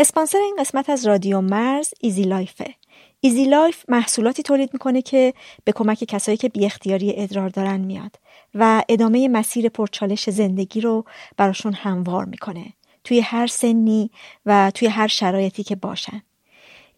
[0.00, 2.74] اسپانسر این قسمت از رادیو مرز ایزی لایفه.
[3.20, 5.34] ایزی لایف محصولاتی تولید می‌کنه که
[5.64, 8.16] به کمک کسایی که بی اختیاری ادرار دارن میاد
[8.54, 11.04] و ادامه مسیر پرچالش زندگی رو
[11.36, 12.66] براشون هموار می‌کنه
[13.04, 14.10] توی هر سنی
[14.46, 16.22] و توی هر شرایطی که باشن.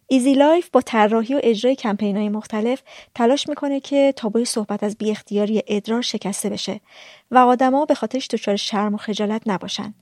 [0.07, 2.82] ایزی لایف با طراحی و اجرای کمپین های مختلف
[3.14, 6.80] تلاش می‌کنه که تابوی صحبت از بی اختیاری ادرار شکسته بشه
[7.30, 9.95] و آدما به خاطرش دچار شرم و خجالت نباشن.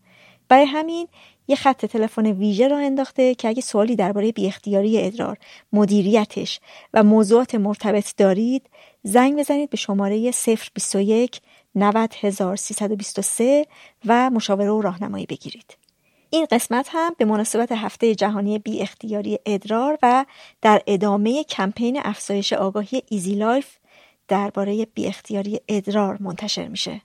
[0.48, 1.08] برای همین
[1.48, 5.38] یه خط تلفن ویژه راه انداخته که اگه سوالی درباره بی اختیاری ادرار،
[5.72, 6.60] مدیریتش
[6.94, 8.66] و موضوعات مرتبط دارید،
[9.02, 10.32] زنگ بزنید به شماره
[10.74, 11.40] 021
[11.74, 13.66] 90323
[14.06, 15.76] و مشاوره و راهنمایی بگیرید.
[16.30, 20.24] این قسمت هم به مناسبت هفته جهانی بی اختیاری ادرار و
[20.62, 23.76] در ادامه کمپین افزایش آگاهی ایزی لایف
[24.28, 27.00] درباره بی اختیاری ادرار منتشر میشه.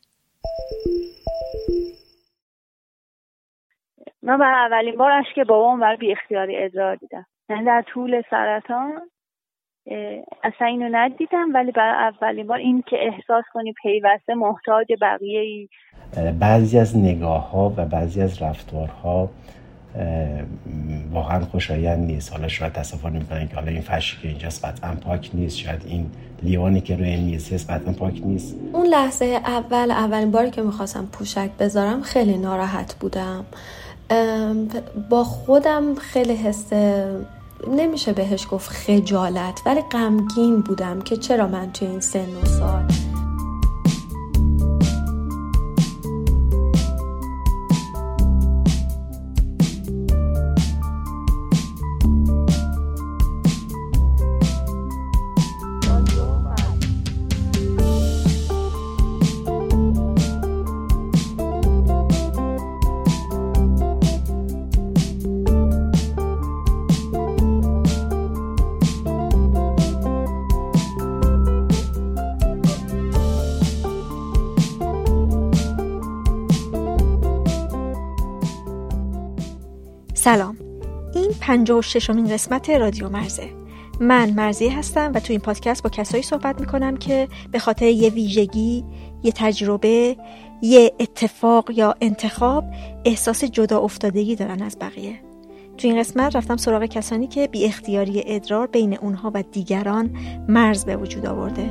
[4.23, 7.25] من برای اولین بار که بابام برای بی اختیاری ادرار دیدم.
[7.49, 8.91] یعنی در طول سرطان
[10.43, 15.69] اصلا اینو ندیدم ولی برای اولین بار این که احساس کنی پیوسته محتاج بقیه ای
[16.39, 19.29] بعضی از نگاه ها و بعضی از رفتارها
[21.11, 22.33] واقعا خوشایند نیست.
[22.33, 25.57] حالا شاید تصفر نمی‌کنن که حالا این فرشی که اینجاست قطعا پاک نیست.
[25.57, 26.05] شاید این
[26.43, 28.57] لیوانی که روی این میز هست قطعا پاک نیست.
[28.73, 33.45] اون لحظه اول اولین باری که می‌خواستم پوشک بذارم خیلی ناراحت بودم.
[35.09, 36.73] با خودم خیلی حس
[37.67, 43.02] نمیشه بهش گفت خجالت ولی غمگین بودم که چرا من توی این سن و سال
[80.23, 80.57] سلام.
[81.15, 83.49] این 56 امین قسمت رادیو مرزه.
[83.99, 88.09] من مرزی هستم و تو این پادکست با کسایی صحبت می‌کنم که به خاطر یه
[88.09, 88.83] ویژگی،
[89.23, 90.17] یه تجربه،
[90.61, 92.65] یه اتفاق یا انتخاب
[93.05, 95.19] احساس جدا افتادگی دارن از بقیه.
[95.77, 100.17] تو این قسمت رفتم سراغ کسانی که بی اختیاری ادرار بین اونها و دیگران
[100.47, 101.69] مرز به وجود آورده.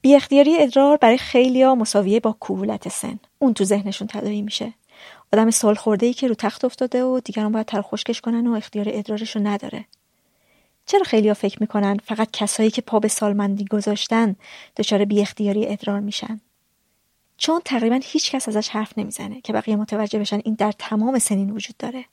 [0.00, 3.18] بی اختیاری ادرار برای ها مساویه با کهولت سن.
[3.38, 4.74] اون تو ذهنشون تداعی میشه.
[5.32, 8.52] آدم سال خورده ای که رو تخت افتاده و دیگران باید تر خشکش کنن و
[8.52, 9.84] اختیار ادرارش رو نداره.
[10.86, 14.36] چرا خیلی ها فکر می‌کنن فقط کسایی که پا به سالمندی گذاشتن
[14.76, 16.40] دچار بی اختیاری ادرار میشن؟
[17.36, 21.50] چون تقریبا هیچ کس ازش حرف نمی‌زنه که بقیه متوجه بشن این در تمام سنین
[21.50, 22.04] وجود داره.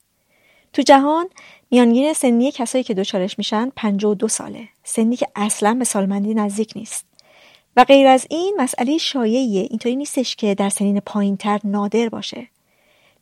[0.74, 1.30] تو جهان
[1.72, 4.70] میانگین سنی کسایی که دچارش میشن 52 ساله.
[4.84, 7.15] سنی که اصلا به سالمندی نزدیک نیست.
[7.76, 12.48] و غیر از این مسئله شایعیه اینطوری نیستش که در سنین پایینتر نادر باشه.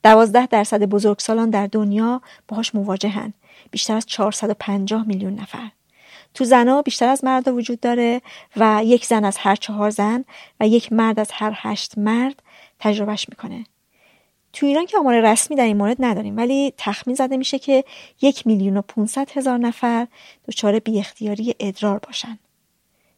[0.03, 3.33] دوازده درصد بزرگسالان در دنیا باهاش مواجهن.
[3.71, 5.69] بیشتر از 450 میلیون نفر.
[6.33, 8.21] تو زنا بیشتر از مرد وجود داره
[8.55, 10.25] و یک زن از هر چهار زن
[10.59, 12.41] و یک مرد از هر هشت مرد
[12.79, 13.65] تجربهش می‌کنه.
[14.53, 17.83] تو ایران که آمار رسمی در این مورد نداریم ولی تخمین زده میشه که
[18.21, 20.07] یک میلیون و 500 هزار نفر
[20.47, 22.39] دچار بی اختیاری ادرار باشن.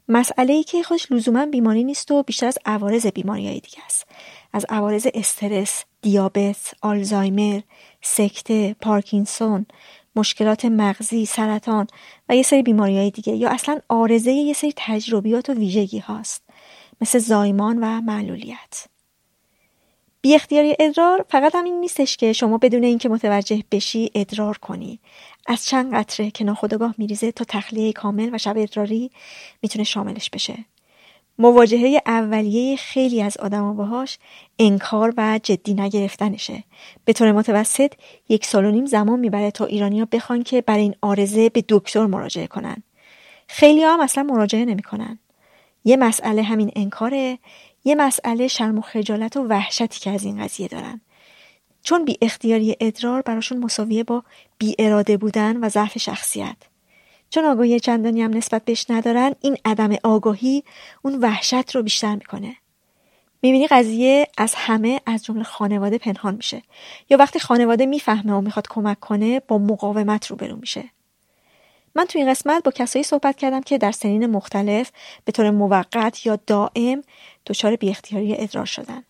[0.09, 4.07] مسئله که خودش لزوما بیماری نیست و بیشتر از عوارض بیماری های دیگه است
[4.53, 7.61] از عوارض استرس، دیابت، آلزایمر،
[8.01, 9.65] سکته، پارکینسون،
[10.15, 11.87] مشکلات مغزی، سرطان
[12.29, 16.43] و یه سری بیماری های دیگه یا اصلا آرزه یه سری تجربیات و ویژگی هاست
[17.01, 18.87] مثل زایمان و معلولیت.
[20.25, 24.99] بی اختیاری ادرار فقط همین نیستش که شما بدون اینکه متوجه بشی ادرار کنی.
[25.47, 29.11] از چند قطره که ناخودآگاه میریزه تا تخلیه کامل و شب ادراری
[29.61, 30.57] می‌تونه شاملش بشه.
[31.39, 34.17] مواجهه اولیه خیلی از آدما باهاش
[34.59, 36.63] انکار و جدی نگرفتنشه.
[37.05, 37.93] به طور متوسط
[38.29, 42.05] یک سال و نیم زمان می‌بره تا ایرانیا بخوان که برای این آرزه به دکتر
[42.05, 42.83] مراجعه کنن.
[43.47, 45.19] خیلی هم اصلا مراجعه نمی‌کنن.
[45.87, 47.39] یه مسئله همین انکاره.
[47.85, 51.01] یه مسئله شرم و خجالت و وحشتی که از این قضیه دارن.
[51.83, 54.23] چون بی اختیاری ادرار براشون مساویه با
[54.57, 56.55] بی اراده بودن و ضعف شخصیت.
[57.29, 60.63] چون آگاهی چندانی هم نسبت بهش ندارن این عدم آگاهی
[61.01, 62.55] اون وحشت رو بیشتر می‌کنه.
[63.41, 66.61] می‌بینی قضیه از همه از جمله خانواده پنهان میشه.
[67.09, 70.83] یا وقتی خانواده می‌فهمه و می‌خواد کمک کنه با مقاومت روبرو میشه.
[71.95, 74.91] من تو این قسمت با کسایی صحبت کردم که در سنین مختلف
[75.25, 77.03] به طور موقت یا دائم
[77.45, 79.03] دچار بی اختیاری ادرار شدن.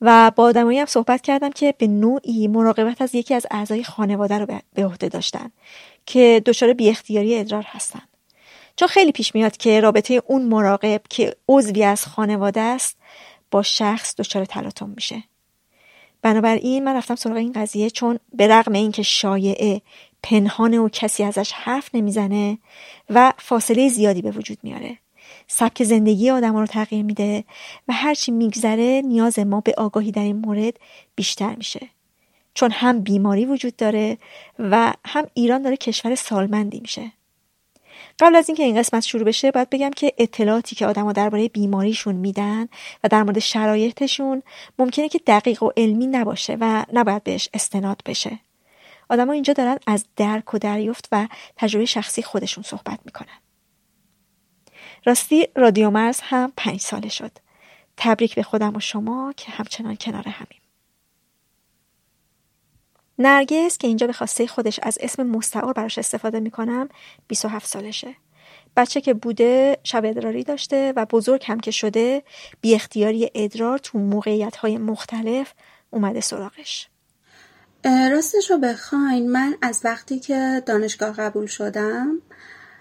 [0.00, 4.38] و با آدمایی هم صحبت کردم که به نوعی مراقبت از یکی از اعضای خانواده
[4.38, 5.50] رو به عهده داشتن
[6.06, 8.02] که دچار بی اختیاری ادرار هستن.
[8.76, 12.96] چون خیلی پیش میاد که رابطه اون مراقب که عضوی از خانواده است
[13.50, 15.24] با شخص دچار تلاطم میشه.
[16.22, 19.82] بنابراین من رفتم سراغ این قضیه چون به رغم اینکه شایعه
[20.24, 22.58] پنهانه و کسی ازش حرف نمی‌زنه
[23.10, 24.98] و فاصله زیادی به وجود میاره.
[25.48, 27.44] سبک زندگی آدم رو تغییر میده
[27.88, 30.74] و هرچی میگذره نیاز ما به آگاهی در این مورد
[31.14, 31.88] بیشتر میشه.
[32.54, 34.18] چون هم بیماری وجود داره
[34.58, 37.12] و هم ایران داره کشور سالمندی میشه.
[38.18, 42.14] قبل از اینکه این قسمت شروع بشه باید بگم که اطلاعاتی که آدما درباره بیماریشون
[42.14, 42.68] میدن
[43.04, 44.42] و در مورد شرایطشون
[44.78, 48.38] ممکنه که دقیق و علمی نباشه و نباید بهش استناد بشه.
[49.08, 53.38] آدما اینجا دارن از درک و دریافت و تجربه شخصی خودشون صحبت می‌کنن.
[55.04, 57.32] راستی رادیو مرز هم پنج ساله شد.
[57.96, 60.60] تبریک به خودم و شما که همچنان کنار همیم.
[63.18, 66.88] نرگس که اینجا به خواسته خودش از اسم مستعار براش استفاده می‌کنم
[67.28, 68.16] 27 سالشه.
[68.76, 72.22] بچه که بوده شب ادراری داشته و بزرگ هم که شده
[72.60, 75.54] بی اختیاری ادرار تو موقعیت های مختلف
[75.90, 76.88] اومده سراغش.
[77.84, 82.18] راستش رو بخواین من از وقتی که دانشگاه قبول شدم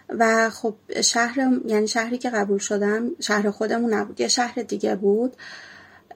[0.09, 5.35] و خب شهر یعنی شهری که قبول شدم شهر خودمون نبود یه شهر دیگه بود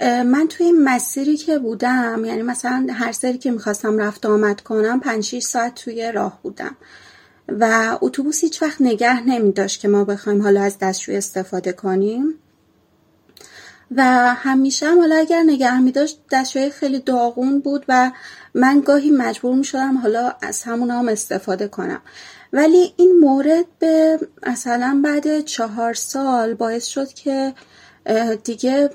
[0.02, 5.40] من توی مسیری که بودم یعنی مثلا هر سری که می‌خواستم رفت آمد کنم 5
[5.40, 6.76] ساعت توی راه بودم
[7.48, 12.34] و اتوبوس هیچ وقت نگه نمی داشت که ما بخوایم حالا از دستشوی استفاده کنیم.
[13.96, 14.04] و
[14.36, 18.12] همیشه هم حالا اگر نگه می داشت دستشوی خیلی داغون بود و
[18.54, 22.02] من گاهی مجبور می شدم حالا از همون هم استفاده کنم.
[22.54, 27.54] ولی این مورد به مثلا بعد چهار سال باعث شد که
[28.44, 28.90] دیگه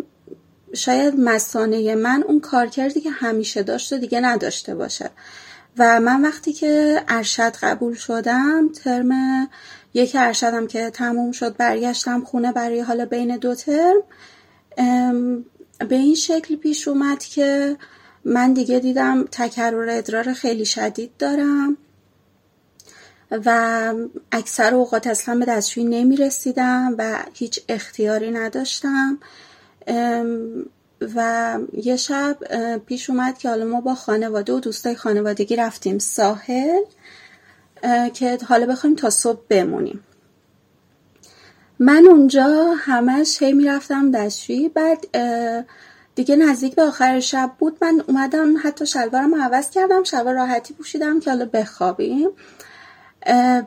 [0.74, 5.10] شاید مسانه من اون کارکردی که همیشه داشت و دیگه نداشته باشه.
[5.78, 9.10] و من وقتی که ارشد قبول شدم ترم
[9.94, 14.02] یک ارشدم که تموم شد برگشتم خونه برای حالا بین دو ترم
[15.78, 17.76] به این شکل پیش اومد که
[18.24, 21.76] من دیگه دیدم تکرر ادرار خیلی شدید دارم
[23.30, 23.92] و
[24.32, 29.18] اکثر اوقات اصلا به دستشویی نمی رسیدم و هیچ اختیاری نداشتم.
[31.14, 32.36] و یه شب
[32.86, 36.82] پیش اومد که حالا ما با خانواده و دوستای خانوادگی رفتیم ساحل
[38.14, 40.04] که حالا بخوایم تا صبح بمونیم.
[41.82, 44.68] من اونجا همش هی می‌رفتم دستشویی.
[44.68, 45.06] بعد
[46.14, 51.20] دیگه نزدیک به آخر شب بود من اومدم حتی شلوارم عوض کردم شلوار راحتی پوشیدم
[51.20, 52.28] که حالا بخوابیم.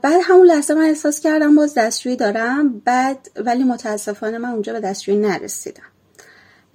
[0.01, 2.81] بعد همون لحظه من احساس کردم باز دستشویی دارم.
[2.85, 5.83] بعد ولی متاسفانه من اونجا به دستشویی نرسیدم.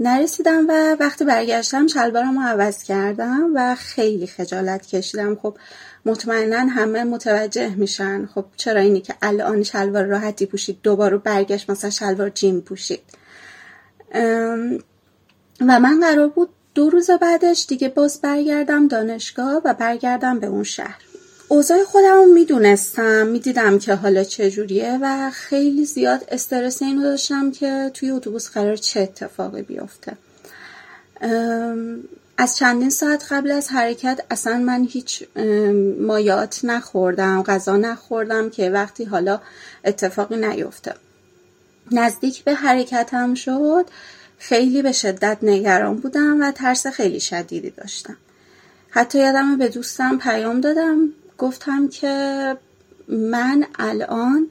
[0.00, 5.36] نرسیدم و وقتی برگشتم شلوارم عوض کردم و خیلی خجالت کشیدم.
[5.42, 5.56] خب
[6.04, 8.26] مطمئنا همه متوجه میشن.
[8.26, 13.00] خب چرا اینی که الان شلوار راحتی پوشید دوباره برگشت مثلا شلوار جیم پوشید.
[15.60, 20.64] و من قرار بود دو روز بعدش دیگه باز برگردم دانشگاه و برگردم به اون
[20.64, 20.98] شهر.
[21.48, 27.90] اوضاع خودم رو می‌دونستم می‌دیدم که حالا چجوریه و خیلی زیاد استرس اینو داشتم که
[27.94, 30.16] توی اتوبوس قرار چه اتفاقی بیفته.
[32.40, 35.24] از چندین ساعت قبل از حرکت اصلا من هیچ
[36.00, 39.40] مایات نخوردم غذا نخوردم که وقتی حالا
[39.84, 40.94] اتفاقی نیفته.
[41.92, 43.84] نزدیک به حرکتم شد
[44.38, 48.16] خیلی به شدت نگران بودم و ترس خیلی شدیدی داشتم.
[48.90, 52.56] حتی یادم به دوستم پیام دادم گفتم که
[53.08, 54.50] من الان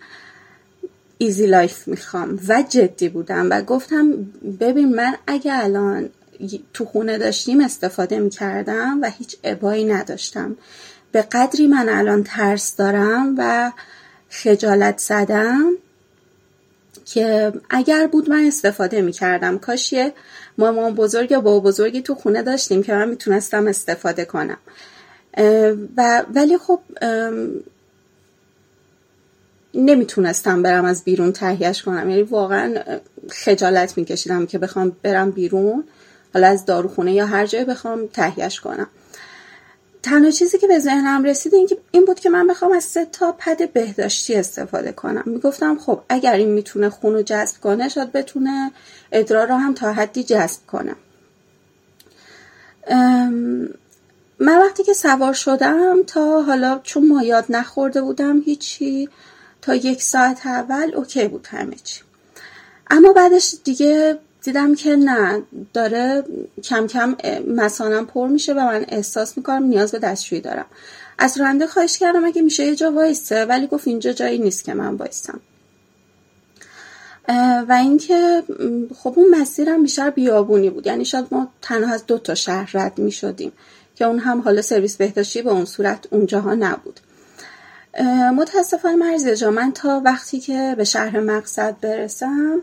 [1.17, 4.11] ایزی لایف می‌خوام و جدی بودم و گفتم
[4.59, 6.09] ببین من اگه الان
[6.73, 10.57] تو خونه داشتیم استفاده می‌کردم و هیچ ابایی نداشتم.
[11.11, 13.71] به قدری من الان ترس دارم و
[14.29, 15.71] خجالت زدم
[17.05, 19.57] که اگر بود من استفاده می‌کردم.
[19.57, 20.13] کاش یه
[20.57, 24.57] مامان بزرگ یا بابا بزرگی تو خونه داشتیم که من می‌تونستم استفاده کنم.
[25.97, 26.79] و ولی خب
[29.73, 32.09] نمی‌تونستم برم از بیرون تهیهش کنم.
[32.09, 32.75] یعنی واقعا
[33.29, 35.83] خجالت میکشیدم که بخوام برم بیرون.
[36.33, 38.87] حالا از داروخونه یا هر جای بخوام تهیهش کنم.
[40.03, 43.31] تنها چیزی که به ذهنم رسید این, این بود که من بخوام از سه تا
[43.31, 45.23] پد بهداشتی استفاده کنم.
[45.25, 48.71] می‌گفتم خب اگر این می‌تونه خون رو جذب کنه شاید بتونه
[49.11, 50.95] ادرار رو هم تا حدی جذب کنه.
[54.39, 59.09] من وقتی که سوار شدم تا حالا چون مایاد نخورده بودم هیچی
[59.61, 62.01] تا یک ساعت اول اوکی بود همه چی.
[62.89, 65.41] اما بعدش دیگه دیدم که نه
[65.73, 66.23] داره
[66.63, 67.15] کم کم
[67.47, 70.65] مسانم پر میشه و من احساس می‌کنم نیاز به دستشویی دارم.
[71.17, 74.73] از راننده خواهش کردم اگه میشه یه جا وایسته ولی گفت اینجا جایی نیست که
[74.73, 75.39] من وایسم.
[77.67, 78.43] و اینکه
[78.95, 80.87] خب اون مسیرم بیشتر بیابونی بود.
[80.87, 83.51] یعنی شاید ما تنها از دو تا شهر رد می شدیم
[83.95, 86.99] که اون هم حالا سرویس بهداشتی به اون صورت اونجاها نبود.
[88.35, 92.61] متاسفانه مرزی جا من تا وقتی که به شهر مقصد برسم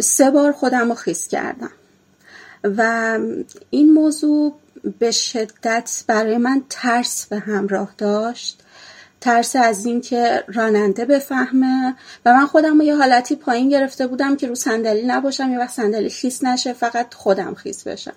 [0.00, 1.70] سه بار خودم رو خیس کردم.
[2.64, 3.18] و
[3.70, 4.54] این موضوع
[4.98, 8.62] به شدت برای من ترس به همراه داشت.
[9.20, 11.94] ترس از اینکه راننده بفهمه.
[12.26, 15.74] و من خودم رو یه حالتی پایین گرفته بودم که رو صندلی نباشم یه وقت
[15.74, 18.14] صندلی خیس نشه فقط خودم خیس بشم.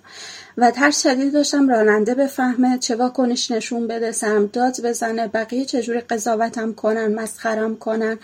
[0.58, 6.00] و ترس شدید داشتم راننده بفهمه چه واکنش نشون بده سرم داد بزنه بقیه چجوری
[6.00, 8.20] قضاوتم کنن مسخرم کنن.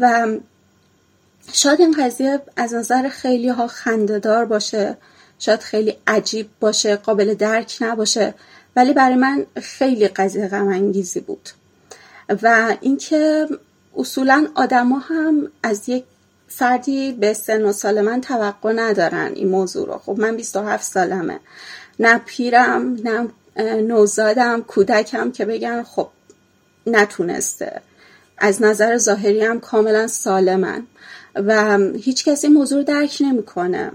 [0.00, 0.26] و
[1.52, 4.96] شاید این قضیه از نظر خیلی ها خندهدار باشه
[5.38, 8.34] شاید خیلی عجیب باشه قابل درک نباشه
[8.76, 10.92] ولی برای من خیلی قضیه غم
[11.26, 11.48] بود.
[12.42, 13.48] و اینکه
[13.96, 16.04] اصولا آدما هم از یک
[16.48, 19.98] فردی به سن و سال من توقع ندارن این موضوع رو.
[19.98, 21.40] خب من 27 سالمه.
[22.00, 23.28] نه پیرم نه
[23.82, 26.08] نوزادم کودکم که بگن خب
[26.86, 27.80] نتونسته.
[28.38, 30.86] از نظر ظاهری هم کاملا سالمن.
[31.34, 33.92] و هیچ کسی موضوع رو درک نمی‌کنه.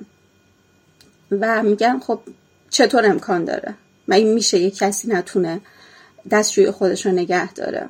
[1.32, 2.20] و میگن خب
[2.70, 3.74] چطور امکان داره؟
[4.12, 5.62] این میشه یک کسی نتونه
[6.32, 7.90] دستشوی خودش رو نگه داره؟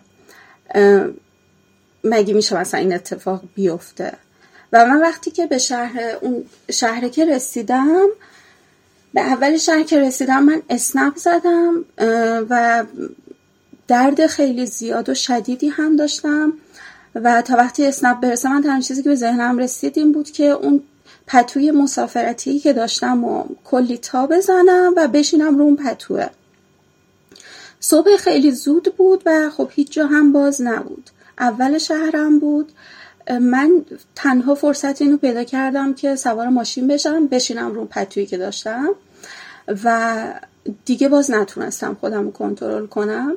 [2.04, 4.14] مگه میشه مثلا این اتفاق بیفته؟
[4.74, 8.08] و من وقتی که به شهر اون شهر که رسیدم
[9.14, 11.86] به اول شهر که رسیدم من اسنپ زدم
[12.50, 12.86] و
[13.88, 16.54] درد خیلی زیاد و شدیدی هم داشتم.
[17.15, 20.43] و تا وقتی اسنپ برسه من تنها چیزی که به ذهنم رسید این بود که
[20.43, 20.84] اون
[21.27, 26.27] پتوی مسافرتی که داشتم و کلی تا بزنم و بشینم رو اون پتوه.
[27.79, 31.10] صبح خیلی زود بود و خب هیچ جا هم باز نبود.
[31.39, 32.72] اول شهرم بود.
[33.41, 38.89] من تنها فرصت اینو پیدا کردم که سوار ماشین بشم بشینم رو پتویی که داشتم
[39.84, 40.24] و
[40.86, 43.36] دیگه باز نتونستم خودم رو کنترل کنم.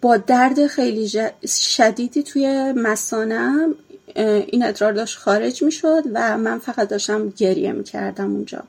[0.00, 1.10] با درد خیلی
[1.46, 3.74] شدیدی توی مسانم
[4.16, 8.62] این ادرار داشت خارج می شد و من فقط داشتم گریه می کردم اونجا.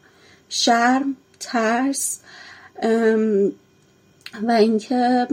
[0.50, 2.20] شرم ترس
[4.44, 5.28] و اینکه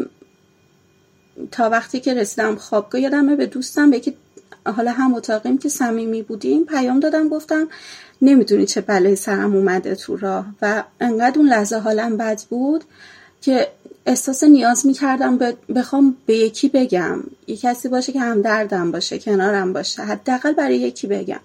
[1.50, 4.14] تا وقتی که رسیدم خوابگاه یادمه به دوستم به که
[4.66, 7.68] حالا هم اتاقیم که صمیمی بودیم پیام دادم گفتم
[8.22, 10.46] نمی‌دونی چه بلایی سرم اومده تو راه.
[10.62, 12.84] و انقدر اون لحظه حالم بد بود
[13.40, 13.68] که
[14.08, 15.38] احساس نیاز می‌کردم
[15.74, 17.24] بخوام به یکی بگم.
[17.46, 20.02] یه کسی باشه که هم دردم باشه کنارم باشه.
[20.02, 21.40] حداقل برای یکی بگم.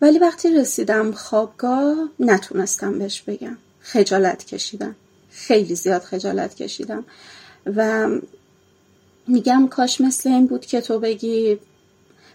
[0.00, 3.56] ولی وقتی رسیدم خوابگاه نتونستم بهش بگم.
[3.80, 4.96] خجالت کشیدم.
[5.30, 7.04] خیلی زیاد خجالت کشیدم.
[7.76, 8.08] و
[9.28, 11.58] میگم کاش مثل این بود که تو بگی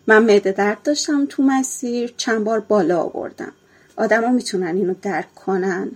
[0.07, 3.51] من معده درد داشتم تو مسیر چند بار بالا آوردم.
[3.97, 5.91] آدما می‌تونن اینو درک کنن.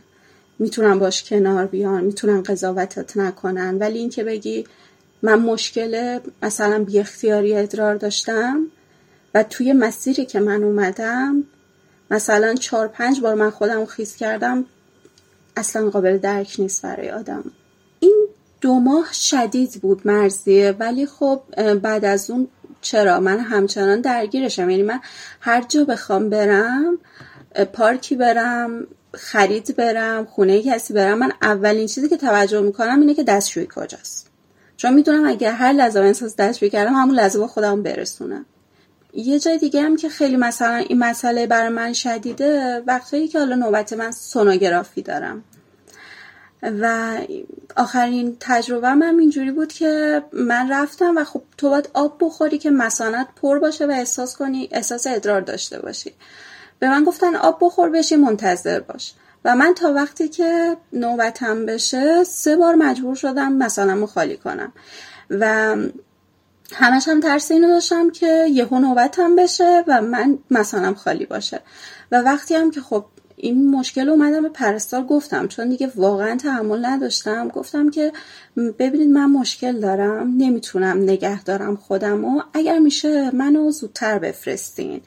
[0.60, 3.78] می‌تونن باش کنار بیان می‌تونن قضاوتت نکنن.
[3.78, 4.66] ولی اینکه بگی
[5.22, 8.68] من مشکل مثلا بی اختیاری ادرار داشتم
[9.34, 11.44] و توی مسیری که من اومدم
[12.12, 14.66] مثلا چهار پنج بار من خودم خیز کردم
[15.58, 17.44] اصلا قابل درک نیست برای آدم.
[18.00, 18.28] این
[18.62, 21.42] دو ماه شدید بود مرزیه ولی خب
[21.82, 22.48] بعد از اون
[22.82, 24.70] چرا؟ من همچنان درگیرشم.
[24.70, 25.00] یعنی من
[25.40, 26.98] هر جا بخوام برم
[27.74, 33.24] پارکی برم خرید برم خونه کسی برم من اولین چیزی که توجه می‌کنم اینه که
[33.24, 34.30] دستشویی کجاست.
[34.78, 38.46] چون می‌دونم اگر هر لحظه احساس دستشویی کردم همون لحظه با خودم برسونم.
[39.14, 43.56] یه جای دیگه هم که خیلی مثلا این مسئله برای من شدیده وقتی که حالا
[43.56, 45.44] نوبت من سونوگرافی دارم.
[46.64, 47.18] و
[47.76, 52.70] آخرین تجربه هم اینجوری بود که من رفتم و خب تو باید آب بخوری که
[52.72, 56.14] مسانت پر باشه و احساس کنی احساس ادرار داشته باشی.
[56.80, 59.14] به من گفتن آب بخور بشی منتظر باش.
[59.46, 64.74] و من تا وقتی که نوبتم بشه سه بار مجبور شدم مثلا خالی کنم.
[65.30, 65.76] و
[66.74, 71.60] همش هم ترس اینو داشتم که یهو نوبتم بشه و من مثلا خالی باشه.
[72.12, 73.06] و وقتی هم که خب
[73.36, 77.48] این مشکل اومدم به پرستار گفتم چون دیگه واقعا تحمل نداشتم.
[77.48, 78.12] گفتم که
[78.80, 85.02] ببینید من مشکل دارم نمی‌تونم نگه دارم خودم و اگر میشه منو زودتر بفرستین.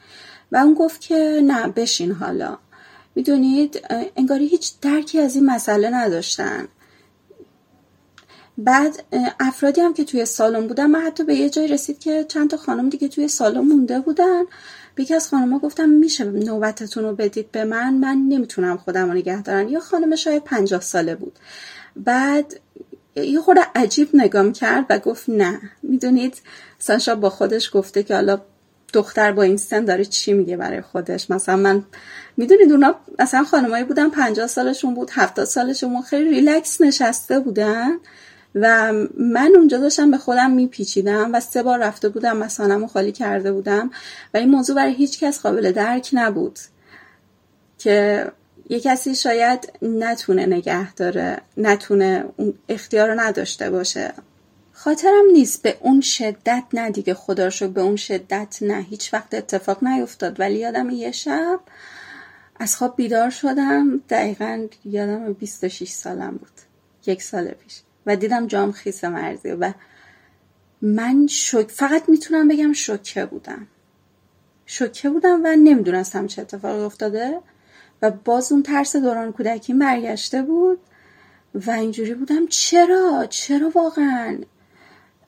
[0.51, 2.57] و اون گفت که نه بشین حالا.
[3.15, 3.81] می‌دونید
[4.15, 6.67] انگاری هیچ درکی از این مسئله نداشتن.
[8.57, 9.03] بعد
[9.39, 12.57] افرادی هم که توی سالن بودن من حتی به یه جای رسید که چند تا
[12.57, 14.43] خانم دیگه توی سالن مونده بودن.
[14.95, 19.13] به یکی از خانمها گفتم میشه نوبتتون رو بدید به من؟ من نمی‌تونم خودم رو
[19.13, 19.69] نگه دارم.
[19.69, 21.39] یا خانم شاید پنجاه ساله بود.
[21.95, 22.59] بعد
[23.15, 25.61] یه خورده عجیب نگام کرد و گفت نه.
[25.83, 26.41] می‌دونید
[26.79, 28.41] سانشا با خودش گفته که حالا
[28.93, 31.83] دختر با این سن داره چی میگه برای خودش؟ مثلا من
[32.37, 37.89] می‌دونید اونا مثلا خانمایی بودن پنجاه سالشون بود هفتاد سالشون خیلی ریلکس نشسته بودن
[38.55, 43.51] و من اونجا داشتم به خودم میپیچیدم و سه بار رفته بودم مثلا خالی کرده
[43.51, 43.91] بودم
[44.33, 46.59] و این موضوع برای هیچ کس قابل درک نبود
[47.77, 48.25] که
[48.69, 52.25] یه کسی شاید نتونه نگه داره نتونه
[52.69, 54.13] اختیار رو نداشته باشه.
[54.79, 58.81] خاطرم نیست به اون شدت نه دیگه خدا شو به اون شدت نه.
[58.81, 61.59] هیچ وقت اتفاق نیفتاد ولی یادم یه شب
[62.59, 63.97] از خواب بیدار شدم.
[64.09, 66.51] دقیقا یادم 26 سالم بود
[67.05, 67.81] یک سال پیش.
[68.05, 69.73] و دیدم جام خیس مرزی و
[70.81, 73.67] من شک فقط می‌تونم بگم شوکه بودم.
[74.65, 77.39] شوکه بودم و نمی‌دونستم چه اتفاقی افتاده.
[78.01, 80.79] و باز اون ترس دوران کودکیم برگشته بود
[81.67, 84.37] و اینجوری بودم چرا؟ چرا واقعا؟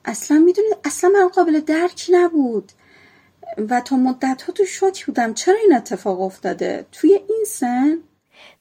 [0.04, 2.72] اصلا می‌دونید اصلا من قابل درکی نبود.
[3.70, 5.34] و تا مدت ها تو شوک بودم.
[5.34, 7.98] چرا این اتفاق افتاده؟ توی این سن؟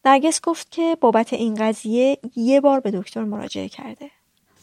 [0.06, 4.12] نرگس گفت که بابت این قضیه یه بار به دکتر مراجعه کرده.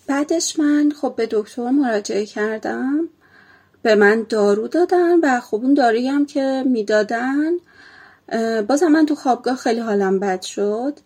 [0.06, 3.08] بعدش من خب به دکتر مراجعه کردم.
[3.82, 7.52] به من دارو دادن و خب اون دارویی هم که می‌دادن
[8.68, 10.98] بازم من تو خوابگاه خیلی حالم بد شد.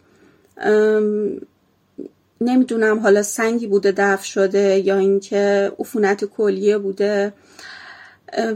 [2.44, 7.32] نمی‌دونم حالا سنگی بوده دفع شده یا اینکه عفونت کلیه بوده.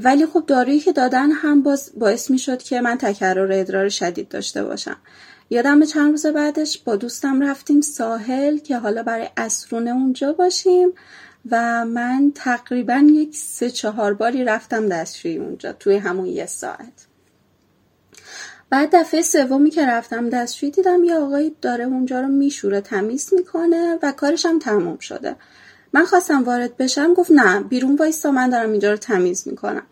[0.02, 4.28] ولی خب دارویی که دادن هم باز باعث می شد که من تکرر ادرار شدید
[4.28, 4.97] داشته باشم.
[5.50, 10.88] یادم چند روز بعدش با دوستم رفتیم ساحل که حالا برای اسرونه اونجا باشیم
[11.51, 17.06] و من تقریبا یک سه چهار باری رفتم دستشویی اونجا توی همون یه ساعت.
[18.70, 23.98] بعد دفعه سومی که رفتم دستشویی دیدم یه آقایی داره اونجا رو میشوره تمیز می‌کنه
[24.02, 25.37] و کارش هم تموم شده.
[25.92, 29.83] من خواستم وارد بشم گفت نه بیرون وایستا من دارم اینجا رو تمیز می‌کنم.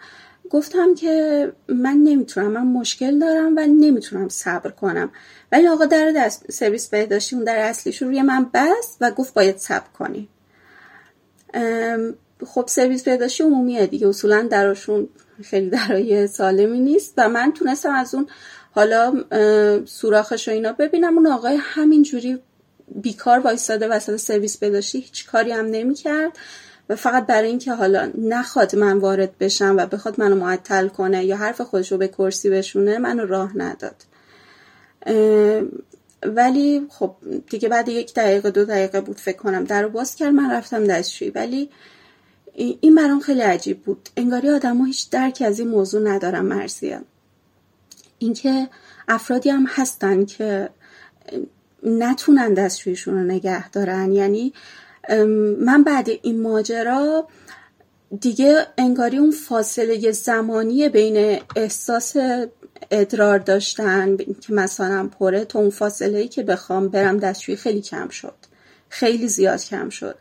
[0.51, 5.11] گفتم که من نمی‌تونم من مشکل دارم و نمی‌تونم صبر کنم.
[5.53, 9.59] ولی آقا در دست سرویس بهداشتی اون در اصلیش روی من بست و گفت باید
[9.59, 10.29] صبر کنی.
[12.47, 15.09] خب سرویس بهداشتی عمومیه دیگه اصولا دراشون
[15.43, 18.27] خیلی درای سالمی نیست و من تونستم از اون
[18.75, 19.25] حالا
[19.85, 20.73] سوراخش و اینا.
[20.73, 22.39] ببینم اون آقای همینجوری
[22.95, 26.39] بیکار وایستاده وسط سرویس بهداشتی هیچ کاری هم نمی‌کرد
[26.89, 31.37] و فقط برای اینکه حالا نخواد من وارد بشم و بخواد منو معطل کنه یا
[31.37, 33.97] حرف خودش رو به کرسی بشونه منو راه نداد.
[36.23, 37.15] ولی خب
[37.51, 39.65] دیگه بعد یک دقیقه دو دقیقه بود فکر کنم.
[39.65, 41.31] در باز کرد من رفتم دستشویی.
[41.31, 41.71] ولی
[42.55, 44.09] این برام خیلی عجیب بود.
[44.17, 47.01] انگاری آدم هیچ درکی از این موضوع ندارم مرزیه
[48.25, 48.69] اینکه
[49.09, 50.69] افرادی هم هستن که
[51.83, 54.13] نتونن دستشویشون رو نگه دارن.
[54.13, 54.53] یعنی
[55.59, 57.29] من بعد این ماجرا
[58.21, 62.17] دیگه انگاری اون فاصله زمانی بین احساس
[62.91, 68.09] ادرار داشتن که مثلا پره تو اون فاصله ای که بخوام برم دستشویی خیلی کم
[68.09, 68.35] شد.
[68.89, 70.15] خیلی زیاد کم شد.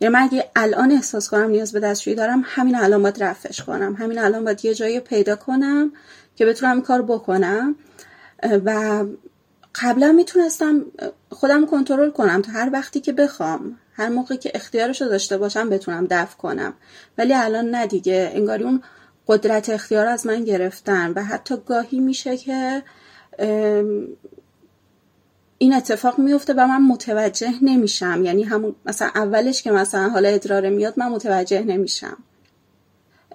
[0.00, 3.94] یعنی من اگه الان احساس کنم نیاز به دستشویی دارم همین الان باید رفش کنم.
[3.94, 5.92] همین الان باید یه جایی پیدا کنم
[6.36, 7.76] که بتونم کار بکنم.
[8.64, 9.04] و
[9.82, 10.84] قبلا می‌تونستم
[11.30, 15.68] خودم کنترل کنم تا هر وقتی که بخوام هر موقع که اختیارش رو داشته باشم
[15.68, 16.74] بتونم دفع کنم.
[17.18, 18.82] ولی الان نه دیگه انگاری اون
[19.26, 22.82] قدرت اختیار از من گرفتن و حتی گاهی میشه که
[25.58, 28.22] این اتفاق میفته و من متوجه نمیشم.
[28.24, 32.16] یعنی همون مثلا اولش که مثلا حالا ادراره میاد من متوجه نمیشم.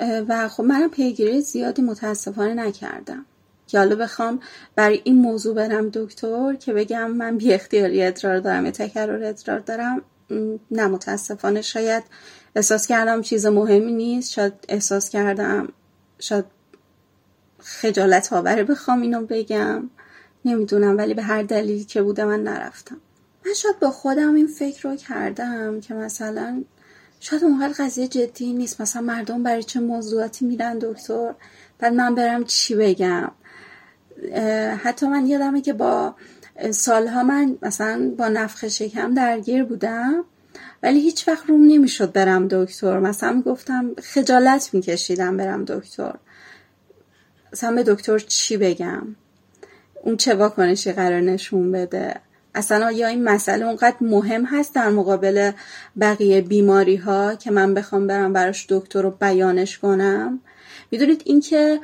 [0.02, 3.26] و خب منم پیگیری زیادی متاسفانه نکردم.
[3.68, 4.40] که حالا بخوام
[4.76, 9.60] برای این موضوع برم دکتر که بگم من بی اختیاری ادرار دارم یا تکرر ادرار
[9.60, 10.02] دارم.
[10.72, 12.04] نه متاسفانه شاید
[12.56, 15.70] احساس کردم چیز مهمی نیست شاید احساس کردم
[16.20, 16.46] شاید
[17.60, 19.90] خجالت آوره بخوام اینو بگم.
[20.46, 22.98] نمی‌دونم ولی به هر دلیلی که بوده من نرفتم.
[23.46, 26.64] من شاید با خودم این فکر رو کردم که مثلا
[27.24, 28.82] شاید اونقدر قضیه جدی نیست.
[28.82, 31.34] مثلا مردم برای چه موضوعاتی میرن دکتر؟
[31.80, 33.32] بعد من برم چی بگم؟
[34.84, 36.16] حتی من یادمه که با
[36.72, 40.24] سالها من مثلا با نفخ شکم درگیر بودم
[40.84, 43.00] ولی هیچ وقت روم نمی‌شد برم دکتر.
[43.00, 46.14] مثلا می‌گفتم خجالت میکشیدم برم دکتر.
[47.54, 49.16] مثلا به دکتر چی بگم؟
[50.04, 52.16] اون چه واکنشی قرار نشون بده؟
[52.56, 55.52] اصلا یا این مسئله اونقدر مهم هست در مقابل
[56.00, 60.40] بقیه بیماری ها که من بخوام برم براش دکتر رو بیانش کنم؟
[60.92, 61.80] می‌دونید اینکه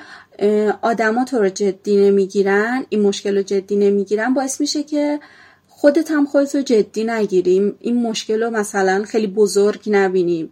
[0.82, 5.19] آدما تو رو جدی نمی‌گیرن این مشکل رو جدی نمی‌گیرن باعث میشه که
[5.67, 10.49] خودت هم خودت رو جدی نگیریم این مشکل رو مثلا خیلی بزرگ نبینی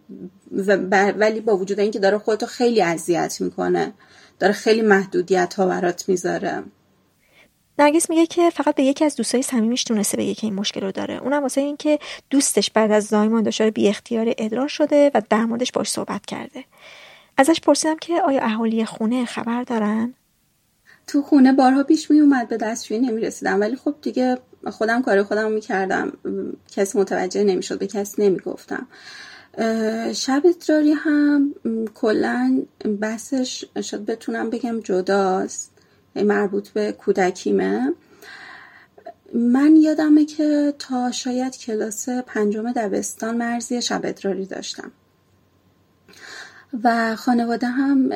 [1.18, 3.92] ولی با وجود اینکه داره خودتو خیلی اذیت می‌کنه
[4.38, 6.62] داره خیلی محدودیت ها برات می‌ذاره.
[7.78, 10.92] نرگس میگه که فقط به یکی از دوستای صمیمیش تونسته بگه که این مشکل رو
[10.92, 11.14] داره.
[11.14, 11.98] اونم واسه اینکه
[12.30, 16.64] دوستش بعد از زایمان دچار بی اختیار ادرار شده و در موردش باش صحبت کرده.
[17.36, 20.14] ازش پرسیدم که آیا اهالی خونه خبر دارن؟
[21.06, 24.38] تو خونه بارها پیش می اومد به دستشویی نمی رسیدم ولی خب دیگه
[24.70, 26.12] خودم کار خودم می‌کردم.
[26.72, 28.86] کسی متوجه نمی‌شد به کسی نمی‌گفتم.
[30.14, 31.54] شب ادراری هم
[31.94, 32.62] کلا
[33.00, 35.72] بحثش شد بتونم بگم جداست.
[36.22, 37.94] مربوط به کودکیمه.
[39.34, 44.92] من یادمه که تا شاید کلاس پنجم دبستان مرزی شب ادراری داشتم.
[46.84, 48.12] و خانواده هم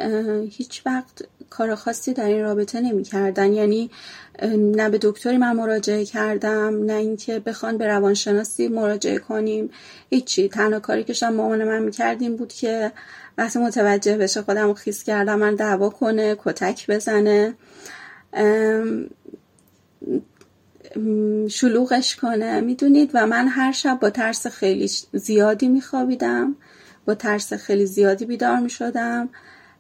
[0.50, 3.90] هیچ وقت کار خاصی در این رابطه نمی کردن یعنی
[4.56, 9.70] نه به دکتری من مراجعه کردم نه اینکه بخوان به روانشناسی مراجعه کنیم.
[10.10, 10.48] هیچی.
[10.48, 12.92] تنها کاری که شما مامان من می‌کردیم بود که
[13.38, 17.54] وقتی متوجه بشه خودم خیس کردم من دعوا کنه کتک بزنه.
[21.48, 26.56] شلوغش کنه می‌دونید؟ و من هر شب با ترس خیلی زیادی میخوابیدم.
[27.04, 29.28] با ترس خیلی زیادی بیدار می‌شدم.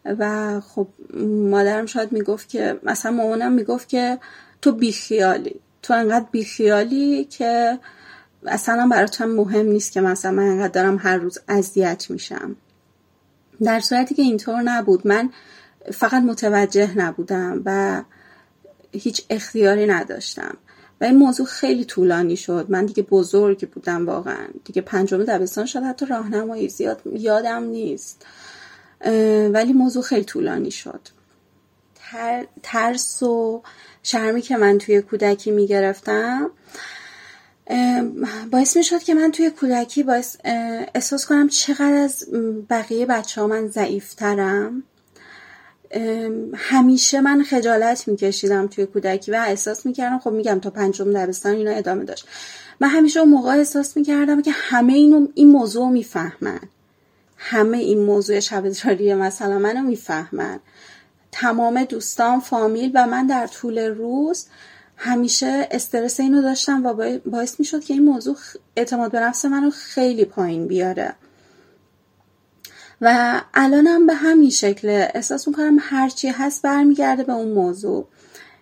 [0.04, 0.86] و خب
[1.50, 4.18] مادرم شاید می‌گفت که مثلا مامانم می‌گفت که
[4.62, 5.60] تو بیخیالی.
[5.82, 7.78] تو انقدر بیخیالی که
[8.46, 12.56] اصلا برات هم مهم نیست که مثلا من انقدر دارم هر روز اذیت میشم.
[13.62, 15.06] در صورتی که اینطور نبود.
[15.06, 15.30] من
[15.92, 18.02] فقط متوجه نبودم و
[18.92, 20.56] هیچ اختیاری نداشتم.
[21.00, 22.66] و این موضوع خیلی طولانی شد.
[22.68, 24.46] من دیگه بزرگ بودم واقعا.
[24.64, 25.82] دیگه پنجم دبستان شد.
[25.82, 28.26] حتی راهنمایی زیاد یادم نیست.
[29.52, 31.00] ولی موضوع خیلی طولانی شد.
[32.62, 33.62] ترس و
[34.02, 36.50] شرمی که من توی کودکی می‌گرفتم
[38.50, 40.36] باعث می شد که من توی کودکی باعث
[40.94, 42.26] احساس کنم چقدر از
[42.70, 44.82] بقیه بچه ها من ضعیفترم.
[46.54, 51.70] همیشه من خجالت میکشیدم توی کودکی و احساس می‌کردم خب میگم تا پنجم دبستان اینا
[51.70, 52.26] ادامه داشت.
[52.80, 56.60] من همیشه اون موقع احساس می‌کردم که همه اینو این موضوع می‌فهمن.
[57.36, 60.60] همه این موضوع شب مثلا منو می‌فهمن.
[61.32, 64.46] تمام دوستان فامیل و من در طول روز
[64.96, 68.36] همیشه استرس اینو داشتم و باعث می‌شد که این موضوع
[68.76, 71.14] اعتماد به نفس منو خیلی پایین بیاره.
[73.00, 75.06] و الانم به همین شکل.
[75.14, 78.08] احساس می‌کنم هرچی هست برمیگرده به اون موضوع.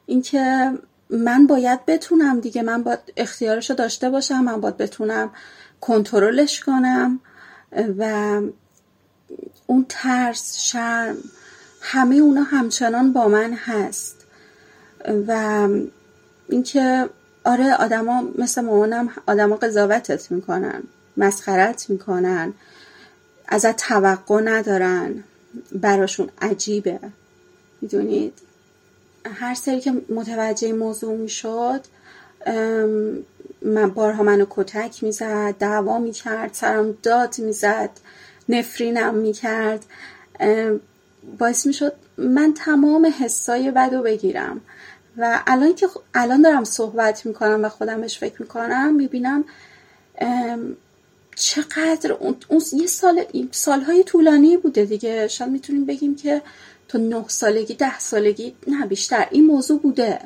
[0.06, 0.72] اینکه
[1.10, 5.30] من باید بتونم دیگه من باید اختیارشو داشته باشم من باید بتونم
[5.80, 7.20] کنترلش کنم
[7.98, 8.40] و
[9.66, 11.16] اون ترس شرم
[11.80, 14.16] همه اونا همچنان با من هست.
[15.28, 15.68] و
[16.48, 17.08] اینکه
[17.44, 20.82] آره آدما مثل مامانم آدما قضاوتت می‌کنن
[21.16, 22.52] مسخرت می‌کنن.
[23.48, 25.24] ازت توقع ندارن.
[25.72, 26.98] براشون عجیبه.
[27.80, 28.32] می‌دونید؟
[29.34, 31.80] هر سری که متوجه موضوع می‌شد
[33.62, 37.90] من بارها منو کتک می‌زد دعوا می‌کرد سرم داد می‌زد
[38.48, 39.84] نفرینم می‌کرد.
[41.38, 44.60] باعث می‌شد من تمام حسای بد رو بگیرم.
[45.16, 49.44] و الان که الان دارم صحبت می‌کنم و خودمش فکر می‌کنم می‌بینم
[51.38, 52.36] چقدر اون,
[52.72, 55.28] یه سال سالهای طولانی بوده دیگه.
[55.28, 56.42] شاید می‌تونیم بگیم که
[56.88, 59.28] تا نه سالگی ده سالگی نه بیشتر.
[59.30, 60.20] این موضوع بوده.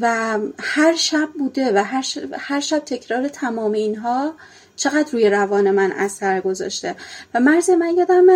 [0.00, 4.34] و هر شب بوده و هر شب, هر شب تکرار تمام اینها
[4.76, 6.94] چقدر روی روان من اثر گذاشته.
[7.34, 8.26] و مرز من یادم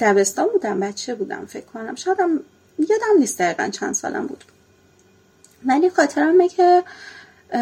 [0.00, 1.94] دبستان بودم بچه بودم فکر کنم.
[1.94, 2.40] شایدم
[2.78, 4.44] یادم نیست دقیقا چند سالم بود.
[5.66, 6.82] ولی خاطرمه که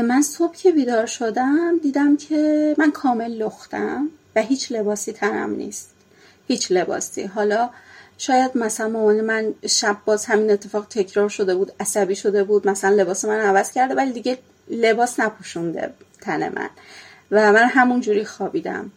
[0.00, 5.90] من صبح که بیدار شدم دیدم که من کامل لختم و هیچ لباسی تنم نیست.
[6.48, 7.24] هیچ لباسی.
[7.24, 7.70] حالا
[8.18, 12.90] شاید مثلا مامان من شب باز همین اتفاق تکرار شده بود عصبی شده بود مثلا
[12.90, 14.38] لباس من عوض کرده ولی دیگه
[14.70, 16.70] لباس نپوشونده تن من.
[17.30, 18.90] و من همون جوری خوابیدم.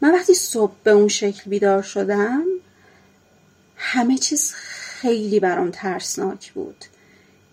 [0.00, 2.44] من وقتی صبح به اون شکل بیدار شدم
[3.76, 6.84] همه چیز خیلی برام ترسناک بود.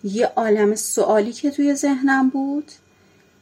[0.03, 2.71] یه عالم سوالی که توی ذهنم بود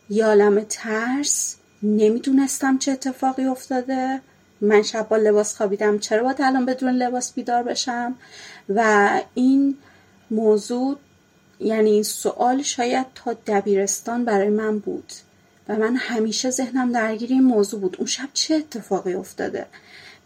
[0.09, 4.21] یه عالم ترس نمی‌دونستم چه اتفاقی افتاده.
[4.61, 8.15] من شب با لباس خوابیدم چرا باید الان بدون لباس بیدار بشم؟
[8.69, 9.77] و این
[10.31, 10.97] موضوع
[11.59, 15.13] یعنی این سوال شاید تا دبیرستان برای من بود.
[15.69, 17.95] و من همیشه ذهنم درگیر این موضوع بود.
[17.97, 19.65] اون شب چه اتفاقی افتاده؟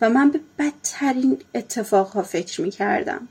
[0.01, 3.27] و من به بدترین اتفاقها فکر می کردم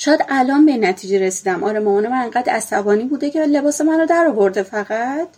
[0.00, 1.64] شاید الان به نتیجه رسیدم.
[1.64, 5.28] آره مامان من انقدر عصبانی بوده که لباس منو در آورده فقط.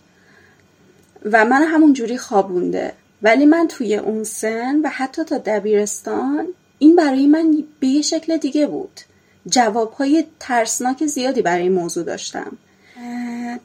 [1.25, 2.93] و من همون جوری خوابونده.
[3.21, 6.47] ولی من توی اون سن و حتی تا دبیرستان
[6.79, 8.99] این برای من به یه شکل دیگه بود.
[9.47, 12.57] جوابهای ترسناک زیادی برای این موضوع داشتم.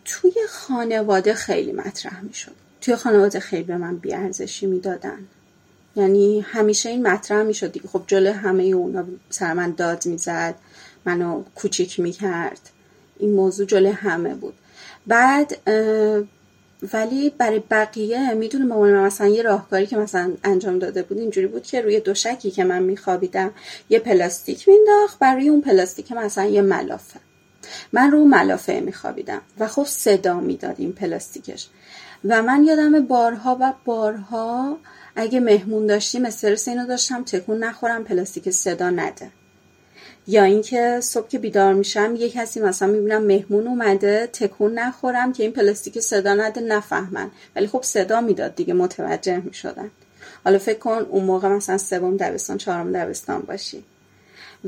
[0.04, 5.18] توی خانواده خیلی مطرح می شد توی خانواده خیلی به من بیارزشی می‌دادن.
[5.96, 7.88] یعنی همیشه این مطرح می شد دیگه.
[7.88, 10.54] خب جلو همه اونا سر من داد می‌زد.
[11.06, 12.70] منو کوچیک می‌کرد.
[13.18, 14.54] این موضوع جلو همه بود.
[15.06, 15.58] بعد
[16.92, 21.46] ولی برای بقیه می‌دونه مامان من مثلا یه راهکاری که مثلا انجام داده بود اینجوری
[21.46, 23.50] بود که روی دوشکی که من میخوابیدم
[23.88, 27.20] یه پلاستیک مینداخت برای اون پلاستیک مثلا یه ملافه.
[27.92, 31.68] من رو ملافه میخوابیدم و خب صدا می‌داد این پلاستیکش.
[32.24, 34.78] و من یادم بارها و بارها
[35.16, 39.30] اگه مهمون داشتیم استرس اینو داشتم تکون نخورم پلاستیک صدا نده.
[40.28, 45.42] یا اینکه صبح که بیدار میشم یه کسی مثلا می‌بینم مهمون اومده تکون نخورم که
[45.42, 47.30] این پلاستیک صدا نده نفهمن.
[47.56, 49.90] ولی خب صدا می‌داد دیگه متوجه می‌شدن.
[50.44, 53.84] حالا فکر کن اون موقع مثلا سوم دبستان چهارم دبستان باشی.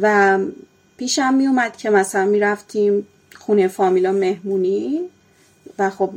[0.00, 0.38] و
[0.96, 5.00] پیشم میومد که مثلا می‌رفتیم خونه فامیلا مهمونی
[5.78, 6.10] و خب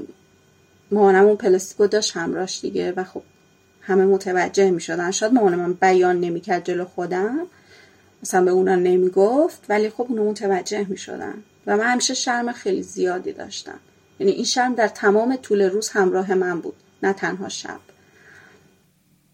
[0.92, 3.22] مامانم اون پلاستیکو داشت همراش دیگه و خب
[3.82, 5.12] همه متوجه می‌شدن.
[5.12, 7.48] شاید مامانم من بیان نمی‌کرد جلو خودم.
[8.24, 11.44] مثلا به اونا نمی‌گفت ولی خب اونا متوجه می‌شدن.
[11.68, 13.80] و من همیشه شرم خیلی زیادی داشتم.
[14.20, 17.80] یعنی این شرم در تمام طول روز همراه من بود نه تنها شب.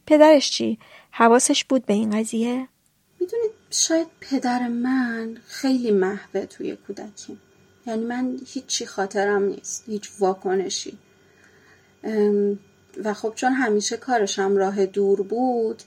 [0.06, 0.80] پدرش چی؟
[1.12, 2.67] حواسش بود به این قضیه؟
[3.19, 7.38] می‌دونید شاید پدر من خیلی محوه توی کودکی
[7.86, 10.97] یعنی من هیچی خاطرم نیست هیچ واکنشی.
[13.04, 15.84] و خب چون همیشه کارشم راه دور بود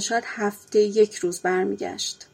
[0.00, 2.26] شاید هفته یک روز برمیگشت.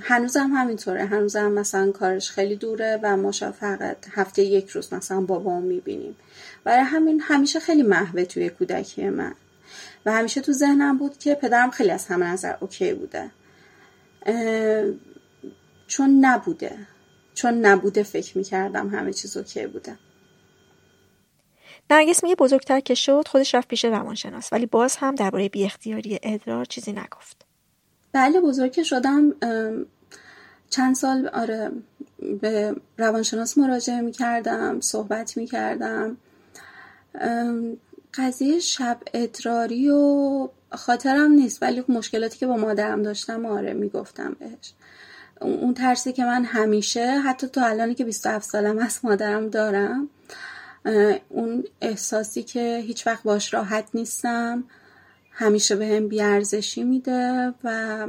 [0.00, 1.04] هنوزم همینطوره.
[1.04, 6.16] هنوزم مثلا کارش خیلی دوره و ما فقط هفته یک روز مثلا بابا می‌بینیم.
[6.64, 9.34] برای همین همیشه خیلی محوه توی کودکی من.
[10.06, 13.30] و همیشه تو ذهنم بود که پدرم خیلی از همه نظر اوکی بوده.
[15.86, 16.78] چون نبوده.
[17.34, 19.98] چون نبوده فکر می‌کردم همه چیز اوکی بوده.
[21.90, 26.18] نرگس میگه بزرگتر که شد خودش رفت پیش روانشناس ولی باز هم درباره بی اختیاری
[26.22, 27.44] ادرار چیزی نگفت.
[28.12, 29.34] بله بزرگ شدم
[30.70, 31.70] چند سال آره
[32.40, 36.16] به روانشناس مراجعه می‌کردم صحبت می‌کردم.
[38.14, 44.72] قضیه شب ادراری و خاطرم نیست ولی مشکلاتی که با مادرم داشتم آره می‌گفتم بهش.
[45.40, 50.08] اون ترسی که من همیشه حتی تو الانی که 27 سالم از مادرم دارم
[51.28, 54.64] اون احساسی که هیچ وقت باش راحت نیستم.
[55.30, 58.06] همیشه به هم بیارزشی میده و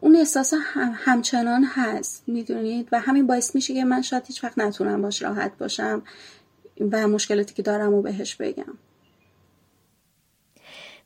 [0.00, 2.24] اون احساس همچنان هست.
[2.26, 6.02] می‌دونید؟ و همین باعث میشه که من شاید هیچ وقت نتونم باش راحت باشم
[6.92, 8.78] و مشکلاتی که دارم و بهش بگم.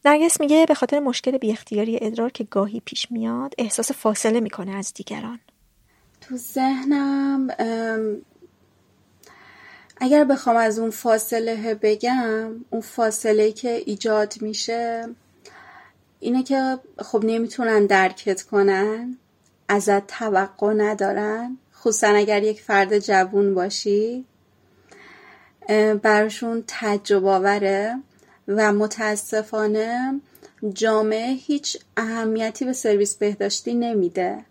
[0.05, 4.77] نرگس میگه به خاطر مشکل بی اختیاری ادرار که گاهی پیش میاد احساس فاصله می‌کنه
[4.77, 5.41] از دیگران.
[6.21, 7.49] تو ذهنم
[10.05, 15.09] اگر بخوام از اون فاصله بگم اون فاصله که ایجاد میشه
[16.21, 19.17] اینه که خب نمی‌تونن درکت کنن
[19.69, 21.57] ازت توقع ندارن.
[21.75, 24.25] خصوصا اگر یک فرد جوون باشی
[26.03, 27.97] براشون تجربه آوره
[28.49, 30.21] و متاسفانه
[30.75, 34.45] جامعه هیچ اهمیتی به سرویس بهداشتی نمیده.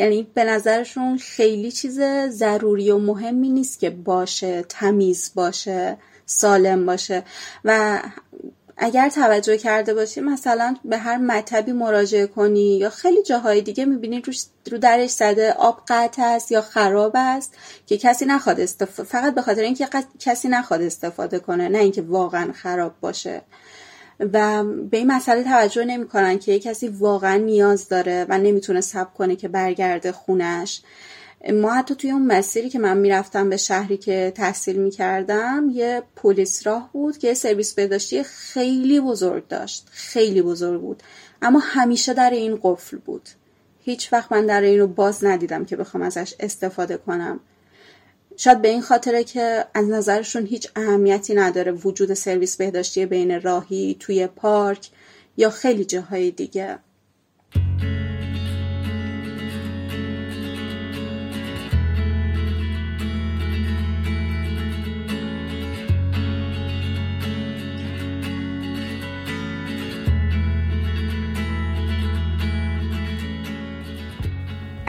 [0.00, 7.22] یعنی به نظرشون خیلی چیز ضروری و مهمی نیست که باشه تمیز باشه سالم باشه.
[7.64, 8.02] و
[8.76, 14.22] اگر توجه کرده باشی مثلا به هر مطبی مراجعه کنی یا خیلی جاهای دیگه می‌بینی
[14.70, 17.54] رو درش زده آب قطع است یا خراب است
[17.86, 22.52] که کسی نخواد استفاده فقط به خاطر اینکه کسی نخواد استفاده کنه نه اینکه واقعا
[22.52, 23.42] خراب باشه.
[24.32, 29.10] و به این مسئله توجه نمی‌کنن که یک کسی واقعا نیاز داره و نمی‌تونه صبر
[29.10, 30.82] کنه که برگرده خونش.
[31.52, 36.66] ما حتی توی اون مسیری که من می‌رفتم به شهری که تحصیل می‌کردم یه پلیس
[36.66, 41.02] راه بود که سرویس بهداشتی خیلی بزرگ داشت خیلی بزرگ بود.
[41.42, 43.28] اما همیشه در این قفل بود.
[43.82, 47.40] هیچ وقت من در این رو باز ندیدم که بخوام ازش استفاده کنم.
[48.36, 53.96] شاید به این خاطره که از نظرشون هیچ اهمیتی نداره وجود سرویس بهداشتی بین راهی
[54.00, 54.90] توی پارک
[55.36, 56.78] یا خیلی جاهای دیگه.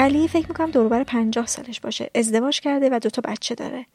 [0.02, 2.10] علی فکر می‌کنم دوربر پنجاه سالش باشه.
[2.16, 3.86] ازدواج کرده و دوتا بچه داره.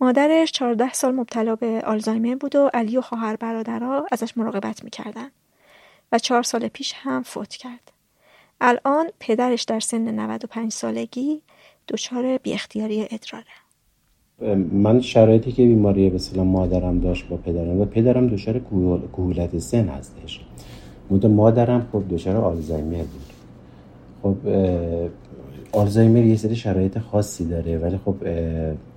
[0.00, 5.30] مادرش چهارده سال مبتلا به آلزایمر بود و علی و خواهر برادرها ازش مراقبت می‌کردن.
[6.12, 7.92] و چهار سال پیش هم فوت کرد.
[8.60, 11.40] الان پدرش در سن 95 سالگی
[11.88, 14.64] دچار بی اختیاری ادراره.
[14.72, 18.58] من شرایطی که بیماری به مادرم داشت با پدرم و پدرم دچار
[19.12, 20.40] کهولت سن هستش.
[21.10, 23.32] مادرم خب دچار آلزایمر بود.
[24.22, 24.36] خب
[25.74, 28.14] آلزایمر یه سری شرایط خاصی داره ولی خب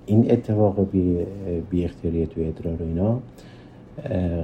[0.06, 1.18] این اتفاق بی,
[1.70, 3.20] بی اختیاری توی ادرار و اینا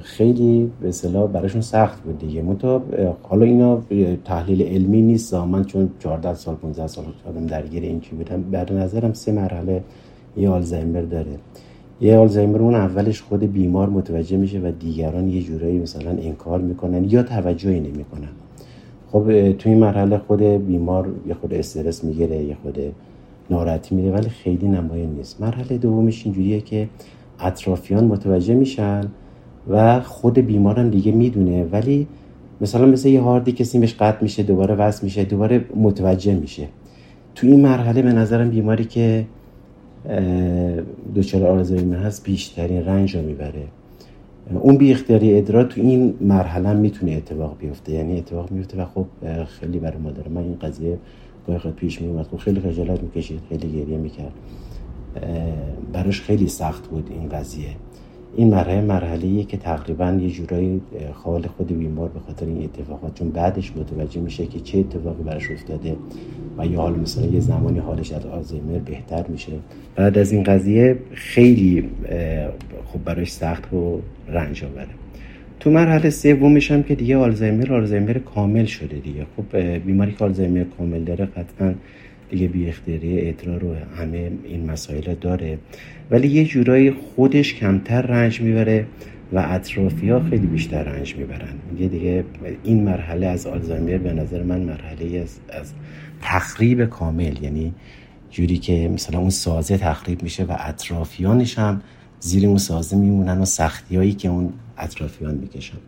[0.00, 2.42] خیلی به اصطلاح براشون سخت بود دیگه.
[2.42, 2.82] منتها
[3.22, 3.82] حالا اینا
[4.24, 8.72] تحلیل علمی نیست من چون 14 سال 15 سال آدم درگیر این چی بودم بر
[8.72, 9.82] نظرم سه مرحله
[10.36, 11.38] یه آلزایمر داره.
[12.00, 17.04] یه آلزایمر اون اولش خود بیمار متوجه میشه و دیگران یه جورایی مثلا انکار می‌کنن
[17.04, 18.28] یا توجهی نمی‌کنن.
[19.14, 22.78] خب تو این مرحله خود بیمار یه خود استرس می‌گیره یه خود
[23.50, 25.40] ناراحتی میره ولی خیلی نمایان نیست.
[25.40, 26.88] مرحله دومش اینجوریه که
[27.40, 29.00] اطرافیان متوجه میشن
[29.70, 32.06] و خود بیمارم دیگه می‌دونه ولی
[32.60, 36.68] مثلا مثل یه هاردی کسی بهش قطع میشه دوباره وصل میشه دوباره متوجه میشه.
[37.34, 39.26] تو این مرحله به نظرم بیماری که
[41.16, 43.62] دچار آلزایمر هست بیشترین رنج رو می‌بره.
[44.52, 47.92] اون بی اختیاری ادرار تو این مرحله می‌تونه اتفاق بیفته.
[47.92, 49.06] یعنی اتفاق میفته و خب
[49.60, 50.98] خیلی برای مادر من این قضیه
[51.46, 54.32] گاهی خود پیش میومد خب خیلی خجالت می‌کشید خیلی گریه می‌کرد.
[55.92, 57.68] براش خیلی سخت بود این قضیه.
[58.36, 60.80] این مرحله مرحله که تقریبا یه جورایی
[61.14, 65.50] خال خود بیمار به خاطر این اتفاقات چون بعدش متوجه میشه که چه اتفاقی براش
[65.50, 65.96] افتاده
[66.58, 69.52] و یا حال مثلا یه زمانی حالش از آلزایمر بهتر میشه.
[69.96, 71.88] بعد از این قضیه خیلی
[72.86, 74.88] خب براش سخت و رنج آوره.
[75.60, 79.26] تو مرحله سومش هم که دیگه آلزایمر آلزایمر کامل شده دیگه.
[79.36, 81.74] خب بیماری که آلزایمر کامل داره قطعا
[82.30, 85.58] دیگه بی اختیاری ادرار و همه این مسائل داره.
[86.10, 88.86] ولی یه جورایی خودش کمتر رنج می‌بره
[89.32, 91.54] و اطرافی ها خیلی بیشتر رنج می‌برن.
[91.72, 92.24] میگه دیگه
[92.64, 95.72] این مرحله از آلزایمر به نظر من مرحله از, از
[96.22, 97.42] تخریب کامل.
[97.42, 97.74] یعنی
[98.30, 101.80] جوری که مثلا اون سازه تخریب میشه و اطرافیانش هم
[102.20, 105.78] زیر اون سازه میمونن و سختی هایی که اون اطرافیان می‌کشن.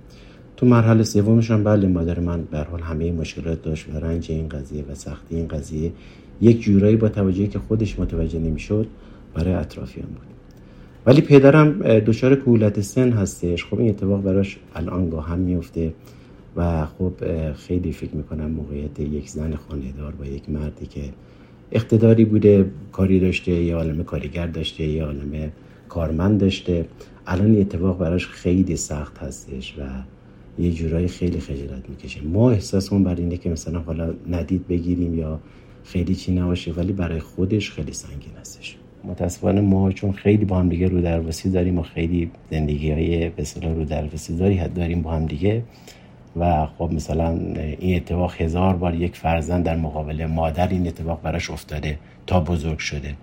[0.57, 4.49] تو مرحله سومش هم بله مادر من به حال همه مشکلات داشت و رنج این
[4.49, 5.93] قضیه و سختی این قضیه
[6.41, 8.87] یک جورایی با توجهی که خودش متوجه نمی‌شد
[9.35, 10.27] برای اطرافیان بود.
[11.07, 13.65] ولی پدرم دچار کولت سن هستش.
[13.65, 15.93] خب این اتفاق براش الان گاه هم میفته
[16.57, 17.13] و خب
[17.53, 21.01] خیلی فکر می‌کنم موقعیت یک زن خانهدار با یک مردی که
[21.73, 25.53] اقتداری بوده کاری داشته یا عالم کارگر داشته یا عالم
[25.89, 26.85] کارمند داشته.
[27.27, 29.83] الان این اتفاق براش خیلی سخت هستش و
[30.63, 32.23] یه جورایی خیلی خجالت می‌کشه.
[32.23, 35.41] ما احساسمون بر اینه که مثلا حالا ندید بگیریم یا
[35.87, 38.77] خیلی چی نباشه ولی برای خودش خیلی سنگین هستش.
[39.05, 41.01] متاسفانه ما چون خیلی با هم دیگه رو
[41.51, 45.63] داریم و خیلی زندگی های به رو درواسی داری داریم با هم دیگه.
[46.37, 47.39] و خب مثلا
[47.79, 52.79] این اتفاق هزار بار یک فرزند در مقابل مادر این اتفاق براش افتاده تا بزرگ
[52.79, 53.15] شده.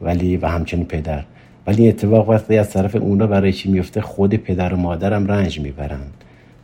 [0.00, 1.24] ولی و همچنین پدر.
[1.66, 6.06] ولی اتفاق وقتی از طرف اونا برای چی میفته خود پدر و مادرم رنج می‌برن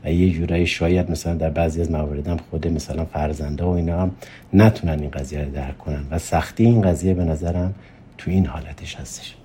[0.07, 4.11] و یه جورایی شاید مثلا در بعضی از مواردم خود مثلا فرزنده و اینا هم
[4.53, 7.75] نتونن این قضیه رو درک کنن و سختی این قضیه به نظرم
[8.19, 9.37] تو این حالتش هستش.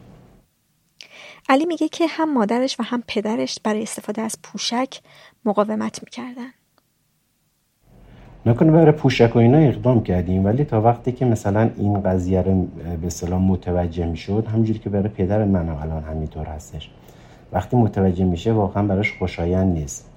[1.49, 5.01] علی میگه که هم مادرش و هم پدرش برای استفاده از پوشک
[5.45, 6.51] مقاومت می‌کردن.
[8.45, 12.67] نکنه برای پوشک و اینا اقدام کردیم ولی تا وقتی که مثلا این قضیه رو
[13.01, 16.89] به سلام متوجه می‌شد همجوری که برای پدر من الان همینطور هستش.
[17.51, 20.10] وقتی متوجه میشه واقعا براش خوشایند نیست.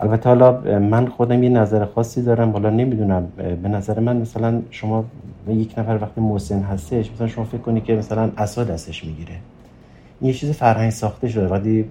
[0.00, 3.26] البته حالا من خودم یه نظر خاصی دارم حالا نمی‌دونم
[3.62, 5.04] به نظر من مثلا شما
[5.48, 9.34] یک نفر وقتی محسن هستش مثلا شما فکر کنی که مثلا اسا دستش می‌گیره.
[10.20, 11.84] این یه چیز فرهنگ ساخته شده وقتی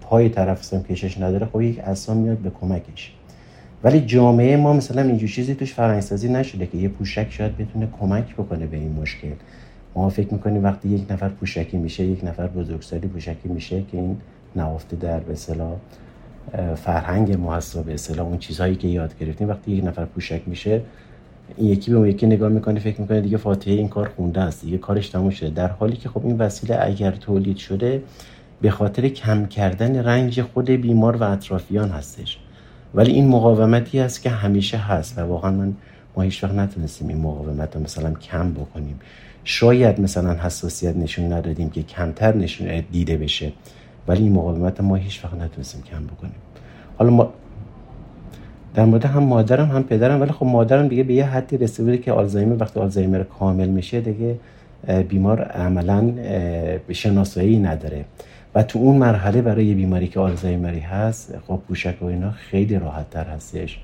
[0.00, 3.12] پای طرف سم کشش نداره خب یک اسا میاد به کمکش.
[3.84, 7.88] ولی جامعه ما مثلا اینجور چیزی توش فرهنگ سازی نشده که یه پوشک شاید بتونه
[8.00, 9.32] کمک بکنه به این مشکل.
[9.94, 14.16] ما فکر می‌کنیم وقتی یک نفر پوشکی میشه یک نفر بزرگسالی پوشکی میشه که این
[14.56, 15.34] نهفته در به
[16.76, 19.48] فرهنگ ما هست به اصطلاح اون چیزهایی که یاد گرفتیم.
[19.48, 20.82] وقتی یک نفر پوشک میشه
[21.56, 24.64] این یکی به اون یکی نگاه می‌کنه فکر می‌کنه دیگه فاتحه این کار خونده است
[24.64, 25.50] دیگه کارش تموم شده.
[25.50, 28.02] در حالی که خب این وسیله اگر تولید شده
[28.60, 32.38] به خاطر کم کردن رنج خود بیمار و اطرافیان هستش.
[32.94, 35.74] ولی این مقاومتی است که همیشه هست و واقعا من
[36.16, 39.00] ما هیچ وقت نتونستیم این مقاومت رو مثلا کم بکنیم.
[39.44, 43.52] شاید مثلا حساسیت نشون ندادیم که کمتر نشون دیده بشه.
[44.10, 46.34] ولی این مقاومت ما هیچ وقت نتونستیم کم بکنیم.
[46.98, 47.32] حالا ما
[48.74, 52.12] در مورد هم مادرم هم پدرم ولی خب مادرم دیگه به یه حدی رسیده که
[52.12, 54.36] آلزایمر وقتی آلزایمر کامل میشه دیگه
[55.08, 56.12] بیمار عملا
[56.92, 58.04] شناسایی نداره.
[58.54, 63.10] و تو اون مرحله برای بیماری که آلزایمری هست خب پوشک و اینا خیلی راحت
[63.10, 63.78] تر هستش.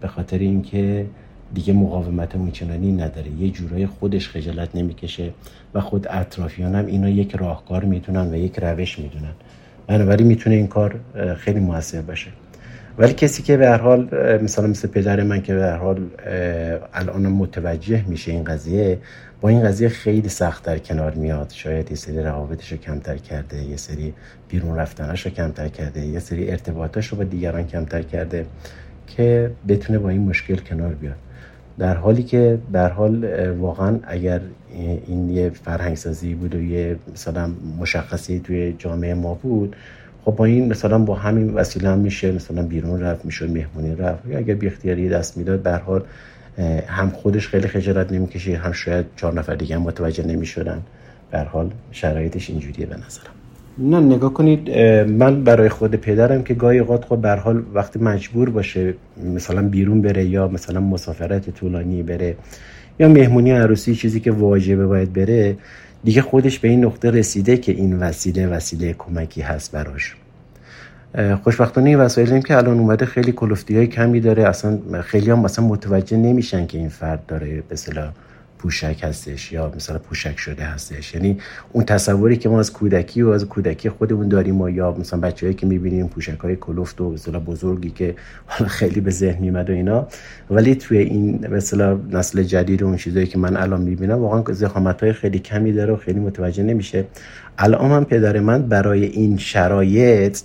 [0.00, 1.06] به خاطر اینکه
[1.54, 3.30] دیگه مقاومت اونچنانی نداره.
[3.38, 5.30] یه جورای خودش خجالت نمی‌کشه
[5.74, 9.32] و خود اطرافیان هم اینا یک راهکار می‌تونن و یک روش می‌دونن.
[9.88, 11.00] بنابراین می‌تونه این کار
[11.36, 12.30] خیلی موثر باشه.
[12.98, 14.08] ولی کسی که به هر حال
[14.42, 16.06] مثلا مثل پدر من که به هر حال
[16.94, 18.98] الان متوجه میشه این قضیه
[19.40, 21.50] با این قضیه خیلی سخت در کنار میاد.
[21.50, 24.14] شاید یه سری روابطش رو کمتر کرده یه سری
[24.48, 28.46] بیرون رفتنش رو کمتر کرده یه سری ارتباطاش رو با دیگران کمتر کرده
[29.06, 31.16] که بتونه با این مشکل کنار بیاد.
[31.78, 34.40] در حالی که در حال واقعا اگر
[35.06, 37.50] این یه فرهنگ سازی بود و یه مثلا
[37.80, 39.76] مشخصی توی جامعه ما بود
[40.24, 44.22] خب با این مثلا با همین وسیله هم میشه مثلا بیرون رفت میشه مهمونی رفت.
[44.34, 46.04] اگر بی اختیاری دست می‌داد به حال
[46.86, 50.82] هم خودش خیلی خجالت نمی‌کشه هم شاید چهار نفر دیگه هم متوجه نمی‌شدن.
[51.30, 53.37] به حال شرایطش اینجوریه به نظرم.
[53.78, 54.70] نه نگاه کنید
[55.08, 58.94] من برای خود پدرم که گاهی اوقات خود به حال وقتی مجبور باشه
[59.34, 62.36] مثلا بیرون بره یا مثلا مسافرت طولانی بره
[62.98, 65.56] یا مهمونی عروسی چیزی که واجبه باید بره
[66.04, 70.16] دیگه خودش به این نقطه رسیده که این وسیله وسیله کمکی هست براش.
[71.42, 75.64] خوشبختانه این وسایل که الان اومده خیلی کلفتی های کمی داره اصلا خیلی هم مثلا
[75.64, 77.76] متوجه نمیشن که این فرد داره به
[78.58, 81.14] پوشک هستش یا مثلا پوشک شده هستش.
[81.14, 81.38] یعنی
[81.72, 85.54] اون تصوری که ما از کودکی و از کودکی خودمون داریم و یا مثلا بچه‌ای
[85.54, 88.14] که می‌بینیم پوشک های کلفت و مثلا بزرگی که
[88.46, 90.08] حالا خیلی به ذهن میمد و اینا.
[90.50, 95.02] ولی توی این مثلا نسل جدید و اون چیزایی که من الان می‌بینم واقعا زخامت
[95.02, 97.04] های خیلی کمی داره و خیلی متوجه نمیشه.
[97.58, 100.38] الان هم پدر من برای این شرایط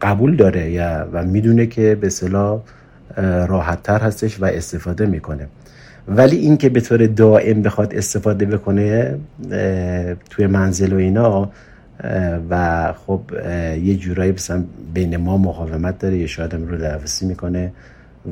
[0.00, 0.82] قبول داره
[1.12, 2.60] و می‌دونه که به صلاح
[3.46, 5.48] راحت هستش و استفاده می‌کنه.
[6.08, 9.18] ولی این که به طور دائم بخواد استفاده بکنه
[10.30, 11.50] توی منزل و اینا
[12.50, 13.20] و خب
[13.82, 17.72] یه جورایی مثلا بین ما مقاومت داره یا شاید رو درفسی می‌کنه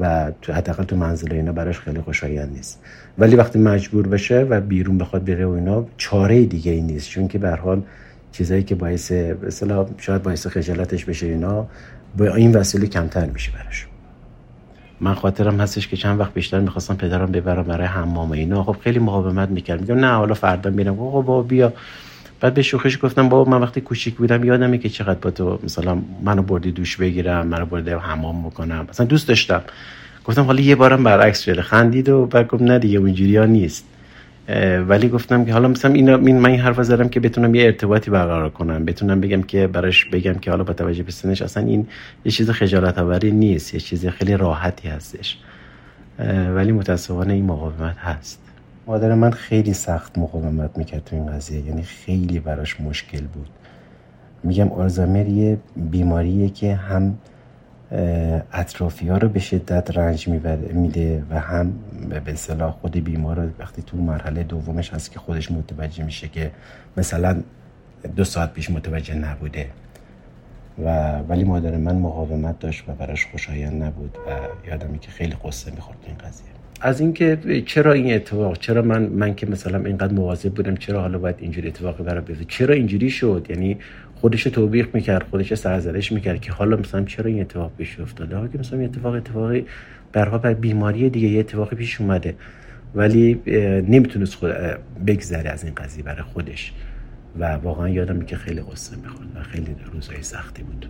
[0.01, 2.81] و تو حداقل تو منزل اینا براش خیلی خوشایند نیست.
[3.19, 7.09] ولی وقتی مجبور بشه و بیرون بخواد بره و اینا چاره دیگه ای نیست.
[7.09, 7.83] چون که به حال
[8.33, 9.13] چیزایی که باعث
[9.47, 11.67] مثلا شاید باعث خجالتش بشه اینا
[12.19, 13.87] با این وسیله کمتر میشه براش.
[15.01, 18.65] من خاطرم هستش که چند وقت بیشتر می‌خواستم پدرم ببرم برای حمام اینا.
[18.65, 20.93] خب خیلی مقاومت می‌کرد میگم نه حالا فردا میرم.
[20.93, 21.73] آقا بابا بیا.
[22.41, 25.99] بعد به شوخیش گفتم بابا من وقتی کوچیک بودم یادمه که چقدر با تو مثلا
[26.25, 28.87] منو بردی دوش بگیرم منو بردی حمام بکنم.
[28.91, 29.63] مثلا دوست داشتم.
[30.25, 31.63] گفتم حالا یه بارم برعکس شده.
[31.63, 33.85] خندید و بعد گفت نه دیگه اونجوری ها نیست.
[34.89, 38.51] ولی گفتم که حالا مثلا اینا من این حرف زدم که بتونم یه ارتباطی برقرار
[38.51, 38.85] کنم.
[38.85, 41.87] بتونم بگم که براش بگم که حالا با توجه به سنش اصلا این
[42.25, 43.75] یه چیز خجالت آوری نیست.
[43.75, 45.39] یه چیز خیلی راحتی هستش.
[46.55, 48.43] ولی متاسفانه این مقاومت هست.
[48.87, 51.67] مادر من خیلی سخت مقاومت می‌کرد تو این قضیه.
[51.67, 53.49] یعنی خیلی براش مشکل بود.
[54.45, 57.19] میگم آلزایمر یه بیماریه که هم
[58.53, 60.29] اطرافی ها رو به شدت رنج
[60.73, 61.73] میده و هم
[62.25, 66.51] به اصطلاح خود بیمار وقتی تو مرحله دومش هست که خودش متوجه میشه که
[66.97, 67.43] مثلا
[68.17, 69.67] دو ساعت پیش متوجه نبوده.
[70.85, 74.31] و ولی مادر من مقاومت داشت و براش خوشایند نبود و
[74.69, 76.47] یادمی که خیلی قصه می‌خورد این قضیه.
[76.81, 81.19] از اینکه چرا این اتفاق چرا من من که مثلا اینقدر مواظب بودم چرا حالا
[81.19, 83.79] باید اینجوری اتفاقی برای بیفته؟ چرا اینجوری شد؟ یعنی
[84.27, 88.49] خودش توبیخ می‌کرد خودش سرزنش می‌کرد که حالا مثلا چرا این اتفاق پیش افتاده؟ ها
[88.49, 89.67] که مثلا این اتفاق اتفاقی
[90.13, 92.35] برها بر بیماری دیگه یه اتفاقی پیش اومده.
[92.95, 93.41] ولی
[93.89, 94.51] نمی‌تونست خود
[95.07, 96.73] بگذره از این قضیه برای خودش.
[97.39, 100.89] و واقعا یادم که خیلی قصه می‌خورد و خیلی روزهای سختی بود.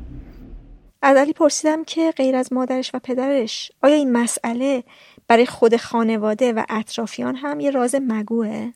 [1.03, 4.82] از علی پرسیدم که غیر از مادرش و پدرش آیا این مسئله
[5.28, 8.70] برای خود خانواده و اطرافیان هم یه راز مگوه؟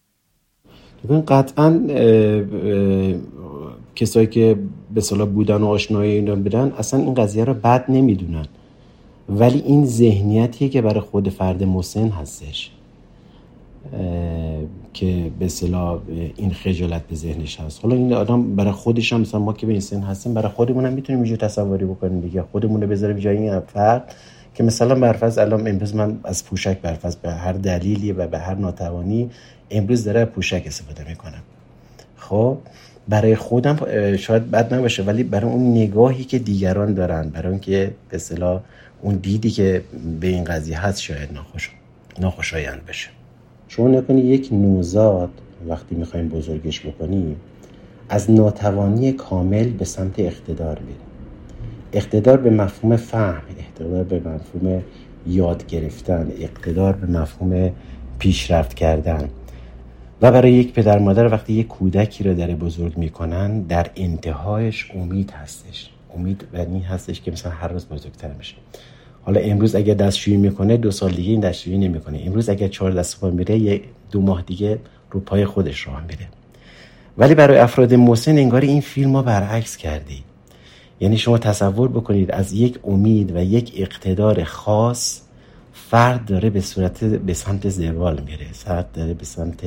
[1.04, 1.80] ببین قطعا
[4.00, 4.56] کسایی که
[4.94, 8.46] به صلاح بودن و آشنایی اینا بدن اصلا این قضیه رو بد نمی‌دونن.
[9.28, 12.70] ولی این ذهنیتیه که برای خود فرد مسن هستش
[14.92, 15.98] که به صلاح
[16.36, 17.80] این خجالت به ذهنش هست.
[17.82, 20.86] حالا این آدم برای خودش هم مثلا ما که به این سن هستیم برای خودمون
[20.86, 22.42] هم می‌تونیم اینجور تصوری بکنیم دیگه.
[22.42, 24.14] خودمون رو بذاریم جای این فرد
[24.54, 28.54] که مثلا برفض الان امروز من از پوشک برفض به هر دلیلی و به هر
[28.54, 29.30] ناتوانی
[29.70, 31.42] امروز داره پوشک استفاده می‌کنم.
[32.16, 32.56] خب؟
[33.10, 33.76] برای خودم
[34.16, 38.60] شاید بد نباشه ولی برای اون نگاهی که دیگران دارن برای اون که به اصطلاح
[39.02, 39.82] اون دیدی که
[40.20, 41.70] به این قضیه هست شاید ناخوش
[42.20, 43.08] ناخوشایند بشه.
[43.68, 45.30] شما نکنی یک نوزاد
[45.68, 47.36] وقتی می‌خوایم بزرگش بکنیم
[48.08, 50.98] از ناتوانی کامل به سمت اقتدار میره
[51.92, 54.82] اقتدار به مفهوم فهم اقتدار به مفهوم
[55.26, 57.70] یاد گرفتن اقتدار به مفهوم
[58.18, 59.28] پیشرفت کردن.
[60.22, 65.30] و برای یک پدر مادر وقتی یک کودکی رو داره بزرگ می‌کنن در انتهایش امید
[65.30, 65.90] هستش.
[66.16, 68.54] امید و این هستش که مثلا هر روز بزرگتر میشه.
[69.22, 72.22] حالا امروز اگر دستشویی می‌کنه دو سال دیگه این دستشویی نمی‌کنه.
[72.26, 74.78] امروز اگر چهار دست پا میره یه دو ماه دیگه
[75.10, 76.28] رو پای خودش راه میره.
[77.18, 80.22] ولی برای افراد مسن انگار این فیلم ها برعکس کردی.
[81.00, 85.20] یعنی شما تصور بکنید از یک امید و یک اقتدار خاص
[85.72, 88.46] فرد داره به صورت به سمت زوال میره.
[88.52, 89.60] فرد داره به سمت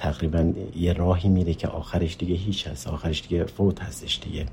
[0.00, 4.46] تقریبا یه راهی میره که آخرش دیگه هیچ هست آخرش دیگه فوت هستش دیگه.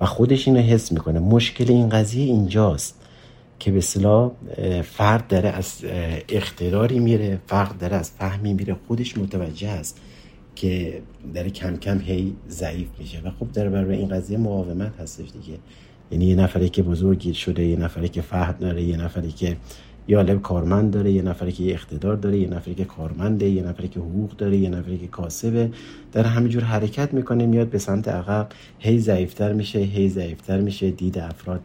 [0.00, 1.20] و خودش اینو حس می‌کنه.
[1.20, 3.00] مشکل این قضیه اینجاست
[3.58, 4.30] که به صلاح
[4.82, 5.84] فرد داره از
[6.28, 8.76] اقتداری میره فرد داره از فهمی میره.
[8.88, 10.00] خودش متوجه است
[10.54, 11.02] که
[11.34, 15.58] داره کم کم هی ضعیف میشه و خب در برای این قضیه مقاومت هستش دیگه.
[16.10, 19.56] یعنی یه نفری که بزرگی شده یه نفری که فهد داره یه نفری که
[20.08, 23.62] یا لب کارمند داره یه نفری که یه اقتدار داره یه نفری که کارمنده یه
[23.62, 25.70] نفری که حقوق داره یه نفری که کاسبه.
[26.12, 28.48] در همینجور حرکت می‌کنه میاد به سمت عقب
[28.78, 31.60] هی ضعیفتر میشه هی ضعیفتر میشه دید افراد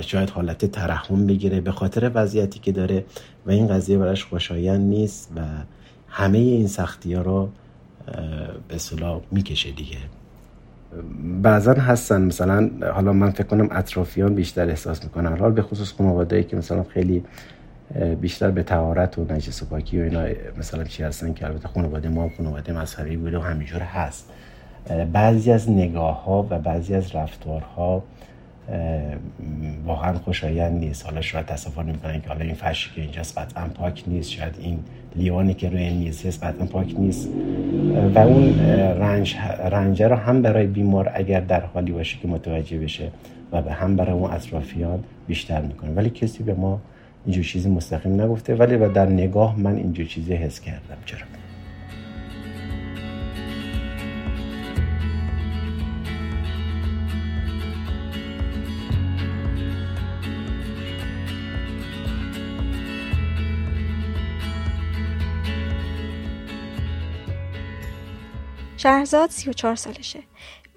[0.00, 3.04] شاید حالت ترحم بگیره به خاطر وضعیتی که داره
[3.46, 5.40] و این قضیه براش خوشایند نیست و
[6.08, 7.48] همه این سختی ها رو
[8.68, 9.98] به صلاح می‌کشه دیگه.
[11.42, 12.22] بعضا هستن.
[12.22, 15.38] مثلا حالا من فکر کنم اطرافیان بیشتر احساس می‌کنن.
[15.38, 17.24] حالا به خصوص خانواده‌ای که مثلا خیلی
[18.20, 20.24] بیشتر به تهارت و نجس و پاکی و اینا
[20.58, 24.30] مثلا چی هستن که البته خانواده ما خانواده مذهبی بوده و همینجور هست.
[25.12, 28.02] بعضی از نگاه ها و بعضی از رفتارها
[29.84, 31.06] واقعا خوشایند نیست.
[31.06, 34.30] حالا شاید تصور نمی‌کنن که حالا این فرشی که اینجاست قطعا پاک نیست.
[34.30, 34.78] شاید این
[35.16, 37.28] لیوانی که روی میز هست قطعا پاک نیست.
[38.14, 38.58] و اون
[38.98, 39.36] رنج
[39.70, 43.10] رنجه رو هم برای بیمار اگر در حالی باشه که متوجه بشه
[43.52, 45.90] و به هم برای اون اطرافیان بیشتر می‌کنه.
[45.90, 46.80] ولی کسی به ما
[47.26, 48.54] اینجور چیزی مستقیم نگفته.
[48.54, 50.96] ولی و در نگاه من اینجور چیزی حس کردم.
[51.06, 51.20] چرا؟
[68.82, 70.18] شهرزاد 34 سالشه.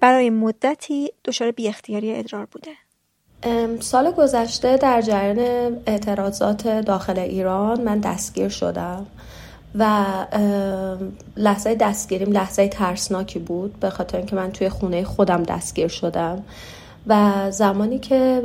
[0.00, 2.70] برای مدتی دچار بی اختیاری ادرار بوده.
[3.80, 9.06] سال گذشته در جریان اعتراضات داخل ایران من دستگیر شدم
[9.74, 10.04] و
[11.36, 16.44] لحظه دستگیریم لحظه ترسناکی بود به خاطر اینکه من توی خونه خودم دستگیر شدم
[17.06, 18.42] و زمانی که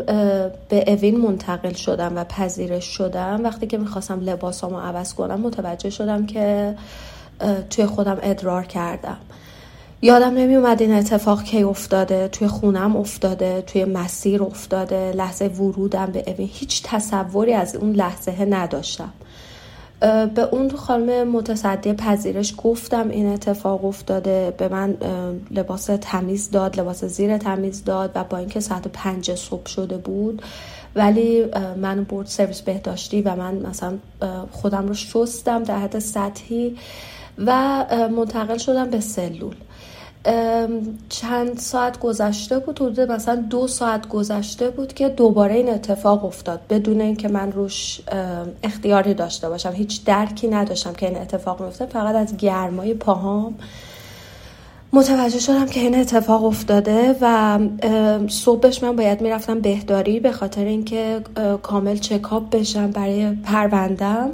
[0.69, 6.25] به اوین منتقل شدم و پذیرش شدم وقتی که می‌خواستم لباسامو عوض کنم متوجه شدم
[6.25, 6.75] که
[7.69, 9.17] توی خودم ادرار کردم.
[10.03, 12.27] یادم نمی اومد این اتفاق کی افتاده.
[12.27, 15.11] توی خونم افتاده توی مسیر افتاده.
[15.11, 16.49] لحظه ورودم به اوین.
[16.53, 19.13] هیچ تصوری از اون لحظه نداشتم.
[20.35, 24.53] به اون خانم متصدی پذیرش گفتم این اتفاق افتاده.
[24.57, 24.97] به من
[25.51, 30.41] لباس تمیز داد لباس زیر تمیز داد و با اینکه ساعت پنج صبح شده بود.
[30.95, 31.45] ولی
[31.81, 33.97] من برد سرویس بهداشتی و من مثلا
[34.51, 36.77] خودم رو شستم در حد سطحی
[37.45, 37.85] و
[38.15, 39.55] منتقل شدم به سلول.
[41.09, 46.61] چند ساعت گذشته بود حدود مثلا دو ساعت گذشته بود که دوباره این اتفاق افتاد.
[46.69, 48.01] بدون اینکه من روش
[48.63, 53.55] اختیاری داشته باشم هیچ درکی نداشتم که این اتفاق میفته فقط از گرمای پاهام
[54.93, 57.59] متوجه شدم که این اتفاق افتاده و
[58.27, 61.21] صبحش من باید می‌رفتم بهداری به خاطر اینکه
[61.63, 64.31] کامل چکاپ بشم برای پروندم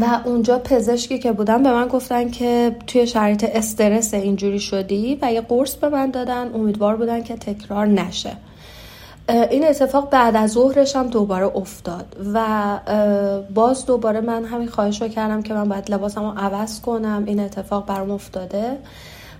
[0.00, 5.32] و اونجا پزشکی که بودن به من گفتن که توی شرایط استرس اینجوری شدی و
[5.32, 8.32] یه قرص به من دادن امیدوار بودن که تکرار نشه.
[9.50, 12.78] این اتفاق بعد از ظهرش هم دوباره افتاد و
[13.54, 17.40] باز دوباره من همین خواهش رو کردم که من باید لباسم رو عوض کنم این
[17.40, 18.76] اتفاق برام افتاده.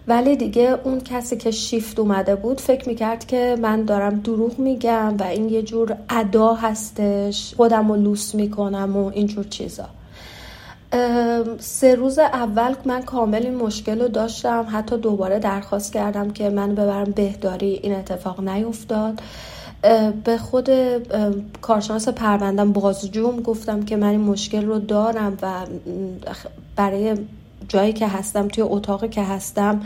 [0.09, 5.15] ولی دیگه اون کسی که شیفت اومده بود فکر می‌کرد که من دارم دروغ میگم
[5.19, 9.85] و این یه جور ادا هستش خودم رو لوس می‌کنم و اینجور چیزا.
[11.59, 14.67] سه روز اول من کامل این مشکل رو داشتم.
[14.73, 17.81] حتی دوباره درخواست کردم که من ببرم بهداری.
[17.83, 19.21] این اتفاق نیفتاد.
[20.25, 20.71] به خود
[21.63, 25.53] کارشناس پروندم بازجوم گفتم که من این مشکل رو دارم و
[26.77, 27.17] برای
[27.69, 29.83] جایی که هستم توی اتاقی که هستم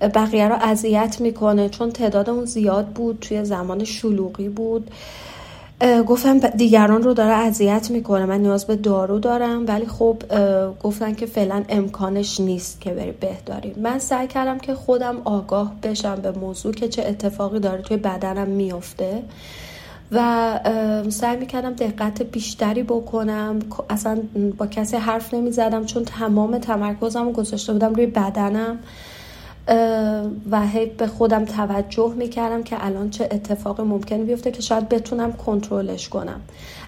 [0.00, 1.68] بقیه رو اذیت می‌کنه.
[1.68, 4.90] چون تعداد اون زیاد بود توی زمان شلوغی بود.
[5.80, 8.24] گفتم دیگران رو داره اذیت می‌کنه.
[8.24, 10.22] من نیاز به دارو دارم ولی خب
[10.82, 13.74] گفتن که فعلا امکانش نیست که بری بهداری.
[13.82, 18.48] من سعی کردم که خودم آگاه بشم به موضوع که چه اتفاقی داره توی بدنم
[18.48, 19.22] میفته
[20.12, 20.60] و
[21.08, 23.58] سعی می‌کردم دقت بیشتری بکنم.
[23.90, 24.18] اصلا
[24.58, 28.78] با کسی حرف نمی‌زدم چون تمام تمرکزم گذاشته بودم روی بدنم.
[30.50, 35.32] و هی به خودم توجه می‌کردم که الان چه اتفاقی ممکنه بیفته که شاید بتونم
[35.32, 36.40] کنترلش کنم.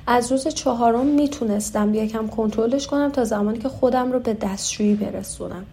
[0.06, 5.64] از روز چهارم می‌تونستم یکم کنترلش کنم تا زمانی که خودم رو به دستشویی برسونم.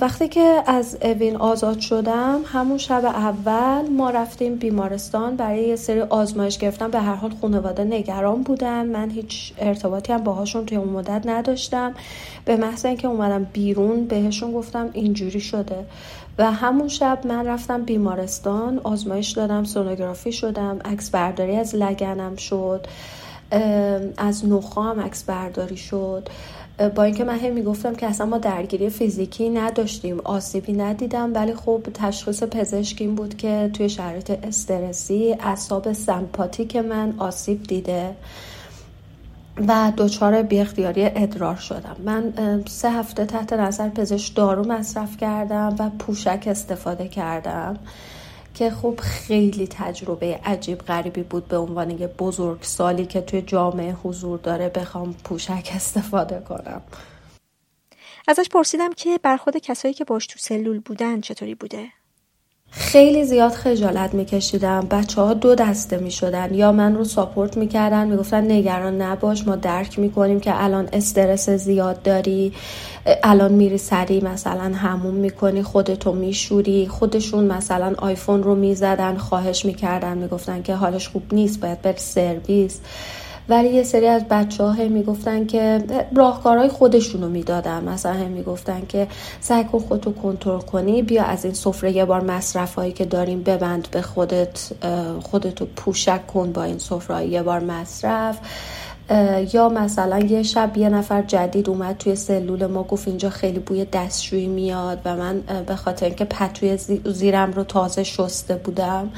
[0.00, 5.36] وقتی که از اوین آزاد شدم همون شب اول ما رفتیم بیمارستان.
[5.36, 6.90] برای یه سری آزمایش گرفتم.
[6.90, 8.86] به هر حال خانواده نگران بودن.
[8.86, 11.94] من هیچ ارتباطی هم باهاشون توی اون مدت نداشتم.
[12.44, 15.86] به محض اینکه اومدم بیرون بهشون گفتم اینجوری شده.
[16.38, 18.80] و همون شب من رفتم بیمارستان.
[18.84, 20.78] آزمایش دادم سونوگرافی شدم.
[20.84, 22.86] عکس برداری از لگنم شد.
[24.16, 26.28] از نخام عکس برداری شد.
[26.94, 31.82] با اینکه من هم می‌گفتم که اصلا ما درگیری فیزیکی نداشتیم آسیبی ندیدم ولی خب
[31.94, 38.16] تشخیص پزشک این بود که توی شرایط استرسی اعصاب سمپاتیک من آسیب دیده
[39.68, 41.96] و دچار بی اختیاری ادرار شدم.
[42.04, 42.32] من
[42.66, 47.76] سه هفته تحت نظر پزشک دارو مصرف کردم و پوشک استفاده کردم.
[48.54, 53.92] که خب خیلی تجربه عجیب غریبی بود به عنوان یه بزرگ سالی که توی جامعه
[53.92, 56.82] حضور داره بخوام پوشک استفاده کنم.
[58.28, 61.88] ازش پرسیدم که برخورد کسایی که باش تو سلول بودن چطوری بوده؟
[62.76, 64.86] خیلی زیاد خجالت میکشیدم.
[64.90, 66.54] بچه ها دو دسته می‌شدن.
[66.54, 72.02] یا من رو ساپورت می‌کردن می‌گفتن نگران نباش ما درک می‌کنیم که الان استرس زیاد
[72.02, 72.52] داری
[73.22, 76.86] الان میری سری مثلا همون می‌کنی خودتو میشوری.
[76.86, 82.80] خودشون مثلا آیفون رو می‌زدن خواهش می‌کردن می‌گفتن که حالش خوب نیست باید بر سرویس.
[83.48, 85.84] ولی یه سری از بچه ها می‌گفتن که
[86.16, 87.84] راهکارهای خودشونو می‌دادن.
[87.84, 89.08] مثلا هم می‌گفتن که
[89.40, 93.42] سعی کن خودتو کنترل کنی بیا از این سفره یه بار مصرف هایی که داریم
[93.42, 94.70] ببند به خودت
[95.22, 98.38] خودتو پوشک کن با این سفره یه بار مصرف.
[99.52, 103.84] یا مثلا یه شب یه نفر جدید اومد توی سلول ما گفت اینجا خیلی بوی
[103.84, 109.10] دستشویی میاد و من به خاطر اینکه پتوی زیرم رو تازه شسته بودم.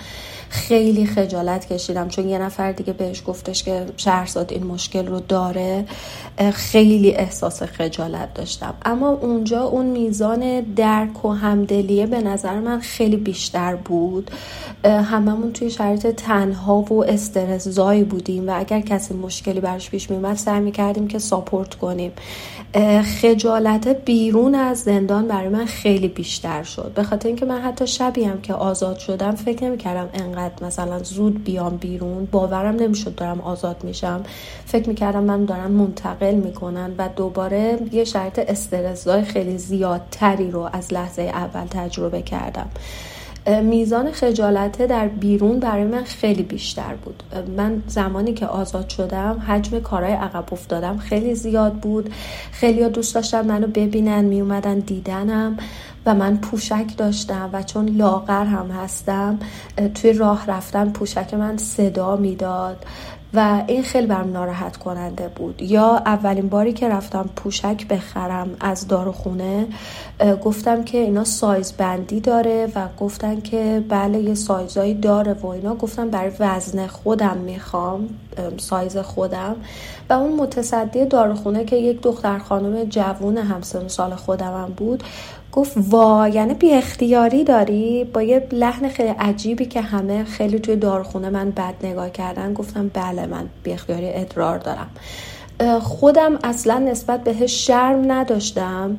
[0.49, 5.85] خیلی خجالت کشیدم چون یه نفر دیگه بهش گفتش که شهرزاد این مشکل رو داره.
[6.55, 8.75] خیلی احساس خجالت داشتم.
[8.85, 14.31] اما اونجا اون میزان درک و همدلیه به نظر من خیلی بیشتر بود.
[14.85, 20.61] هممون توی شرایط تنها و استرس بودیم و اگر کسی مشکلی براش پیش میومد سعی
[20.61, 22.13] می‌کردیم که ساپورت کنیم.
[23.21, 26.93] خجالت بیرون از زندان برای من خیلی بیشتر شد.
[26.95, 31.45] به خاطر اینکه من حتی شبی هم که آزاد شدم فکر نمی‌کردم انقدر مثلا زود
[31.45, 32.29] بیام بیرون.
[32.33, 34.25] باورم نمی‌شد دارم آزاد میشم.
[34.67, 40.93] فکر می‌کردم من دارم منتقل می‌کنن و دوباره یه شرط استرسای خیلی زیادتری رو از
[40.93, 42.69] لحظه اول تجربه کردم.
[43.63, 47.23] میزان خجالته در بیرون برای من خیلی بیشتر بود.
[47.57, 52.13] من زمانی که آزاد شدم حجم کارهای عقب افتادم خیلی زیاد بود.
[52.53, 55.57] خیلی دوست داشتن منو ببینن می اومدن دیدنم
[56.07, 59.39] و من پوشک داشتم و چون لاغر هم هستم
[59.95, 62.85] توی راه رفتن پوشک من صدا می‌داد.
[63.35, 65.63] و این خیلی برم ناراحت کننده بود.
[65.63, 69.67] یا اولین باری که رفتم پوشک بخرم از داروخونه
[70.45, 75.75] گفتم که اینا سایز بندی داره و گفتن که بله یه سایزایی داره و اینا.
[75.75, 78.09] گفتم برای وزن خودم می‌خوام
[78.57, 79.57] سایز خودم.
[80.11, 85.03] و اون متصدی داروخونه که یک دختر خانم جوون همسن سال خودم هم بود
[85.57, 90.77] گفت وا یعنی بی اختیاری داری؟ با یه لحن خیلی عجیبی که همه خیلی توی
[90.77, 94.91] دارخونه من بد نگاه کردن گفتم بله من بی اختیاری ادرار دارم.
[95.81, 98.99] خودم اصلا نسبت بهش شرم نداشتم.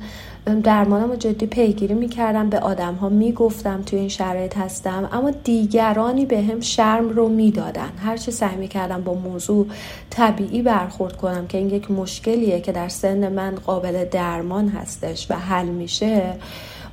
[0.55, 6.25] درمانم رو جدی پیگیری می‌کردم به آدم ها می‌گفتم توی این شرایط هستم اما دیگرانی
[6.25, 7.89] به هم شرم رو می‌دادن.
[8.05, 9.67] هرچی سعی می‌کردم با موضوع
[10.09, 15.35] طبیعی برخورد کنم که این یک مشکلیه که در سن من قابل درمان هستش و
[15.35, 16.33] حل میشه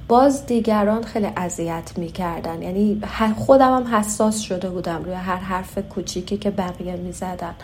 [0.08, 2.62] باز دیگران خیلی اذیت می‌کردن.
[2.62, 3.02] یعنی
[3.36, 7.54] خودم هم حساس شده بودم روی هر حرف کوچیکی که بقیه می‌زدن.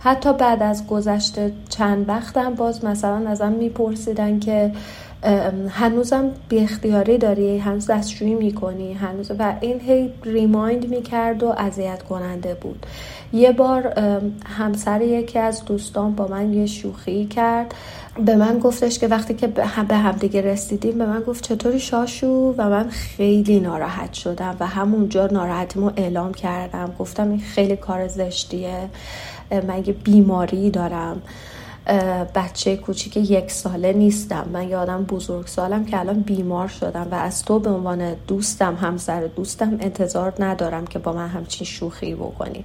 [0.00, 4.72] حتی بعد از گذشته چند وقتم باز مثلا ازم میپرسیدن که
[5.68, 12.02] هنوزم بی اختیاری داری؟ هنوز دستشویی می‌کنی؟ هنوز و این هی ریمایند می‌کرد و اذیت
[12.02, 12.86] کننده بود.
[13.32, 14.00] یه بار
[14.46, 17.74] همسر یکی از دوستان با من یه شوخی کرد.
[18.26, 19.46] به من گفتش که وقتی که
[19.88, 24.66] به هم دیگه رسیدیم به من گفت چطوری شاشو؟ و من خیلی ناراحت شدم و
[24.66, 26.94] همونجا ناراحتیمو اعلام کردم.
[26.98, 28.88] گفتم این خیلی کار زشتیه.
[29.50, 31.22] من یه بیماری دارم.
[32.34, 34.48] بچه کوچیک یک ساله نیستم.
[34.52, 39.20] من یادم بزرگ سالم که الان بیمار شدم و از تو به عنوان دوستم همسر
[39.20, 42.64] دوستم انتظار ندارم که با من همچین شوخی بکنی.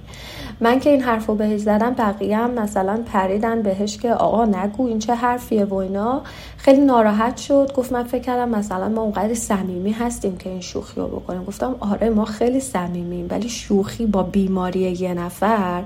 [0.60, 4.86] من که این حرف رو بهش زدم بقیه هم مثلا پریدن بهش که آقا نگو
[4.86, 6.22] این چه حرفیه و اینا.
[6.56, 7.72] خیلی ناراحت شد.
[7.76, 11.44] گفت من فکر کردم مثلا ما اونقدر صمیمی هستیم که این شوخی رو بکنیم.
[11.44, 15.84] گفتم آره ما خیلی صمیمیم ولی شوخی با بیماری یه نفر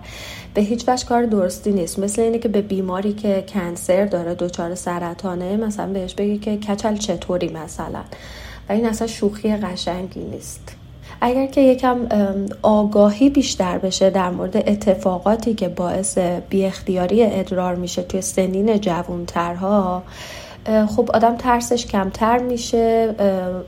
[0.59, 1.99] به هیچ وجه کار درستی نیست.
[1.99, 6.97] مثل اینه که به بیماری که کنسر داره دچار سرطانه مثلا بهش بگی که کچل
[6.97, 8.01] چطوری مثلا.
[8.69, 10.77] و این اصلا شوخی قشنگی نیست.
[11.21, 11.99] اگر که یکم
[12.63, 16.19] آگاهی بیشتر بشه در مورد اتفاقاتی که باعث
[16.51, 20.03] بی اختیاری ادرار میشه توی سنین جوانترها
[20.97, 23.15] خب آدم ترسش کمتر میشه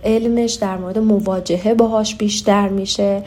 [0.05, 3.22] علمش در مورد مواجهه باهاش بیشتر میشه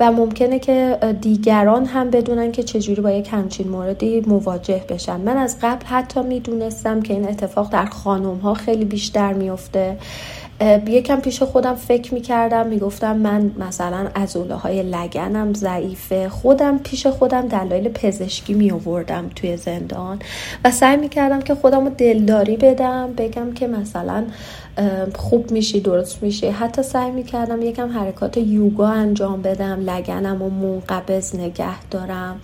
[0.00, 5.20] و ممکنه که دیگران هم بدونن که چجوری با یک همچین موردی مواجه بشن.
[5.20, 9.96] من از قبل حتی می‌دونستم که این اتفاق در خانم ها خیلی بیشتر میفته
[10.86, 16.28] یکم پیش خودم فکر می‌کردم می‌گفتم من مثلا ازوله های لگنم ضعیفه.
[16.28, 20.18] خودم پیش خودم دلایل پزشکی می آوردم توی زندان
[20.64, 24.24] و سعی می‌کردم که خودم رو دلداری بدم بگم که مثلا
[25.14, 26.46] خوب میشی درست میشی.
[26.46, 29.80] حتی سعی می‌کردم یکم حرکات یوگا انجام بدم.
[29.80, 32.40] لگنم و منقبض نگه دارم.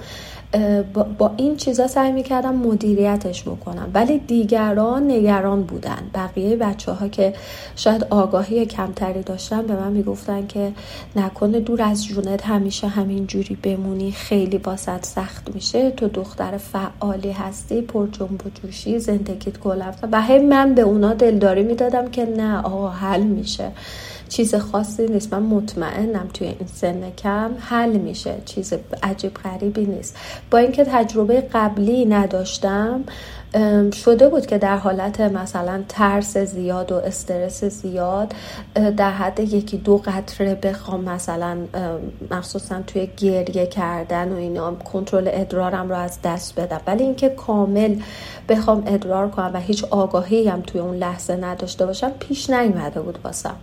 [1.19, 3.91] با این چیزا سعی می‌کردم مدیریتش بکنم.
[3.95, 6.11] ولی دیگران نگران بودن.
[6.15, 7.35] بقیه بچه ها که
[7.77, 10.73] شاید آگاهی کمتری داشتن به من می‌گفتن که
[11.17, 15.91] نکنه دور از جونت همیشه همین جوری بمونی خیلی باسد سخت میشه.
[15.91, 19.83] تو دختر فعالی هستی پر جنب و جوشی زندگیت گل
[20.13, 23.71] و هی من به اونا دلداری می‌دادم که نه آقا حل میشه.
[24.31, 25.35] چیز خاصی نیست.
[25.35, 28.35] من مطمئنم توی این سن کم حل میشه.
[28.45, 28.73] چیز
[29.03, 30.17] عجیب غریبی نیست.
[30.51, 33.05] با اینکه تجربه قبلی نداشتم
[33.93, 38.35] شده بود که در حالت مثلا ترس زیاد و استرس زیاد
[38.97, 41.59] در حد یکی دو قطره بخوام مثلا
[42.31, 46.81] مخصوصا توی گریه کردن و اینا کنترل ادرارم رو از دست بدم.
[46.87, 47.97] ولی اینکه کامل
[48.49, 53.19] بخوام ادرار کنم و هیچ آگاهی هم توی اون لحظه نداشته باشم پیش نیومده بود
[53.25, 53.57] واسم.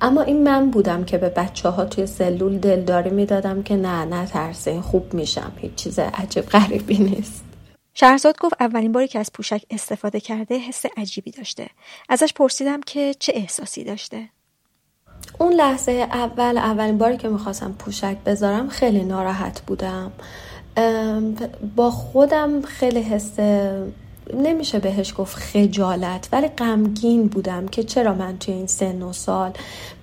[0.00, 4.26] اما این من بودم که به بچه ها توی سلول دلداری می‌دادم که نه نه
[4.26, 7.51] ترسه خوب میشم هیچ چیز عجیب غریبی نیست.
[7.94, 11.66] شهرزاد گفت اولین باری که از پوشک استفاده کرده حس عجیبی داشته.
[12.08, 14.28] ازش پرسیدم که چه احساسی داشته.
[15.38, 20.12] اون لحظه اول اولین باری که می‌خواستم پوشک بذارم خیلی ناراحت بودم.
[21.76, 23.36] با خودم حس
[24.34, 29.52] نمیشه بهش گفت خجالت ولی غمگین بودم که چرا من توی این سن و سال؟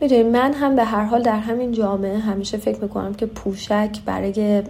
[0.02, 4.64] می‌دونی من هم به هر حال در همین جامعه همیشه فکر می‌کنم که پوشک برای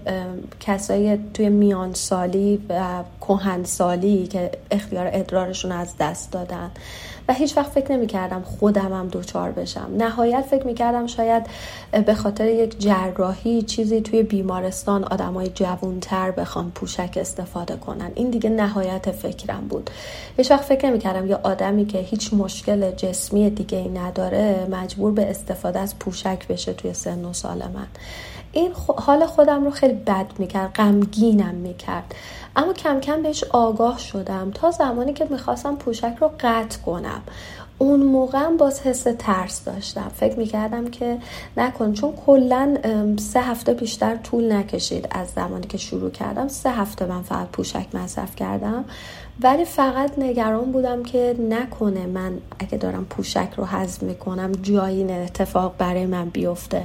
[0.60, 6.72] کسایی توی میان سالی و کهن سالی که اختیار ادرارشون از دست دادن.
[7.30, 9.90] و هیچ وقت فکر نمی کردم خودم هم دوچار بشم.
[9.98, 11.48] نهایت فکر می کردم شاید
[12.06, 18.12] به خاطر یک جراحی چیزی توی بیمارستان آدمای جوونتر بخوام پوشک استفاده کنن.
[18.16, 19.90] این دیگه نهایت فکرم بود.
[20.38, 25.12] هیچ وقت فکر نمی کردم یه آدمی که هیچ مشکل جسمی دیگه ای نداره مجبور
[25.12, 27.88] به استفاده از پوشک بشه توی سن و سال من.
[28.52, 32.16] این حال خودم رو خیلی بد می‌کرد غمگینم می‌کرد.
[32.56, 37.22] اما کم کم بهش آگاه شدم تا زمانی که می‌خواستم پوشک رو قطع کنم.
[37.78, 40.12] اون موقع باز حس ترس داشتم.
[40.16, 41.18] فکر می‌کردم که
[41.58, 42.78] نکن چون کلا
[43.18, 46.48] سه هفته بیشتر طول نکشید از زمانی که شروع کردم.
[46.48, 48.86] سه هفته من فقط پوشک مصرف کردم.
[49.42, 55.12] ولی فقط نگران بودم که نکنه من اگه دارم پوشک رو هضم می‌کنم جایی این
[55.12, 56.84] اتفاق برای من بیفته.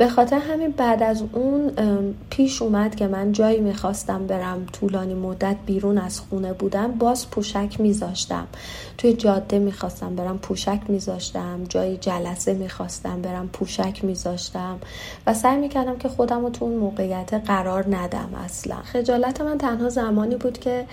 [0.00, 1.72] به خاطر همین بعد از اون
[2.30, 7.80] پیش اومد که من جایی می‌خواستم برم طولانی مدت بیرون از خونه بودم باز پوشک
[7.80, 8.46] میذاشتم.
[8.98, 11.64] توی جاده می‌خواستم برم پوشک میذاشتم.
[11.68, 14.78] جایی جلسه می‌خواستم برم پوشک میذاشتم.
[15.26, 18.76] و سعی می‌کردم که خودم رو تو اون موقعیت قرار ندم اصلا.
[18.76, 20.86] خجالت من تنها زمانی بود که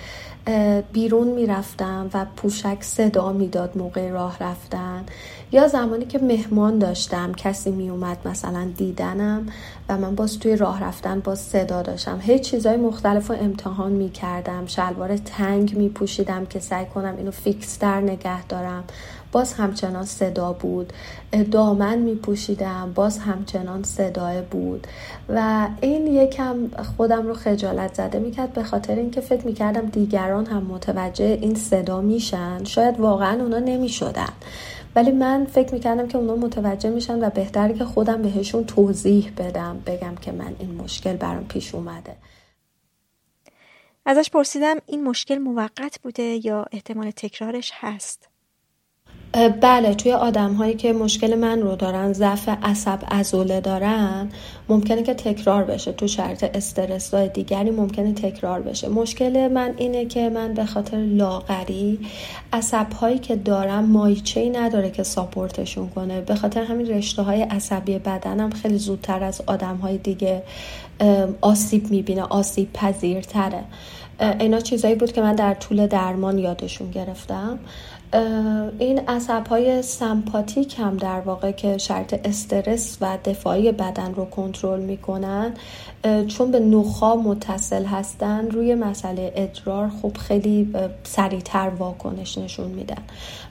[0.94, 5.06] بیرون می‌رفتم و پوشک صدا می‌داد موقع راه رفتن.
[5.52, 9.48] یا زمانی که مهمان داشتم کسی میومد مثلا دیدنم
[9.90, 12.20] و من باز توی راه رفتن باز صدا داشتم.
[12.22, 18.02] هیچ چیزای مختلف رو امتحان می‌کردم شلوار تنگ میپوشیدم که سعی کنم اینو فیکس در
[18.02, 18.84] نگه دارم.
[19.32, 20.94] باز همچنان صدا بود.
[21.52, 24.88] دامن می پوشیدم باز همچنان صدای بود.
[25.30, 26.56] و این یکم
[26.98, 32.02] خودم رو خجالت زده می‌کرد به خاطر اینکه فکر می‌کردم دیگران هم متوجه این صدا
[32.02, 32.64] میشن.
[32.64, 34.30] شاید واقعا اونا نمی‌شدن.
[34.98, 39.84] ولی من فکر می‌کردم که اونا متوجه میشن و بهتره که خودم بهشون توضیح بدم
[39.86, 42.16] بگم که من این مشکل برام پیش اومده.
[44.06, 48.27] ازش پرسیدم این مشکل موقت بوده یا احتمال تکرارش هست؟
[49.34, 54.30] بله توی آدم هایی که مشکل من رو دارن ضعف عصب ازوله دارن
[54.70, 55.92] ممکنه که تکرار بشه.
[55.92, 58.90] تو شرط استرس های دیگری ممکنه تکرار بشه.
[58.90, 62.00] مشکل من اینه که من به خاطر لاغری
[62.54, 66.22] عصب هایی که دارم مایچه ای نداره که ساپورتشون کنه.
[66.22, 70.44] به خاطر همین رشته های عصبی بدنم خیلی زودتر از آدم های دیگه
[71.42, 73.64] آسیب می‌بینه آسیب پذیرتره.
[74.40, 77.60] اینا چیزایی بود که من در طول درمان یادشون گرفتم.
[78.80, 84.80] این عصب های سمپاتیک هم در واقع که شرط استرس و دفاعی بدن رو کنترل
[84.80, 85.54] می‌کنن
[86.28, 90.74] چون به نخا متصل هستن روی مسئله ادرار خب خیلی
[91.04, 93.02] سریعتر واکنش نشون میدن.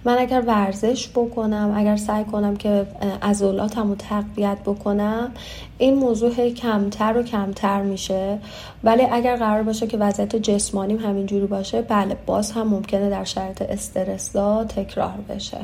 [0.05, 2.87] من اگر ورزش بکنم اگر سعی کنم که
[3.23, 5.31] عضلاتم رو تقویت بکنم
[5.79, 8.39] این موضوع کمتر و کمتر میشه.
[8.85, 13.63] ولی اگر قرار باشه که وضعیت جسمانیم همینجوری باشه بله باز هم ممکنه در شرط
[13.63, 14.31] استرس
[14.69, 15.59] تکرار بشه.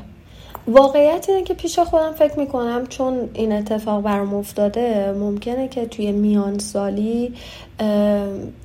[0.66, 6.12] واقعیت اینه که پیش خودم فکر می‌کنم چون این اتفاق برام افتاده ممکنه که توی
[6.12, 7.34] میان سالی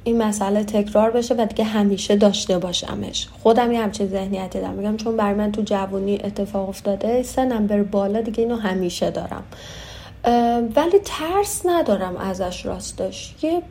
[0.04, 3.28] این مسئله تکرار بشه و دیگه همیشه داشته باشمش.
[3.44, 4.74] خودم یه همچین ذهنیتی دارم.
[4.74, 9.44] میگم چون برای من تو جوانی اتفاق افتاده سنم بر بالا دیگه اینو همیشه دارم.
[10.76, 13.36] ولی ترس ندارم ازش راستش.
[13.42, 13.62] یه,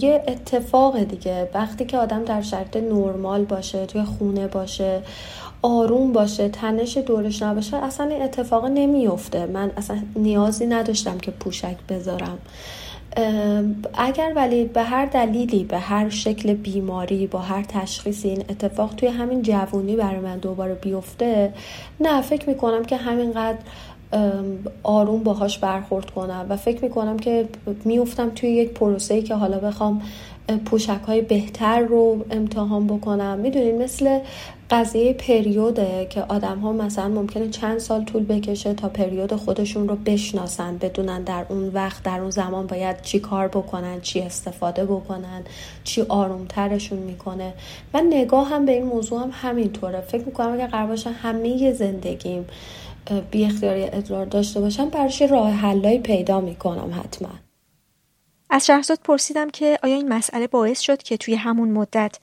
[0.00, 1.48] یه اتفاق دیگه.
[1.54, 5.02] وقتی که آدم در شرط نرمال باشه توی خونه باشه
[5.62, 11.76] آروم باشه تنش دورش نباشه اصلا این اتفاق نمیفته من اصلا نیازی نداشتم که پوشک
[11.88, 12.38] بذارم.
[13.94, 19.08] اگر ولی به هر دلیلی به هر شکل بیماری با هر تشخیصی این اتفاق توی
[19.08, 21.52] همین جوونی برای من دوباره بیفته
[22.00, 23.58] نه فکر می‌کنم که همینقدر
[24.82, 27.48] آروم باهاش برخورد کنم و فکر می‌کنم که
[27.84, 30.02] میفتم توی یک پروسه که حالا بخوام
[30.64, 33.38] پوشک های بهتر رو امتحان بکنم.
[33.38, 34.18] می‌دونید مثل
[34.72, 39.96] قضیه پریوده که آدم ها مثلا ممکنه چند سال طول بکشه تا پریود خودشون رو
[39.96, 45.42] بشناسن بدونن در اون وقت در اون زمان باید چی کار بکنن چی استفاده بکنن
[45.84, 47.52] چی آرومترشون می‌کنه.
[47.94, 50.00] من نگاه هم به این موضوع هم همینطوره.
[50.00, 52.46] فکر می‌کنم اگر قرار باشه همه زندگیم
[53.30, 57.51] بی اختیاری ادرار داشته باشم براش راه حلایی پیدا می‌کنم حتما.
[58.54, 62.18] از شهرزاد پرسیدم که آیا این مسئله باعث شد که توی همون مدت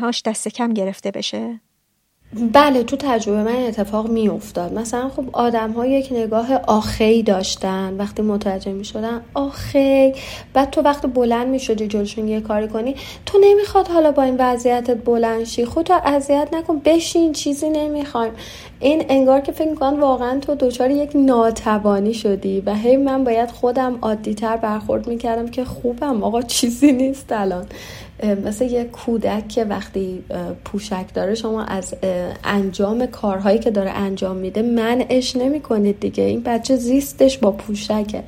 [0.00, 1.60] هاش دست کم گرفته بشه؟
[2.34, 7.96] بله تو تجربه من اتفاق می افتاد مثلا خب آدم ها یک نگاه آخی داشتن.
[7.98, 10.12] وقتی متوجه می شدن آخی
[10.52, 12.94] بعد تو وقت بلند می شدی جلوشون یه کاری کنی
[13.26, 15.64] تو نمی‌خواد حالا با این وضعیتت بلند شی.
[15.64, 18.32] خودتو اذیت نکن بشین چیزی نمی‌خوایم.
[18.80, 23.50] این انگار که فکر می‌کنن واقعا تو دچار یک ناتوانی شدی و هی من باید
[23.50, 27.66] خودم عادی تر برخورد می‌کردم که خوبم آقا چیزی نیست الان.
[28.44, 30.24] مثل یه کودک که وقتی
[30.64, 31.94] پوشک داره شما از
[32.44, 36.24] انجام کارهایی که داره انجام میده منعش نمی کنید دیگه.
[36.24, 38.22] این بچه زیستش با پوشکه.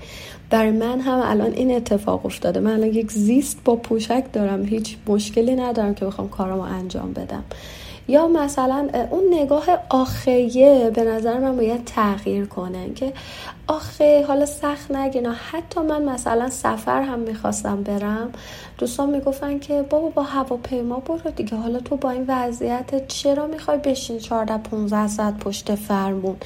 [0.50, 2.60] برای من هم الان این اتفاق افتاده.
[2.60, 4.64] من الان یک زیست با پوشک دارم.
[4.64, 7.44] هیچ مشکلی ندارم که بخوام کارمو انجام بدم.
[8.08, 12.94] یا مثلا اون نگاه آخیه به نظر من باید تغییر کنه.
[12.94, 13.12] که
[13.66, 18.32] آخه حالا سخت نگینا حتی من مثلا سفر هم می‌خواستم برم.
[18.78, 21.56] دوستان می‌گفتن که بابا با هواپیما برو دیگه.
[21.56, 26.36] حالا تو با این وضعیت چرا می‌خوای بشین 14 15 ساعت پشت فرمون؟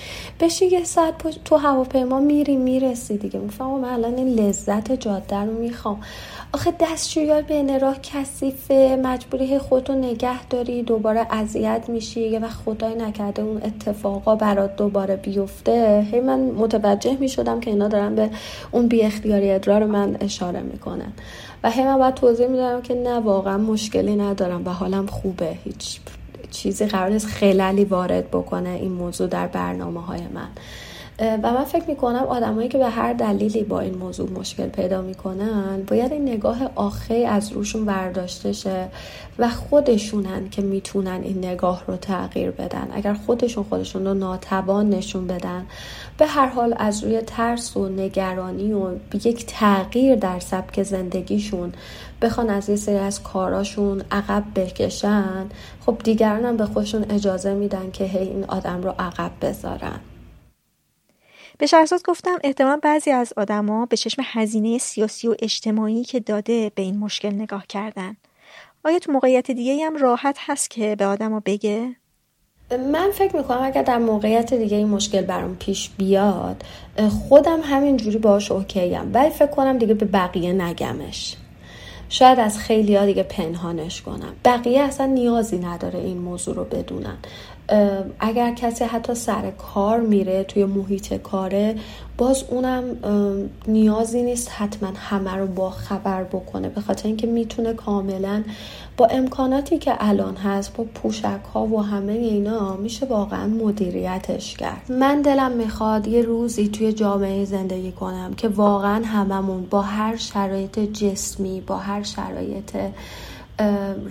[0.40, 3.40] بشین یه ساعت پشت تو هواپیما میری می‌رسی دیگه.
[3.40, 6.00] می‌فهمم من الان این لذت جاده رو می‌خوام.
[6.54, 12.94] آخه دستشویی بین راه کثیفه مجبوری خودتو نگه داری دوباره اذیت میشی یه وقت خدای
[12.94, 16.06] نکرده اون اتفاقا برات دوباره بیفته.
[16.12, 18.30] هی من متوجه می‌شدم که اینا دارن به
[18.70, 21.12] اون بی اختیاری ادرار من اشاره می‌کنن.
[21.64, 25.56] و هی من باید توضیح میدارم که نه واقعا مشکلی ندارم و حالم خوبه.
[25.64, 26.00] هیچ
[26.50, 30.48] چیزی قرار نیست خلالی وارد بکنه این موضوع در برنامه های من.
[31.18, 35.82] و من فکر می‌کنم آدمایی که به هر دلیلی با این موضوع مشکل پیدا می‌کنن
[35.86, 38.88] باید این نگاه آخه از روشون برداشته شه
[39.38, 42.88] و خودشونن که می‌تونن این نگاه رو تغییر بدن.
[42.92, 45.66] اگر خودشون خودشون رو ناتوان نشون بدن
[46.18, 48.90] به هر حال از روی ترس و نگرانی و
[49.24, 51.72] یک تغییر در سبک زندگیشون
[52.22, 55.46] بخوان از یه سری از کاراشون عقب بکشن
[55.86, 60.00] خب دیگران هم به خودشون اجازه میدن که هی این آدم رو عقب بذارن.
[61.58, 66.72] به شهرزاد گفتم احتمال بعضی از آدما به چشم هزینه سیاسی و اجتماعی که داده
[66.74, 68.16] به این مشکل نگاه کردن.
[68.84, 71.96] آیا تو موقعیت دیگه هم راحت هست که به آدما بگه؟
[72.92, 76.62] من فکر می‌کنم اگر در موقعیت دیگه این مشکل برام پیش بیاد
[77.28, 81.36] خودم همینجوری باش اوکیم ولی فکر کنم دیگه به بقیه نگمش.
[82.08, 84.32] شاید از خیلی دیگه پنهانش کنم.
[84.44, 87.16] بقیه اصلا نیازی نداره این موضوع رو بدونن.
[88.20, 91.74] اگر کسی حتی سر کار میره توی محیط کاره
[92.18, 92.84] باز اونم
[93.66, 98.42] نیازی نیست حتما همه رو با خبر بکنه به خاطر اینکه می‌تونه کاملا
[98.96, 104.92] با امکاناتی که الان هست با پوشک ها و همه اینا میشه واقعا مدیریتش کرد.
[104.92, 110.78] من دلم می‌خواد یه روزی توی جامعه زندگی کنم که واقعا هممون با هر شرایط
[110.78, 112.76] جسمی با هر شرایط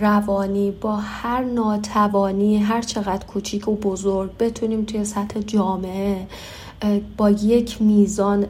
[0.00, 6.26] روانی با هر ناتوانی هر چقدر کوچیک و بزرگ بتونیم توی سطح جامعه
[7.16, 8.46] با یک میزان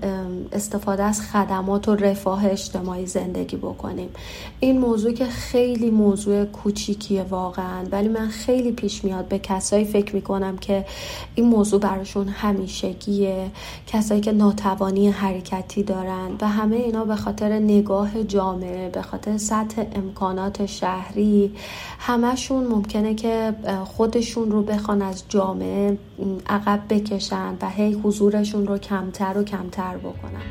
[0.52, 4.08] استفاده از خدمات و رفاه اجتماعی زندگی بکنیم.
[4.60, 10.14] این موضوع که خیلی موضوع کوچیکیه واقعا ولی من خیلی پیش میاد به کسایی فکر
[10.14, 10.84] می‌کنم که
[11.34, 13.50] این موضوع براشون همیشگیه
[13.86, 19.84] کسایی که ناتوانی حرکتی دارن و همه اینا به خاطر نگاه جامعه به خاطر سطح
[19.94, 21.52] امکانات شهری.
[21.98, 23.54] همشون ممکنه که
[23.84, 25.98] خودشون رو بخوان از جامعه
[26.46, 30.42] عقب بکشن و هی حضور حضورشون رو کمتر و کمتر بکنن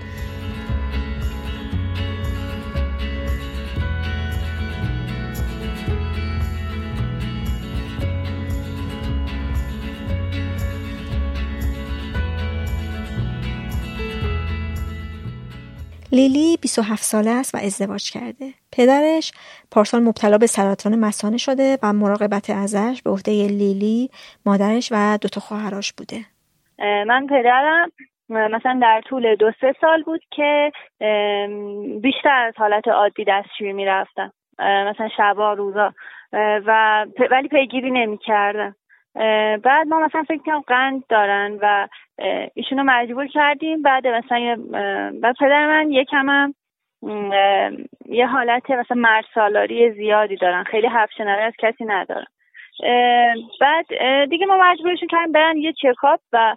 [16.12, 18.54] لیلی 27 ساله است و ازدواج کرده.
[18.72, 19.32] پدرش
[19.72, 24.10] پارسال مبتلا به سرطان مثانه شده و مراقبت ازش به عهده لیلی،
[24.46, 26.26] مادرش و دوتا خواهرش بوده.
[26.82, 27.92] من پدرم
[28.30, 30.72] مثلا در طول دو سه سال بود که
[32.02, 34.32] بیشتر از حالت عادی دستشویی می‌رفتم.
[34.60, 35.94] مثلا شبا روزا.
[36.34, 38.76] و ولی پیگیری نمی‌کردم.
[39.64, 41.88] بعد ما مثلا فکر کنم قند دارن و
[42.54, 43.82] ایشونو مجبور کردیم.
[43.82, 44.58] بعد مثلا
[45.22, 46.54] بعد پدر من یکم هم
[48.06, 50.64] یه حالت مثلا مرسالاری زیادی دارن.
[50.64, 52.26] خیلی حرف از کسی ندارن.
[53.62, 53.86] بعد
[54.30, 56.56] دیگه ما مجبورشون کردیم برن یه چکاپ و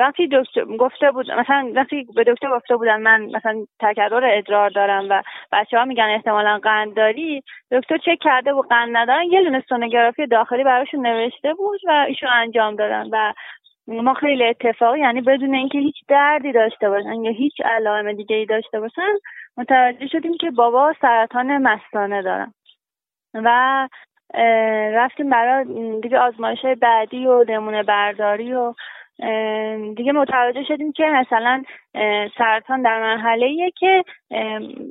[0.00, 5.06] وقتی دکتر گفته بود مثلا وقتی به دکتر گفته بودن من مثلا تکرر ادرار دارم
[5.10, 7.42] و بچه ها میگن احتمالا قند داری
[7.72, 12.28] دکتر چک کرده و قند ندارن یه دونه سونوگرافی داخلی براشون نوشته بود و ایشون
[12.28, 13.32] انجام دادن و
[13.88, 18.46] ما خیلی اتفاقی یعنی بدون اینکه هیچ دردی داشته باشن یا هیچ علائم دیگه ای
[18.46, 19.14] داشته باشن
[19.56, 22.54] متوجه شدیم که بابا سرطان مثانه دارن.
[23.34, 23.88] و
[24.94, 25.64] رفتیم برای
[26.00, 28.74] دیگه آزمایش بعدی و نمونه برداری و
[29.96, 31.62] دیگه متوجه شدیم که مثلا
[32.38, 34.04] سرطان در مرحله که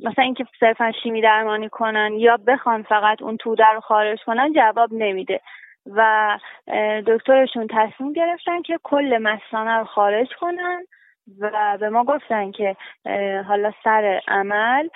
[0.04, 4.88] مثلا اینکه صرفا شیمی درمانی کنن یا بخوان فقط اون توده رو خارج کنن جواب
[4.92, 5.40] نمیده.
[5.86, 6.38] و
[7.06, 10.84] دکترشون تصمیم گرفتن که کل مثانه رو خارج کنن.
[11.40, 12.76] و به ما گفتن که
[13.46, 14.88] حالا سر عمل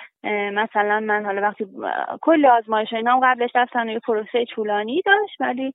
[0.53, 1.67] مثلا من حالا وقتی
[2.21, 5.73] کل آزمایش اینا قبلش رفتن یه پروسه طولانی داشت ولی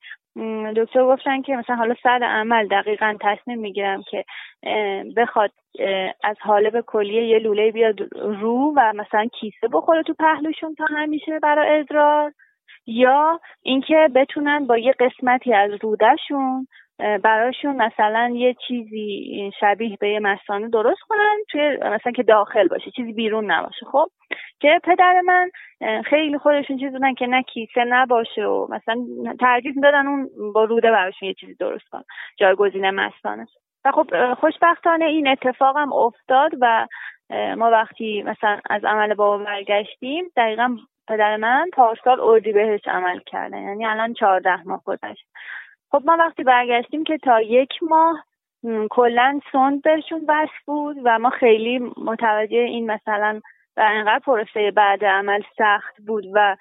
[0.77, 4.25] دکتر گفتن که مثلا حالا سر عمل دقیقا تصمیم می‌گیرم که
[5.17, 5.51] بخواد
[6.25, 11.39] از حالب کلیه یه لوله بیاد رو و مثلا کیسه بخوره تو پهلوشون تا همیشه
[11.39, 12.33] برای ادرار
[12.87, 16.67] یا اینکه بتونن با یه قسمتی از رودشون
[16.99, 22.91] براشون مثلا یه چیزی شبیه به یه مسانه درست کنن توی مثلا که داخل باشه
[22.91, 23.87] چیزی بیرون نباشه.
[23.93, 24.09] خب
[24.61, 25.51] که پدر من
[26.03, 29.07] خیلی خودشون چیز بودن که نه کیسه نباشه و مثلا
[29.41, 32.03] ترجیح دادن اون با روده براشون یه چیزی درست کن
[32.39, 33.47] جایگزین مستانه.
[33.85, 36.87] و خب خوشبختانه این اتفاق هم افتاد و
[37.31, 40.77] ما وقتی مثلا از عمل بابا برگشتیم دقیقا
[41.09, 45.27] پدر من پارسال بهش عمل کرده یعنی الان چهارده ماه گذشت.
[45.91, 48.25] خب ما وقتی برگشتیم که تا یک ماه
[48.91, 53.41] کلا سند بهشون بس بود و ما خیلی متوجه این مثلا
[53.77, 56.57] و انقدر پروسه بعد عمل سخت بود و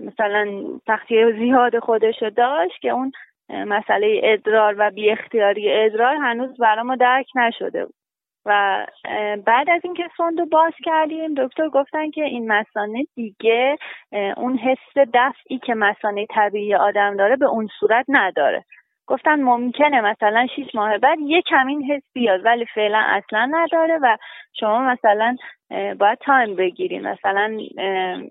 [0.00, 0.46] مثلا
[0.86, 3.12] سختی زیاد خودشو داشت که اون
[3.48, 7.94] مسئله ادرار و بی اختیاری ادرار هنوز برای ما درک نشده بود.
[8.46, 8.86] و
[9.46, 13.78] بعد از اینکه رو باز کردیم دکتر گفتن که این مسانه دیگه
[14.36, 18.64] اون حس دفعی که مسانه طبیعی آدم داره به اون صورت نداره.
[19.06, 24.16] گفتن ممکنه مثلا 6 ماه بعد یه کمین حس بیاد ولی فعلا اصلا نداره و
[24.52, 25.36] شما مثلا
[25.70, 27.58] باید تایم بگیری مثلا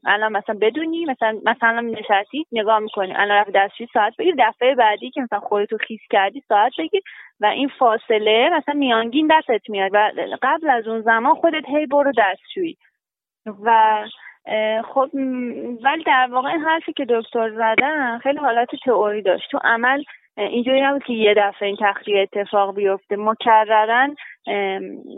[0.05, 3.13] الان مثلا بدونی مثلا مثلا نشستی نگاه می‌کنی.
[3.15, 4.35] الان رفت دستشوی ساعت بگیر.
[4.39, 7.01] دفعه بعدی که مثلا خودتو خیس کردی ساعت بگیر
[7.39, 10.11] و این فاصله مثلا میانگین دستت میاد و
[10.41, 12.77] قبل از اون زمان خودت هی برو دستشویی.
[13.63, 13.97] و
[14.83, 15.09] خب
[15.83, 19.51] ولی در واقع این حرفی که دکتر زدن خیلی حالت تئوری داشت.
[19.51, 20.03] تو عمل
[20.37, 23.15] اینجوری نبود که یه دفعه این تخلیه اتفاق بیفته.
[23.15, 24.15] مکررن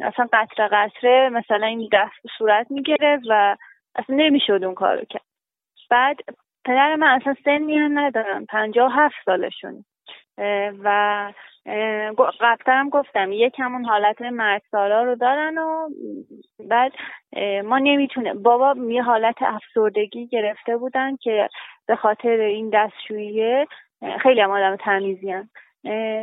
[0.04, 3.58] اصلا قطره قطره مثلا این دست صورت می‌گرفت و
[3.96, 5.26] اصلا نمی‌شد اون کارو کرد.
[5.90, 6.18] بعد
[6.66, 9.86] پدر من اصلا سن میان ندارم پنجاه هفت سالشون.
[10.84, 11.32] و
[12.40, 15.90] قبلترم گفتم یکم اون حالت مرسالا رو دارن و
[16.70, 16.94] بعد
[17.64, 21.50] ما نمی‌تونه بابا یه حالت افسردگی گرفته بودن که
[21.88, 23.68] به خاطر این دستشوییه
[24.24, 25.50] خیلی هم آدم تمیزی هم.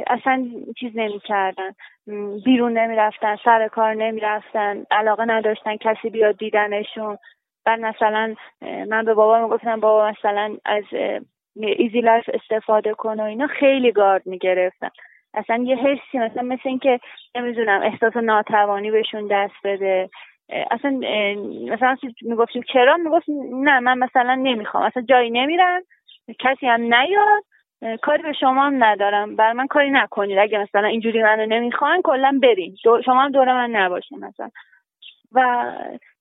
[0.07, 0.47] اصلا
[0.81, 1.71] چیز نمی‌کردن.
[2.45, 7.19] بیرون نمی‌رفتن سر کار نمی‌رفتن علاقه نداشتن کسی بیاد دیدنشون.
[7.67, 8.35] بعد مثلا
[8.89, 10.85] من به بابا می‌گفتم بابا مثلا از
[11.57, 13.47] ایزی لایف استفاده کن و اینا.
[13.47, 14.89] خیلی گارد می‌گرفتن.
[15.35, 17.01] اصلا یه حسی مثلا مثل اینکه
[17.35, 20.11] نمی‌دونم احساس ناتوانی بهشون دست بده.
[20.71, 20.91] اصلا
[21.71, 24.83] مثلا می‌گفتیم چرا؟ می‌گفت نه من مثلا نمی‌خوام.
[24.85, 25.83] اصلا جایی نمیرم
[26.39, 27.45] کسی هم نیاد.
[28.03, 29.37] کاری به شما هم ندارم.
[29.37, 30.39] برا من کاری نکنید.
[30.39, 32.77] اگه مثلا اینجوری منو نمی‌خواین کلا برین.
[33.05, 34.51] شما هم دور من نباشین مثلا.
[35.33, 35.73] و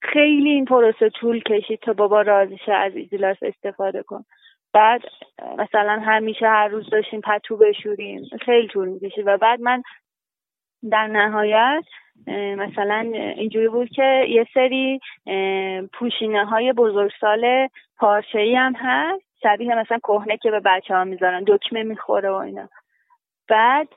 [0.01, 4.24] خیلی این پروسه طول کشید تا بابا راضی شه از ایزی لایف استفاده کن.
[4.74, 5.01] بعد
[5.57, 8.24] مثلا همیشه هر روز داشتیم پتو بشوریم.
[8.45, 9.28] خیلی طول می‌کشید.
[9.28, 9.84] و بعد من
[10.91, 11.84] در نهایت
[12.57, 12.99] مثلا
[13.36, 14.99] اینجوری بود که یه سری
[15.93, 19.33] پوشینه های بزرگسال پارچه ای هم هست.
[19.44, 22.70] شبیه مثلا کهنه که به بچه ها می‌ذارن دکمه می‌خوره و اینا.
[23.50, 23.88] بعد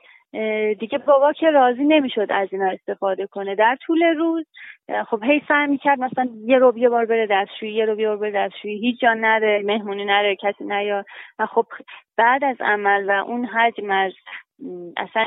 [0.79, 3.55] دیگه بابا که راضی نمی‌شد از اینا استفاده کنه.
[3.55, 4.45] در طول روز
[5.07, 8.17] خب هی سعی می‌کرد مثلا یه رو یه بار بره دستشویی یه رو یه بار
[8.17, 8.79] بره دستشویی.
[8.79, 11.05] هیچ جا نره مهمونی نره کسی نیاد.
[11.39, 11.65] و خب
[12.17, 14.13] بعد از عمل و اون حجم از
[14.97, 15.25] اصلا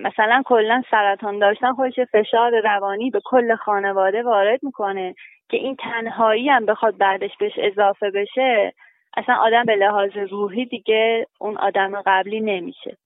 [0.00, 5.14] مثلا کلا سرطان داشتن خودش فشار روانی به کل خانواده وارد می‌کنه
[5.50, 8.72] که این تنهایی هم بخواد بعدش بهش اضافه بشه.
[9.16, 12.96] اصلا آدم به لحاظ روحی دیگه اون آدم قبلی نمیشه.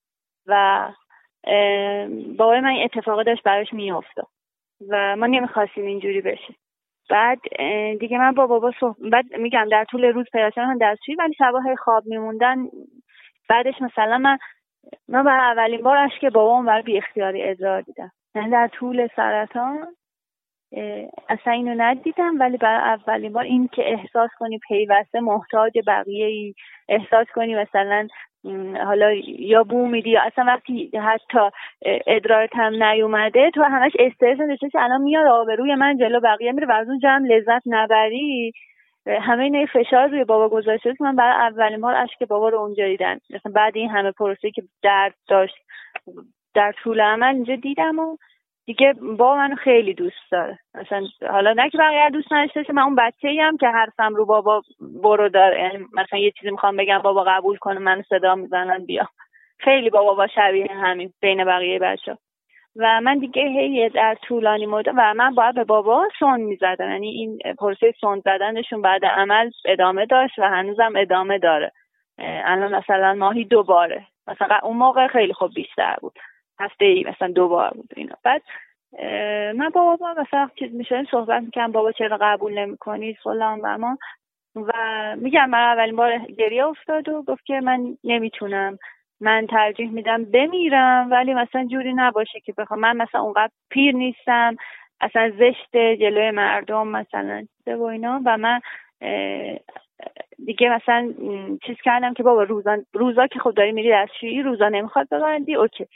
[0.46, 0.88] و
[2.38, 4.26] بابای من اتفاق داشت براش میافتاد.
[4.90, 6.54] و ما نمی‌خواستیم اینجوری بشه.
[7.10, 7.38] بعد
[8.00, 8.96] دیگه من با بابا صحب...
[9.12, 12.56] بعد میگم در طول روز پیداشن هم دستشویی ولی شباهای خواب میموندن.
[13.48, 14.38] بعدش مثلا من
[15.08, 18.12] من برای اولین بار که بابا برای بی اختیاری ادرار دیدم.
[18.34, 19.95] یعنی در طول سرطان
[21.28, 26.54] اصلا اینو ندیدم ولی برای اولین بار این که احساس کنی پیوسته محتاج بقیه ای
[26.88, 28.08] احساس کنی مثلا
[28.84, 31.38] حالا یا بو میدی یا اصلا وقتی حتی
[32.06, 34.38] ادرارت هم نیومده تو همش استرس
[34.72, 38.52] که الان میاد آبروی من جلو بقیه میره و از اون جمع لذت نبری.
[39.06, 42.86] همه این فشار روی بابا گذاشته که من برای اولین بار اشک بابا رو اونجا
[42.86, 43.20] دیدم.
[43.30, 45.56] مثلا بعد این همه پروسه که درد داشت
[46.54, 48.16] در طول عمل اینجا دیدم و
[48.66, 50.58] دیگه با منو خیلی دوست داره.
[50.74, 54.62] مثلا حالا نه که بقیه دوست نداشته من اون بچه هم که حرفم رو بابا
[55.02, 55.62] برو داره.
[55.62, 59.08] یعنی مثلا یه چیزی می‌خوام بگم بابا قبول کنه من صدا می‌زنن بیا.
[59.58, 62.18] خیلی بابا با شبیه همین بین بقیه بچه
[62.76, 66.90] و من دیگه هی در طولانی مدت و من باید به بابا سون می‌زدم.
[66.90, 71.72] یعنی این پروسه سون زدنشون بعد عمل ادامه داشت و هنوزم ادامه داره.
[72.18, 74.06] الان مثلا ماهی دوباره.
[74.26, 76.18] مثلا اون موقع خیلی خوب بیشتر بود.
[76.60, 78.14] هفته ای مثلا دو بار بود اینا.
[78.24, 78.42] بعد
[79.56, 83.98] من بابا با مثلا چیز میشه صحبت می‌کنم بابا چرا قبول نمی‌کنید فلان و ما.
[84.56, 84.72] و
[85.16, 88.78] میگم من اولین بار گریه افتاد و گفت که من نمی‌تونم.
[89.20, 92.80] من ترجیح میدم بمیرم ولی مثلا جوری نباشه که بخوام.
[92.80, 94.56] من مثلا اونقدر پیر نیستم.
[95.00, 98.20] اصلا زشت جلوی مردم مثلا و اینا.
[98.26, 98.60] و من
[100.46, 101.14] دیگه مثلا
[101.66, 105.54] چیز کردم که بابا روزا روزا که خود داری میری دستشویی روزا نمی‌خواد ببندی.
[105.54, 105.86] اوکی.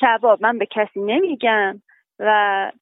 [0.00, 1.82] شبا من به کسی نمیگم.
[2.18, 2.72] و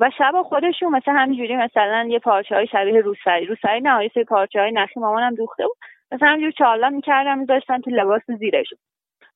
[0.00, 4.24] و شبا خودشون مثلا همینجوری مثلا یه پارچه های شبیه روسری روسری نه یه سری
[4.24, 5.76] پارچه های نخی مامانم دوخته بود.
[6.12, 8.66] مثلا همینجور چالا می‌کردم میذاشتن تو لباس زیرش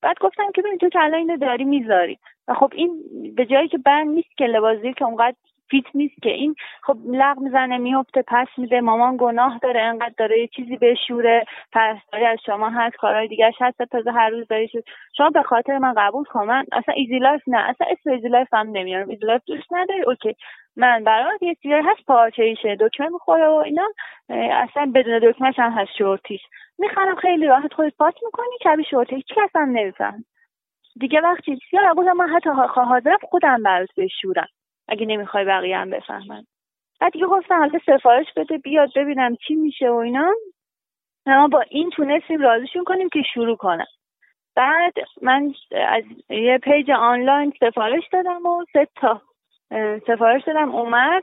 [0.02, 2.18] بعد گفتم که ببین تو که الان اینو داری می‌ذاری.
[2.48, 3.02] و خب این
[3.36, 5.36] به جایی که بند نیست که لباس زیر که اونقدر
[5.70, 10.40] فیت نیست که این خب لغ می‌زنه میفته پس میده مامان گناه داره انقدر داره
[10.40, 14.70] یه چیزی بشوره پرستاری از شما هست کارهای دیگه هست تازه هر روز داری
[15.16, 18.54] شما به خاطر من قبول کن من اصلا ایزی لایف نه اصلا اسم ایزی لایف
[18.54, 20.36] هم نمیارم ایزی لایف دوست نداری اوکی
[20.76, 23.88] من برات یه چیزی هست پارچه ایشه دکمه می‌خوره و اینا
[24.30, 26.40] اصلا بدون دکمهش هم هست شورتیش
[26.78, 30.24] می‌خرم خیلی راحت خودت پات می‌کنی شبیه شورتی هیچ کس هم نمیفهم
[31.00, 31.58] دیگه وقتی
[31.96, 34.48] گفتم من حتی حاضرم خودم برات بشورم
[34.90, 36.44] اگه نمی‌خوای بقیه هم بفهمن.
[37.00, 40.32] بعد دیگه گفتم حالا سفارش بده بیاد ببینم چی میشه و اینا.
[41.26, 43.86] اما با این تونستیم راضیشون کنیم که شروع کنم
[44.56, 44.92] بعد
[45.22, 45.52] من
[45.88, 49.22] از یه page آنلاین سفارش دادم و سه تا
[50.06, 51.22] سفارش دادم اومد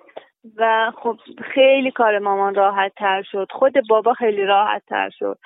[0.57, 1.17] و خب
[1.53, 3.47] خیلی کار مامان راحت تر شد.
[3.51, 5.37] خود بابا خیلی راحت تر شد.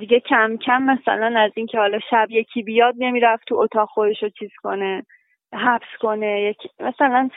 [0.00, 4.28] دیگه کم کم مثلا از اینکه حالا شب یکی بیاد نمی‌رفت تو اتاق خودش رو
[4.28, 5.02] چیز کنه.
[5.54, 6.40] حبس کنه.
[6.40, 7.28] یک مثلا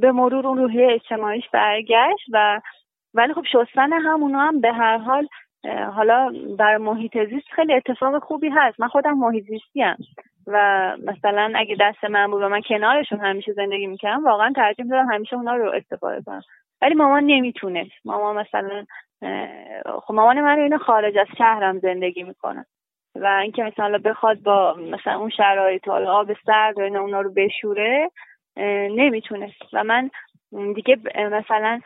[0.00, 2.60] به مرور اون روحیه اجتماعیش برگشت و
[3.14, 5.28] ولی خب شستن همونا هم به هر حال
[5.94, 8.80] حالا بر محیط زیست خیلی اتفاق خوبی هست.
[8.80, 9.96] من خودم محیط زیستی هم
[10.46, 15.12] و مثلا اگه دست من بود و من کنارشون همیشه زندگی می‌کردم واقعا ترجیح می‌دادم
[15.12, 16.42] همیشه اونا رو استفاده کنم.
[16.82, 18.84] ولی مامان نمی‌تونه مامان مثلا
[20.00, 22.66] خب مامان من اینو خارج از شهرم زندگی می‌کنه.
[23.22, 27.32] و اینکه مثلا بخواد با مثلا اون شرایط حالا آب سرد و اینا اونا رو
[27.32, 28.10] بشوره
[28.90, 30.10] نمی‌تونه و من
[30.74, 31.80] دیگه مثلا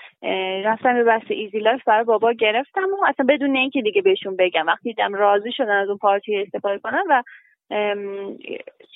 [0.64, 4.66] رفتم به بحث ایزی لایف برای بابا گرفتم و اصلا بدون اینکه دیگه بهشون بگم.
[4.66, 7.22] وقتی دیدم راضی شدن از اون پارچه‌ای استفاده کنم و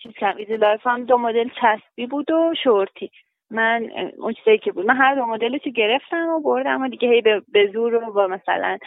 [0.02, 3.10] چیز ایزی لایف هم دو مدل چسبی بود و شورتی.
[3.50, 4.86] من اون چیزایی که بود.
[4.86, 7.22] من هر دو مدل رو گرفتم و بردم و دیگه هی
[7.52, 8.78] به زور و با مثلا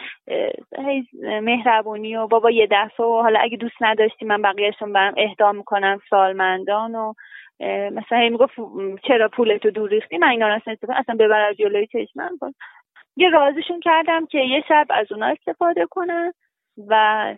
[0.77, 1.07] هی
[1.41, 5.51] مهربونی و بابا یه دفعه و حالا اگه دوست نداشتی من بقیهشون رو می‌برم اهدا
[5.51, 7.13] می‌کنم سالمندان و
[7.91, 8.53] مثلا هی می‌گفت
[9.07, 12.37] چرا پولتو دور ریختی؟ من اینا اصلا استفاده اصلا ببر جلوی چشمم
[13.15, 16.33] یه راضیشون کردم که یه شب از اونا استفاده کنم
[16.87, 17.35] و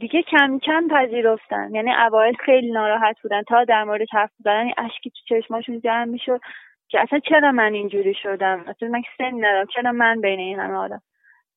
[0.00, 1.74] دیگه کم کم پذیرفتن.
[1.74, 3.42] یعنی اوایل خیلی ناراحت بودن.
[3.42, 6.40] تا در مورد حرف زدن اشکی تو چشماشون جمع می‌شد
[6.88, 9.66] که اصلا چرا من اینجوری شدم؟ اصلا من سن ندارم.
[9.66, 11.00] چرا من بین این همه آدم؟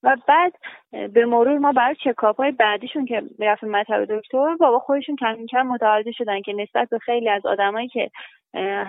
[0.03, 0.53] و بعد
[1.14, 5.68] به مرور ما برای چکاپ های بعدیشون که می‌رفتیم مطب دکتر بابا خودشون کم کم
[5.68, 8.10] متوجه شدن که نسبت به خیلی از آدمایی که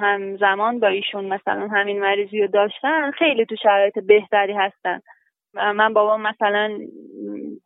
[0.01, 5.01] همزمان با ایشون مثلا همین مریضی رو داشتن خیلی تو شرایط بهتری هستن.
[5.59, 6.79] من بابا مثلا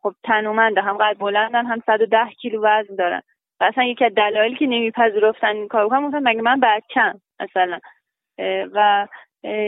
[0.01, 3.21] خب تنومنده هم قد بلندن هم 110 کیلو وزن دارن.
[3.59, 7.79] و اصلا یکی از دلایلی که نمیپذیرفتن این کار بکنم مثلا مگه من بچم مثلا.
[8.73, 9.07] و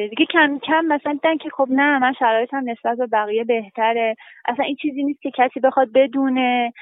[0.10, 4.15] دیگه کم کم مثلا دیدن که خب نه من شرایطم نسبت به بقیه بهتره.
[4.45, 6.73] اصلا این چیزی نیست که کسی بخواد بدونه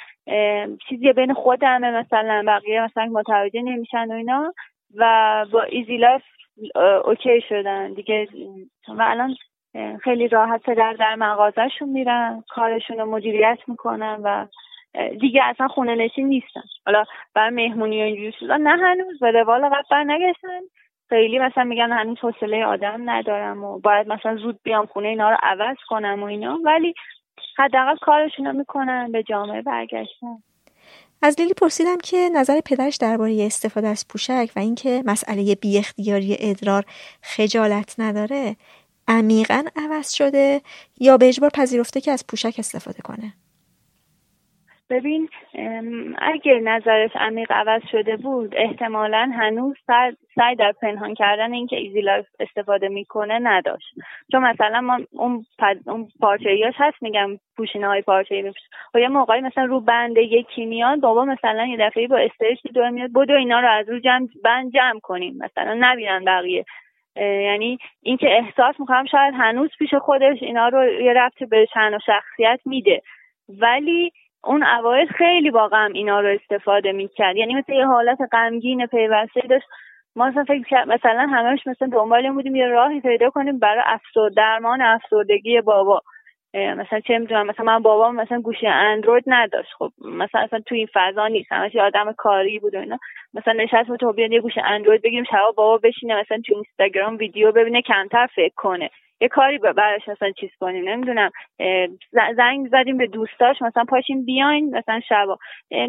[0.90, 4.54] چیزی بین خودمه مثلا بقیه مثلا متوجه نمیشن و اینا.
[4.96, 6.24] و با ایزی لایف
[7.06, 7.94] اوکی شدن.
[7.94, 8.28] دیگه
[8.88, 9.36] و الان
[10.04, 14.48] خیلی راحت در در مغازهشون میرن کارشون رو مدیریت می‌کنن و
[15.20, 16.64] دیگه اصلا خونه نشین نیستن.
[16.86, 20.60] حالا برای مهمونی و اینجوری نه هنوز به روال قبل بر نگشتن
[21.10, 25.38] خیلی مثلا میگن هنوز حوصله آدم ندارم و باید مثلا زود بیام خونه اینا رو
[25.44, 26.60] عوض کنم و اینا.
[26.66, 26.94] ولی
[27.58, 30.38] حداقل کارشون رو می‌کنن به جامعه برگشتن.
[31.22, 36.38] از لیلی پرسیدم که نظر پدرش درباره استفاده از پوشک و اینکه مسئله بی اختیاری
[36.40, 36.84] ادرار
[37.22, 38.56] خجالت نداره.
[39.08, 40.62] عمیقا عوض شده
[41.00, 43.34] یا به اجبار پذیرفته که از پوشک استفاده کنه؟
[44.90, 45.30] ببین
[46.18, 49.76] اگه نظرش عمیق عوض شده بود احتمالا هنوز
[50.36, 53.94] سعی در پنهان کردن اینکه ایزی لایف استفاده می‌کنه نداشت.
[54.32, 55.78] چون مثلا ما اون, پد...
[55.90, 58.54] اون پارچه هست میگم پوشینه های پارچه ای
[58.94, 62.90] و یه موقعی مثلا رو بند یکی میاد بابا مثلا یه دفعه با استرس دور
[62.90, 65.38] میاد بدو اینا رو از رو جمع بند جمع کنیم.
[65.38, 66.66] مثلا نبینن بقیه.
[67.16, 72.60] یعنی اینکه احساس می‌کنم شاید هنوز پیش خودش اینا رو یه ربط به و شخصیت
[72.66, 73.02] میده.
[73.50, 74.12] ولی
[74.44, 77.36] اون اوایل خیلی واقعا اینا رو استفاده می‌کرد.
[77.36, 79.66] یعنی مثل یه حالت غمگین پیوسته داشت.
[80.16, 84.82] ما مثلا فکر مثلا همش مثلا دنبال بودیم یه راهی پیدا کنیم برای افسرد درمان
[84.82, 86.02] افسردگی بابا.
[86.54, 89.70] مثلا چه می‌دونم مثلا من بابام مثلا گوشی اندروید نداشت.
[89.80, 91.52] خب مثلا اصلا توی این فضا نیست.
[91.52, 93.00] همش آدم کاری بود و اینا.
[93.34, 97.52] مثلا نشست تو بیان یه گوشی اندروید بگیریم شبا بابا بشینه مثلا تو اینستاگرام ویدیو
[97.52, 98.90] ببینه کمتر فکر کنه.
[99.22, 100.90] یه کاری براش مثلا چیز کنیم.
[100.90, 101.32] نمی‌دونم.
[102.38, 105.38] زنگ زدیم به دوستاش مثلا پاشیم بیاین مثلا شبا.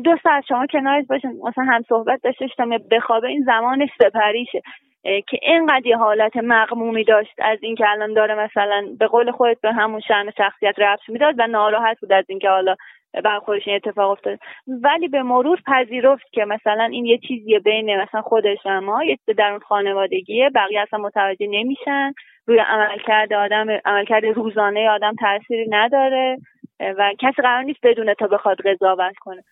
[0.05, 1.31] دو ساعت شما کنارش باشین.
[1.31, 3.29] مثلا هم صحبت داشته تا بخوابه.
[3.29, 4.63] این زمانش سپریشه.
[5.05, 9.73] که اینقدر یه حالت مقمومی داشت از اینکه الان داره مثلا به قول خودت به
[9.73, 12.77] همون شن شخصیت رفت می‌داد و ناراحت بود از اینکه حالا
[13.25, 18.23] برای این اتفاق افتاد ولی به مرور پذیرفت که مثلا این یه چیزیه بین مثلا
[18.23, 22.13] خودش و ما یه در اون خانوادگیه بقیه اصلا متوجه نمیشن.
[22.47, 26.39] روی عملکرد آدم عملکرد روزانه آدم تاثیری نداره
[26.81, 29.45] و کسی قرار نیست بدونه تا بخواد قضاوت کنه.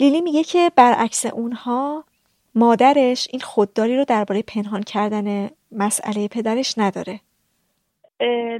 [0.00, 2.04] لیلی میگه که برعکس اونها
[2.54, 7.20] مادرش این خودداری رو درباره پنهان کردن مسئله پدرش نداره.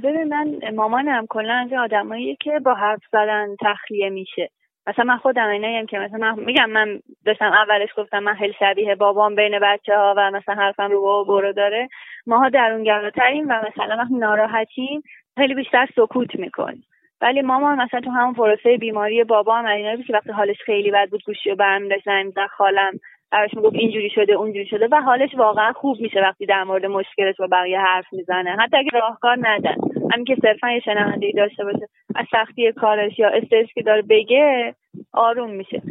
[0.03, 4.49] ببین من مامانم کلا از آدمایی که با حرف زدن تخلیه میشه.
[4.87, 8.95] مثلا من خودم اینایم که مثلا من میگم من داشتم اولش گفتم من خیلی شبیه
[8.95, 11.89] بابام بین بچه ها و مثلا حرفم رو بابا برو داره.
[12.27, 15.03] ماها درونگراتریم و مثلا وقتی ناراحتیم
[15.37, 16.83] خیلی بیشتر سکوت می‌کنیم.
[17.21, 21.09] ولی مامان مثلا تو همون پروسه بیماری بابا هم اینا که وقتی حالش خیلی بد
[21.09, 22.99] بود گوشی و برمی داشت زنگ خالم
[23.31, 27.35] براش می‌گفت اینجوری شده اونجوری شده و حالش واقعا خوب میشه وقتی در مورد مشکلش
[27.39, 28.55] با بقیه حرف می‌زنه.
[28.59, 29.75] حتی اگه راهکار ندن
[30.13, 31.87] همین که صرفا یه شنونده داشته باشه.
[32.15, 34.75] از سختی کارش یا استرس که داره بگه
[35.13, 35.81] آروم میشه.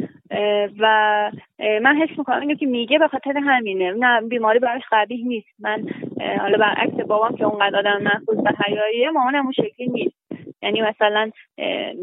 [0.79, 0.85] و
[1.81, 3.91] من حس می‌کنم اینو که میگه به خاطر همینه.
[3.91, 5.47] نه بیماری براش قبیح نیست.
[5.59, 5.87] من
[6.39, 10.15] حالا برعکس بابام که اونقدر آدم محفوظ و حیاییه مامانم اون شکلی نیست.
[10.61, 11.31] یعنی مثلا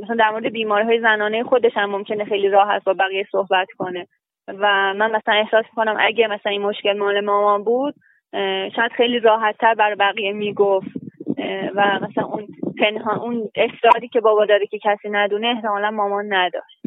[0.03, 4.07] مثلا در مورد بیماری های زنانه خودش هم ممکنه خیلی راحت با بقیه صحبت کنه.
[4.49, 7.95] و من مثلا احساس کنم اگه مثلا این مشکل مال مامان بود
[8.77, 10.89] شاید خیلی راحت تر برای بقیه می‌گفت.
[11.77, 12.49] و مثلا اون
[12.79, 16.81] پنهان اون اصراری که بابا داره که کسی ندونه احتمالا مامان نداشت.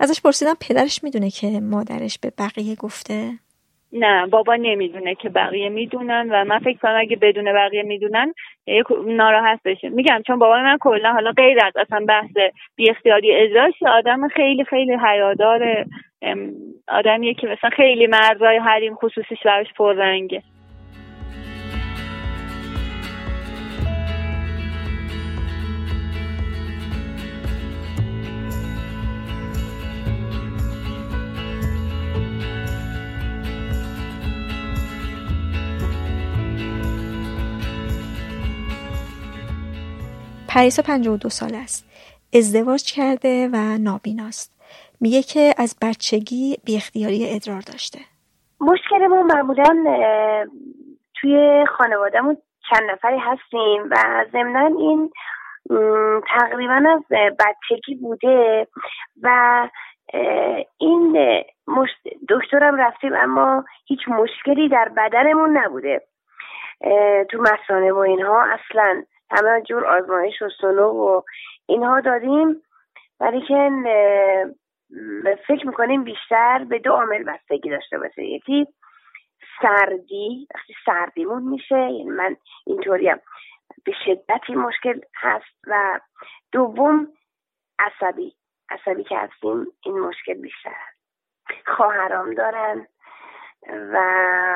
[0.00, 3.30] ازش پرسیدم پدرش می‌دونه که مادرش به بقیه گفته؟
[3.92, 8.34] نه بابا نمی‌دونه که بقیه می‌دونن و من فکر کنم اگه بدون بقیه می‌دونن
[9.06, 12.30] ناراحت بشه میگم چون بابا من کلا حالا غیر از اصلا بحث
[12.76, 15.84] بی اختیاری ازاش آدم خیلی خیلی حیادار
[16.88, 20.42] آدمیه که مثلا خیلی مرزای حریم خصوصیش براش پررنگه.
[40.56, 41.86] پریسا 52 سال است.
[42.34, 44.50] ازدواج کرده و نابیناست.
[45.00, 47.98] میگه که از بچگی بی اختیاری ادرار داشته.
[48.60, 49.84] مشکلمون معمولا
[51.14, 52.36] توی خانوادهمون
[52.70, 55.10] چند نفری هستیم و ضمنا این
[56.38, 57.02] تقریبا از
[57.38, 58.66] بچگی بوده
[59.22, 59.68] و
[60.78, 61.18] این
[62.28, 66.02] دکترم رفتیم اما هیچ مشکلی در بدنمون نبوده
[67.30, 71.22] تو مسانه و اینها اصلا همه جور آزمایش و سلو و
[71.66, 72.62] اینها دادیم.
[73.20, 73.70] ولی که
[75.48, 78.24] فکر می‌کنیم بیشتر به دو عامل بستگی داشته باشه.
[78.24, 78.66] یکی
[79.62, 82.36] سردی وقتی سردیمون میشه یعنی من
[82.66, 83.16] اینطوریم
[83.84, 85.56] به شدتی مشکل هست.
[85.66, 86.00] و
[86.52, 87.08] دوم
[87.78, 88.36] عصبی
[88.70, 90.76] عصبی که هستیم این مشکل بیشتر
[91.66, 92.86] خواهرام دارن.
[93.68, 93.98] و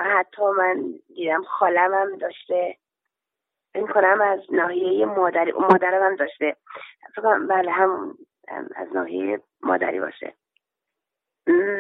[0.07, 0.83] حتی من
[1.15, 2.77] دیدم خالمم داشته.
[3.75, 6.57] این کنم از ناحیه مادری مادرم هم داشته
[7.49, 8.15] بله هم
[8.77, 10.35] از ناحیه مادری باشه.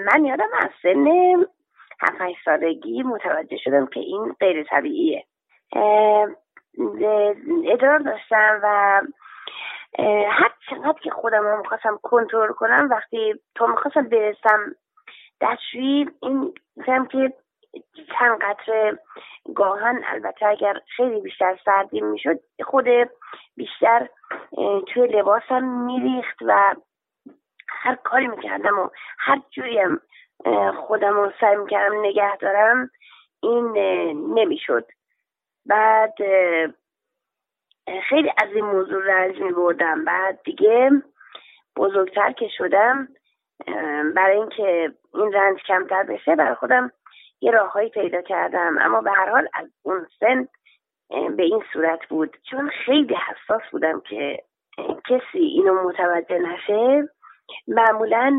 [0.06, 1.06] من یادم از سن
[2.00, 5.24] هفت سالگی متوجه شدم که این غیر طبیعیه.
[7.66, 9.00] ادرار داشتم و
[10.30, 14.74] هر چقدر که خودم رو می‌خواستم کنترل کنم وقتی تا می‌خواستم برسم
[15.40, 16.54] دستشویی این
[16.86, 17.32] فهم که
[18.18, 18.98] چند قطره
[19.54, 20.00] گاهن.
[20.06, 22.86] البته اگر خیلی بیشتر سردی می‌شد خود
[23.56, 24.08] بیشتر
[24.86, 26.74] توی لباسم میریخت و
[27.68, 28.88] هر کاری می‌کردم و
[29.18, 29.40] هر
[29.84, 30.00] هم
[30.72, 32.90] خودم رو سعی می‌کردم نگه دارم
[33.42, 33.72] این
[34.34, 34.86] نمی‌شد.
[35.66, 36.14] بعد
[38.08, 40.90] خیلی از این موضوع رنج می بردم بعد دیگه
[41.76, 43.08] بزرگتر که شدم
[44.16, 46.92] برای اینکه این رنج کمتر بشه برای خودم
[47.40, 48.78] یه راههایی پیدا کردم.
[48.80, 50.48] اما به هر حال از اون سن
[51.36, 52.36] به این صورت بود.
[52.50, 54.42] چون خیلی حساس بودم که
[55.08, 57.08] کسی اینو متوجه نشه.
[57.68, 58.32] معمولا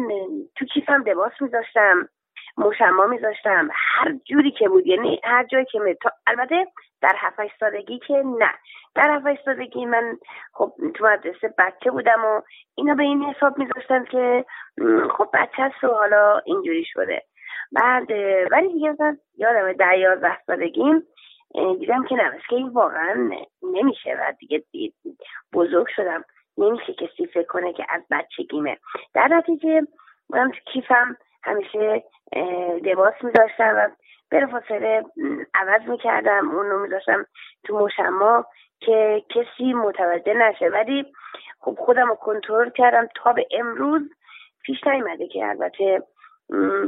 [0.56, 2.10] تو کیفم لباس میذاشتم
[2.58, 3.70] مشما میذاشتم.
[3.74, 5.96] هر جوری که بود یعنی هر جایی که می...
[6.28, 6.68] البته
[7.02, 8.52] در هفت سالگی که نه.
[8.96, 10.18] در هفت سالگی من
[10.54, 12.42] خب تو مدرسه بچه بودم و
[12.76, 14.46] اینا به این حساب میذاشتم که
[15.18, 17.22] خب بچه هست و حالا اینجوری شده.
[17.72, 18.12] بعد
[18.52, 21.04] ولی دیگه مثلا یادم ده یازده سالگیم
[21.80, 23.30] دیدم که نه که این واقعا
[23.64, 24.64] نمیشه و دیگه
[25.54, 26.24] بزرگ شدم.
[26.58, 28.78] نمیشه کسی فکر کنه که از بچگیمه.
[29.14, 29.82] در نتیجه
[30.30, 32.04] من تو کیفم همیشه
[32.84, 33.90] لباس میداشتم و
[34.32, 35.04] بلافاصله
[35.54, 36.52] عوض می‌کردم.
[36.52, 37.26] اون رو میذاشتم
[37.64, 38.46] تو مشما
[38.80, 40.70] که کسی متوجه نشه.
[40.70, 41.14] ولی
[41.60, 44.02] خب خودم رو کنترل کردم تا به امروز
[44.64, 46.04] پیش نیومده که البته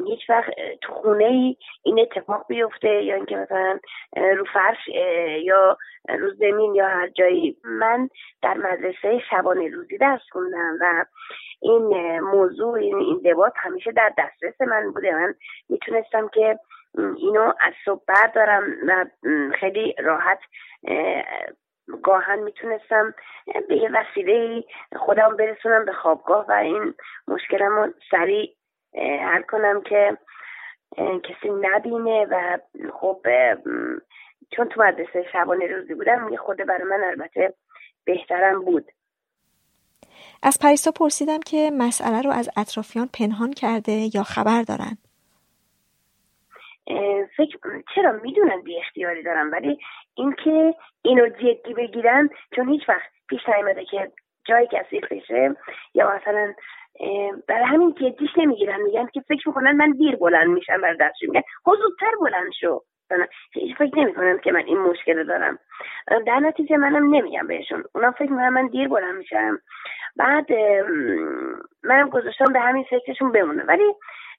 [0.07, 3.79] هیچ وقت تو خونه ای این اتفاق بیفته یا اینکه مثلا
[4.15, 4.87] رو فرش
[5.43, 5.77] یا
[6.09, 7.57] رو زمین یا هر جایی.
[7.63, 8.09] من
[8.41, 11.05] در مدرسه شبانه روزی درس خوندم و
[11.61, 15.11] این موضوع این, این دبات همیشه در دسترس من بوده.
[15.11, 15.35] من
[15.69, 16.59] می‌تونستم که
[17.17, 19.05] اینو از صبح بردارم و
[19.59, 20.39] خیلی راحت
[22.03, 23.13] گاهن می‌تونستم
[23.69, 24.63] به یه وسیله
[24.95, 26.93] خودم برسونم به خوابگاه و این
[27.27, 28.55] مشکلم رو سریع
[29.01, 30.17] حل کنم که
[30.97, 32.57] کسی نبینه و
[32.93, 33.21] خب
[34.51, 37.53] چون تو مدرسه شبانه روزی بودم یه خود برای من البته
[38.05, 38.91] بهترم بود.
[40.43, 44.97] از پریسا پرسیدم که مسئله رو از اطرافیان پنهان کرده یا خبر دارن؟
[47.37, 47.57] فکر
[47.95, 49.79] چرا می‌دونن بی اختیاری دارم ولی
[50.15, 54.11] اینکه اینو جدی بگیرن چون هیچ وقت پیش نیامده که
[54.45, 55.55] جای کسی بشه
[55.93, 56.53] یا مثلا
[57.47, 61.41] برای همین جدیش نمی‌گیرن میگن که فکر می‌کنن من دیر بلند میشم بر دستش میگن
[61.65, 62.81] خب زودتر بلند شو.
[63.53, 65.59] هیچ فکر نمی‌کنم که من این مشکل دارم.
[66.27, 67.83] در نتیجه منم نمیگم بهشون.
[67.95, 69.59] اونا فکر می‌کنن من دیر بلند میشم.
[70.15, 70.45] بعد
[71.83, 73.63] منم گذاشتم به همین فکرشون بمونه.
[73.63, 73.93] ولی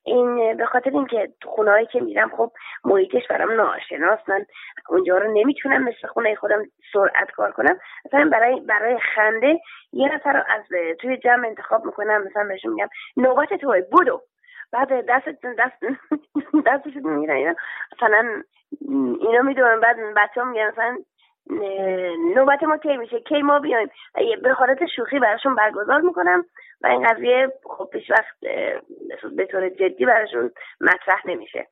[0.07, 2.53] این به خاطر اینکه خونه که میرم خب
[2.85, 4.47] محیطش برام ناشناس من
[4.89, 6.63] اونجا رو نمی‌تونم مثل خونه خودم
[6.93, 7.79] سرعت کار کنم.
[8.07, 9.61] مثلا برای برای خنده
[9.93, 10.63] یه نفر رو از
[11.01, 12.25] توی جمع انتخاب می‌کنم.
[12.25, 14.23] مثلا بهشون میگم نوبت توی بودو
[14.73, 15.29] بعد دست
[15.59, 15.85] دست
[16.67, 17.55] دستش می‌گیرن.
[17.97, 18.43] مثلا
[19.21, 20.97] اینا می‌دونم بعد بچه ها میگن مثلا
[22.35, 23.91] نوبت ما کی میشه؟ کی ما بیایم؟
[24.43, 26.45] به حالت شوخی براشون برگزار می‌کنم
[26.83, 28.41] و این قضیه خب پیش وقت
[29.37, 30.51] به طور جدی براشون
[30.81, 31.67] مطرح نمیشه.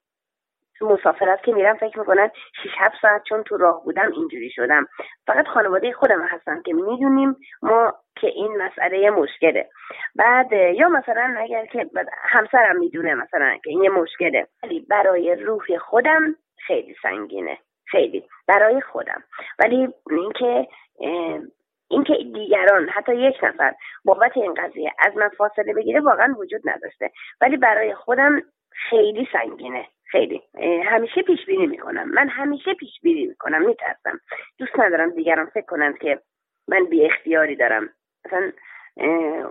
[0.78, 2.30] تو مسافرت که میرم فکر می‌کنن
[2.62, 4.86] 6 7 ساعت چون تو راه بودم اینجوری شدم.
[5.26, 9.68] فقط خانواده خودم هستم که می‌دونیم ما که این مسئله مشکله.
[10.14, 11.90] بعد یا مثلا اگر که
[12.22, 14.46] همسرم می‌دونه مثلا که این یه مشکله.
[14.62, 16.36] ولی برای روح خودم
[16.66, 17.58] خیلی سنگینه.
[17.92, 19.22] خیلی برای خودم.
[19.58, 20.68] ولی اینکه
[21.88, 23.74] اینکه دیگران حتی یک نفر
[24.04, 27.10] بابت این قضیه از من فاصله بگیره واقعا وجود نداشته.
[27.40, 28.42] ولی برای خودم
[28.90, 29.86] خیلی سنگینه.
[30.04, 30.42] خیلی.
[30.84, 32.08] همیشه پیش بینی می‌کنم.
[32.08, 33.66] من همیشه پیش بینی می‌کنم.
[33.66, 34.20] میترسم.
[34.58, 36.20] دوست ندارم دیگران فکر کنند که
[36.68, 37.88] من بی اختیاری دارم.
[38.26, 38.52] مثلا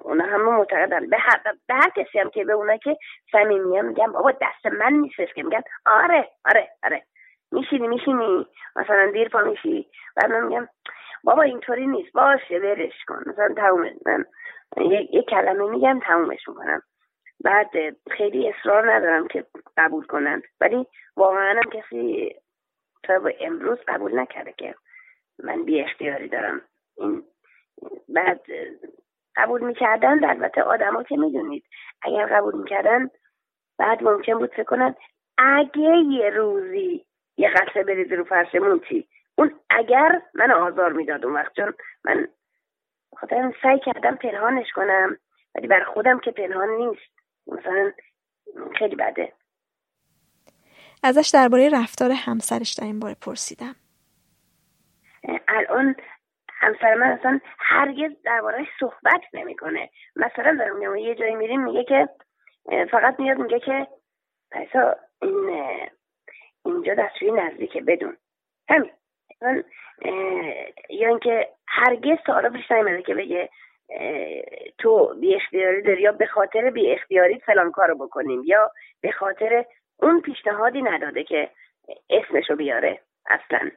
[0.04, 1.10] اونا همه معتقدن.
[1.10, 2.98] به هر, به هر کسی هم که به اونا که
[3.32, 5.44] صمیمی میگم بابا دست من نیستش که.
[5.44, 7.04] میگن آره آره آره.
[7.52, 8.48] میشینی میشینی.
[8.76, 9.90] مثلا دیر پا میشی.
[10.16, 10.68] بعد من میگم
[11.24, 12.14] بابا اینطوری نیست.
[12.14, 13.24] باشه برش کن.
[13.26, 13.96] مثلا تمومه.
[14.06, 14.26] من
[15.12, 16.82] یک کلمه میگم تمومش می‌کنم.
[17.44, 17.70] بعد
[18.12, 19.46] خیلی اصرار ندارم که
[19.78, 20.88] قبول کنند ولی
[21.18, 22.36] واقعا هم کسی
[23.04, 24.76] تا امروز قبول نکرده که
[25.44, 26.62] من بی اختیاری دارم.
[26.98, 27.24] این
[28.10, 28.42] بعد
[29.36, 31.64] قبول می‌کردن البته آدما که می‌دونید.
[32.02, 33.10] اگر قبول می‌کردن
[33.80, 34.96] بعد ممکن بود فکر کنن
[35.38, 37.06] اگه یه روزی
[37.42, 41.74] یه قطعه بریزی رو فرشمون چی؟ اون اگر من آزار می‌داد اون وقت چون
[42.06, 42.28] من
[43.18, 45.18] خاطر سعی کردم پنهانش کنم
[45.56, 47.12] ولی بر خودم که پنهان نیست.
[47.48, 47.92] مثلا
[48.80, 49.34] خیلی بده.
[51.04, 53.76] ازش درباره رفتار همسرش در این باره پرسیدم.
[55.48, 55.96] الان
[56.48, 59.90] همسر من اصلا هرگز دربارهش صحبت نمی‌کنه.
[60.16, 62.10] مثلا دارم میگم یه جایی میریم میگه که
[62.92, 63.88] فقط میاد میگه که
[64.52, 65.90] پیسا این
[66.66, 68.18] اینجا دستشویی نزدیکه بدون.
[68.70, 68.92] همین.
[70.90, 73.50] یا اینکه هرگز تعارفش نیومده که بگه
[74.78, 78.72] تو بی اختیاری داری یا به خاطر بی اختیاری فلان کارو بکنیم یا
[79.02, 79.66] به خاطر
[80.00, 81.50] اون پیشنهادی نداده که
[82.10, 83.72] اسمشو بیاره اصلا.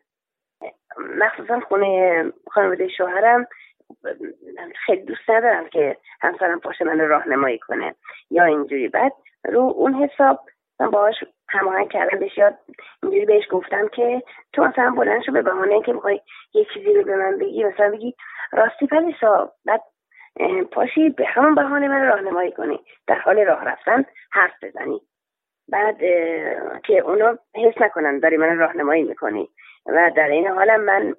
[0.98, 3.47] مخصوصا خونه خانواده شوهرم
[4.86, 7.94] خیلی دوست ندارم که همسرم پاشه من راهنمایی کنه
[8.31, 8.89] یا اینجوری.
[8.89, 9.12] بعد
[9.44, 10.40] رو اون حساب
[10.85, 12.19] من باهاش هماهنگ کردم.
[12.19, 12.59] بهش یاد
[13.02, 16.20] اینجوری بهش گفتم که تو مثلا بلند شو به بهانه که می‌خوای
[16.55, 18.15] یه چیزی رو به من بگی مثلا بگی
[18.52, 19.81] راستی پلیسا بعد
[20.73, 22.81] پاشی به همون بهانه من راهنمایی کنی.
[23.06, 25.01] در حال راه رفتن حرف بزنی.
[25.69, 25.98] بعد
[26.85, 29.48] که اونا حس نکنن داری من راهنمایی می‌کنی.
[29.86, 31.15] و در این حالم من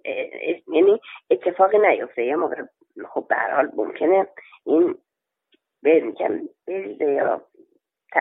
[0.68, 2.24] یعنی اتفاقی نیفته.
[2.26, 2.62] یه موقع
[3.10, 4.28] خب به حال ممکنه
[4.66, 4.96] این
[5.84, 7.42] بریزه یا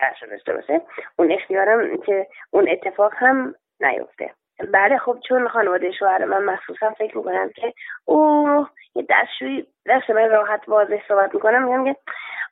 [0.01, 0.81] ترشح داشته باشه.
[1.17, 4.31] اون اختیارم که اون اتفاق هم نیفته.
[4.73, 7.73] بله خب چون خانواده شوهر من مخصوصا فکر می‌کنم که
[8.05, 12.01] او یه دستشوی دست من راحت واضح صحبت می‌کنم میگم که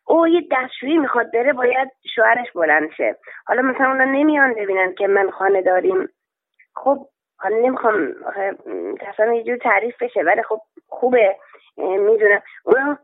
[0.06, 3.16] او یه دستشویی می‌خواد بره باید شوهرش بلند شه.
[3.46, 6.08] حالا مثلا اونا نمیان ببینن که من خانه داریم.
[6.74, 7.06] خب
[7.38, 8.14] حالا نمی‌خوام
[9.08, 11.36] اصلا یه جور تعریف بشه ولی خب خوبه.
[11.76, 12.42] می‌دونم.
[12.64, 12.98] اونا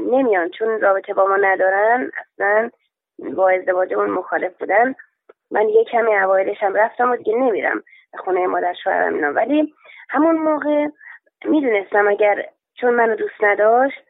[0.00, 2.70] نمیان چون رابطه با ما ندارن اصلا
[3.30, 4.94] با ازدواجمون مخالف بودن.
[5.50, 7.82] من یه کمی اوایلش هم رفتم و دیگه نمیرم
[8.18, 9.32] خونه مادر شوهرم اینا.
[9.32, 9.74] ولی
[10.10, 10.86] همون موقع
[11.44, 12.44] می‌دونستم اگر
[12.74, 14.02] چون منو دوست نداشت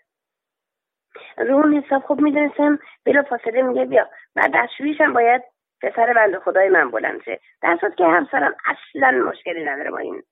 [1.37, 4.09] رو اون حساب خوب می‌دونستم بلا فاصله میگه بیا.
[4.55, 5.43] دستشویش هم باید
[5.83, 7.41] پسر بند خدای من بلند شه.
[7.63, 10.23] در که همسرم اصلا مشکلی نداره با این.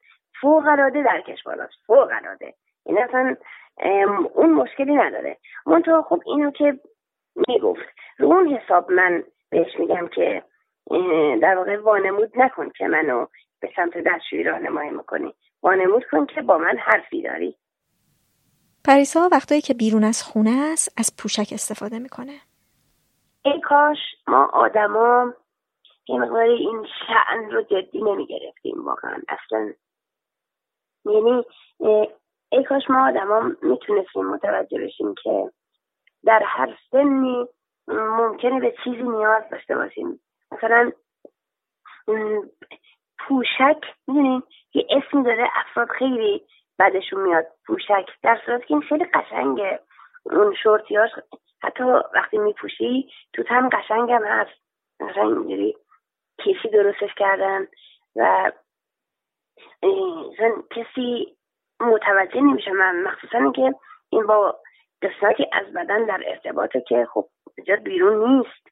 [0.41, 1.75] فوق العاده درکش بالاست.
[1.87, 2.55] فوق العاده.
[2.87, 3.37] این اصلا
[4.35, 5.37] اون مشکلی نداره.
[5.67, 6.79] منتها خب اینو که
[7.37, 7.89] می‌گفت.
[8.19, 10.43] رو اون حساب من بهش میگم که
[11.43, 13.27] در واقع وانمود نکن که منو
[13.61, 15.35] به سمت دستشویی راهنمایی می‌کنی.
[15.63, 17.57] وانمود کن که با من حرفی داری.
[18.85, 22.39] پریسا وقتایی که بیرون از خونه است از پوشک استفاده می‌کنه.
[23.45, 23.99] ای کاش
[24.29, 25.35] ما آدما
[26.09, 29.19] یه مقداری این شعن رو جدی نمی‌گرفتیم واقعا.
[29.29, 29.73] اصلا
[31.05, 31.45] یعنی
[32.53, 35.51] ای کاش ما آدما می‌تونستیم متوجه بشیم که
[36.25, 37.47] در هر سنی
[37.89, 40.21] ممکنه به چیزی نیاز داشته باشیم.
[40.53, 40.93] مثلا
[43.19, 44.43] پوشک می‌دونین
[44.75, 46.47] یه اسمی داره افراد خیلی
[46.79, 47.47] بعدشون میاد.
[47.67, 49.81] پوشک در صورتی که این خیلی قشنگه.
[50.23, 51.11] اون شورتیاش
[51.63, 51.85] حتی
[52.15, 54.61] وقتی میپوشی تو هم قشنگم هست.
[55.01, 55.77] مثلا اینجوری
[56.39, 57.67] کیفی درستش کردن
[58.17, 58.53] و
[60.71, 61.37] کسی
[61.81, 62.71] متوجه نمیشه.
[62.71, 63.75] من مخصوصا که
[64.11, 64.61] این با
[65.03, 67.29] قسمتی از بدن در ارتباطه که خب
[67.67, 68.67] جا بیرون نیست.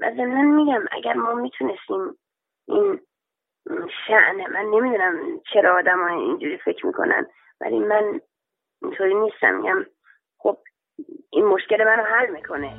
[0.00, 2.18] و ضمنا میگم اگر ما می‌تونستیم
[2.68, 3.00] این
[4.06, 7.26] شعنه من نمی‌دونم چرا آدم های اینجوری فکر می‌کنن
[7.60, 8.20] ولی من
[8.82, 9.86] اینطوری نیستم میگم
[10.38, 10.58] خب
[11.30, 12.72] این مشکل منو حل می‌کنه.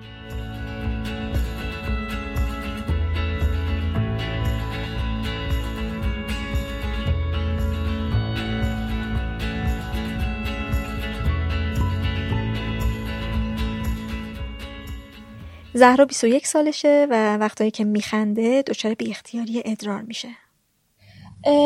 [15.75, 20.27] زهرا 21 سالشه و وقتایی که میخنده دچار بی اختیاری ادرار میشه.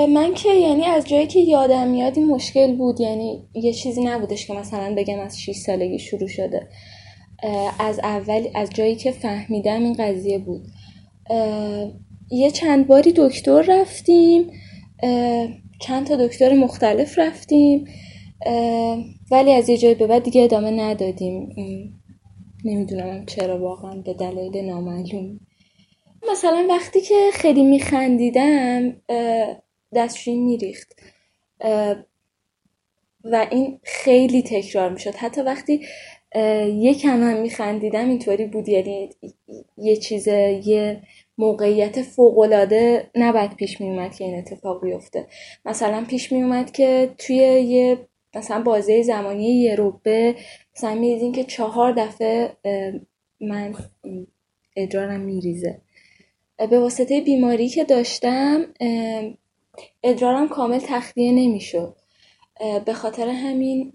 [0.10, 4.48] من که یعنی از جایی که یادم میاد این مشکل بود یعنی یه چیزی نبودش
[4.48, 6.68] که مثلا بگم از 6 سالگی شروع شده.
[7.80, 10.62] از اول از جایی که فهمیدم این قضیه بود.
[12.32, 14.52] یه چند باری دکتر رفتیم
[15.80, 17.86] چند تا دکتر مختلف رفتیم
[19.32, 21.56] ولی از یه جایی به بعد دیگه ادامه ندادیم.
[22.68, 25.40] نمی‌دونم چرا واقعا به دلایل نامعلوم.
[26.32, 29.02] مثلا وقتی که خیلی میخندیدم
[29.96, 31.00] دستشویی میریخت.
[33.24, 35.16] و این خیلی تکرار می‌شد.
[35.16, 35.82] حتی وقتی
[36.66, 38.70] یکم هم میخندیدم اینطوری بود.
[38.70, 39.10] یعنی
[39.78, 41.02] یه چیز یه
[41.38, 45.28] موقعیت فوقالعاده نباید پیش میومد که این اتفاق بیفته.
[45.66, 47.98] مثلا پیش میومد که توی یه
[48.36, 50.36] مثلا بازه زمانی یه روبه
[50.78, 52.58] مثلا می‌دیدین که چهار دفعه
[53.42, 53.76] من
[54.76, 55.82] ادرارم میریزه.
[56.58, 58.66] به واسطه بیماری که داشتم
[60.04, 61.96] ادرارم کامل تخلیه نمی‌شد.
[62.86, 63.94] به خاطر همین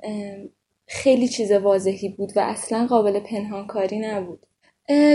[0.86, 4.46] خیلی چیز واضحی بود و اصلا قابل پنهانکاری نبود.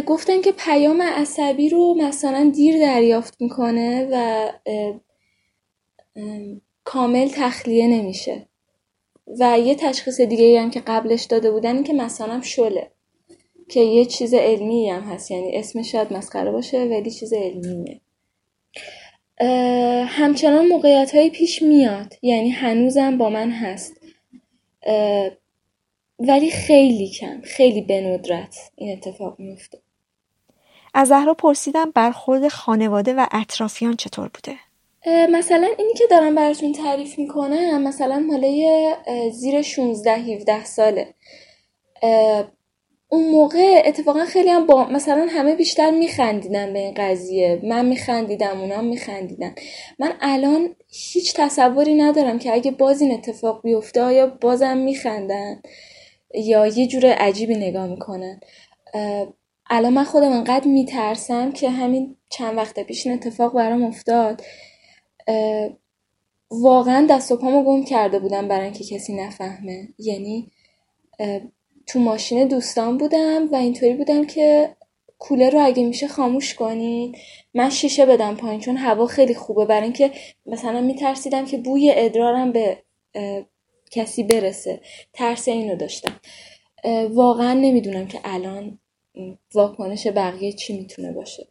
[0.05, 4.49] گفتن که پیام عصبی رو مثلا دیر دریافت می‌کنه و
[6.83, 8.47] کامل تخلیه نمیشه.
[9.39, 12.91] و یه تشخیص دیگه هم که قبلش داده بودن که مثلا شله
[13.69, 15.31] که یه چیز علمی هم هست.
[15.31, 18.01] یعنی اسمش شاید مسخره باشه ولی چیز علمیه
[20.07, 22.13] همچنان موقعیت های پیش میاد.
[22.21, 23.93] یعنی هنوزم با من هست.
[26.19, 27.41] ولی خیلی کم.
[27.41, 29.79] خیلی به ندرت این اتفاق میفته
[30.93, 34.66] از زهرا پرسیدم برخورد خانواده و اطرافیان چطور بوده؟
[35.29, 38.95] مثلا اینی که دارم براتون تعریف می‌کنم مثلا ماله
[39.31, 41.13] زیر 16 17 ساله.
[43.09, 47.59] اون موقع اتفاقا خیلی هم با مثلا همه بیشتر میخندیدن به این قضیه.
[47.63, 49.55] من میخندیدم اونا میخندیدن.
[49.99, 55.61] من الان هیچ تصوری ندارم که اگه باز این اتفاق بیفته آیا بازم میخندن
[56.35, 58.39] یا یه جور عجیبی نگاه می‌کنن؟
[59.69, 64.41] الان من خودم انقدر میترسم که همین چند وقت پیش این اتفاق برام افتاد.
[66.51, 69.87] واقعا دست و پامو گم کرده بودم برای اینکه کسی نفهمه.
[69.99, 70.51] یعنی
[71.87, 74.75] تو ماشین دوستان بودم و اینطوری بودم که
[75.19, 77.15] کولر رو اگه میشه خاموش کنین.
[77.53, 79.65] من شیشه بدم پایین چون هوا خیلی خوبه.
[79.65, 80.11] برای اینکه
[80.45, 82.83] مثلا میترسیدم که بوی ادرارم به
[83.91, 84.81] کسی برسه.
[85.13, 86.19] ترس اینو داشتم.
[87.09, 88.79] واقعا نمی‌دونم که الان
[89.53, 91.47] واکنش بقیه چی می‌تونه باشه.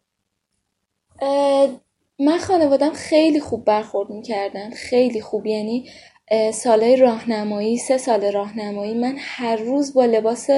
[2.18, 5.46] من خانوادم خیلی خوب برخورد می‌کردن خیلی خوب.
[5.46, 5.90] یعنی
[6.52, 10.50] سالهای راهنمایی سه سال راهنمایی من هر روز با لباس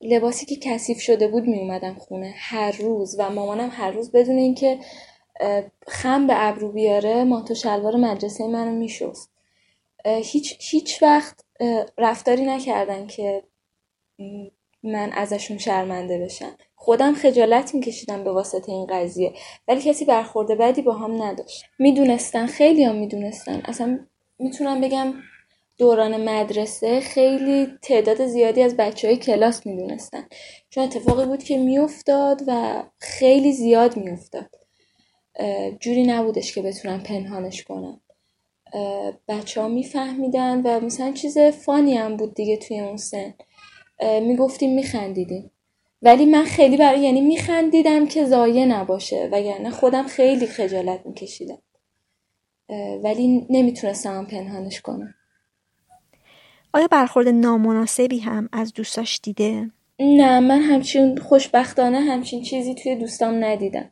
[0.00, 2.34] لباسی که کثیف شده بود می اومدم خونه.
[2.36, 3.16] هر روز.
[3.18, 4.78] و مامانم هر روز بدون اینکه
[5.88, 9.30] خم به ابرو بیاره مانتو شلوار مدرسه منو میشست.
[10.06, 11.44] هیچ هیچ وقت
[11.98, 13.42] رفتاری نکردن که
[14.82, 16.56] من ازشون شرمنده بشم.
[16.82, 19.32] خودم خجالت میکشیدم به واسطه این قضیه.
[19.68, 21.64] ولی کسی برخورده بدی با هم نداشت.
[21.78, 23.62] می‌دونستن خیلی هم می‌دونستن.
[23.64, 23.98] اصلا
[24.38, 25.14] می‌تونم بگم
[25.78, 30.28] دوران مدرسه خیلی تعداد زیادی از بچه های کلاس می‌دونستن.
[30.70, 34.50] چون اتفاقی بود که میافتاد و خیلی زیاد میافتاد.
[35.80, 38.00] جوری نبودش که بتونن پنهانش کنن.
[39.28, 43.34] بچه ها میفهمیدن و مثلا چیز فانی هم بود دیگه توی اون سن.
[44.02, 45.50] می‌گفتیم میخندیدیم.
[46.02, 51.58] ولی من خیلی برای یعنی میخندیدم که زایه نباشه وگرنه خودم خیلی خجالت میکشیدم.
[53.02, 55.14] ولی نمی‌تونستم پنهانش کنم.
[56.74, 59.70] آیا برخورد نامناسبی هم از دوستاش دیده؟
[60.00, 63.90] نه من همچین خوشبختانه همچین چیزی توی دوستام ندیدم.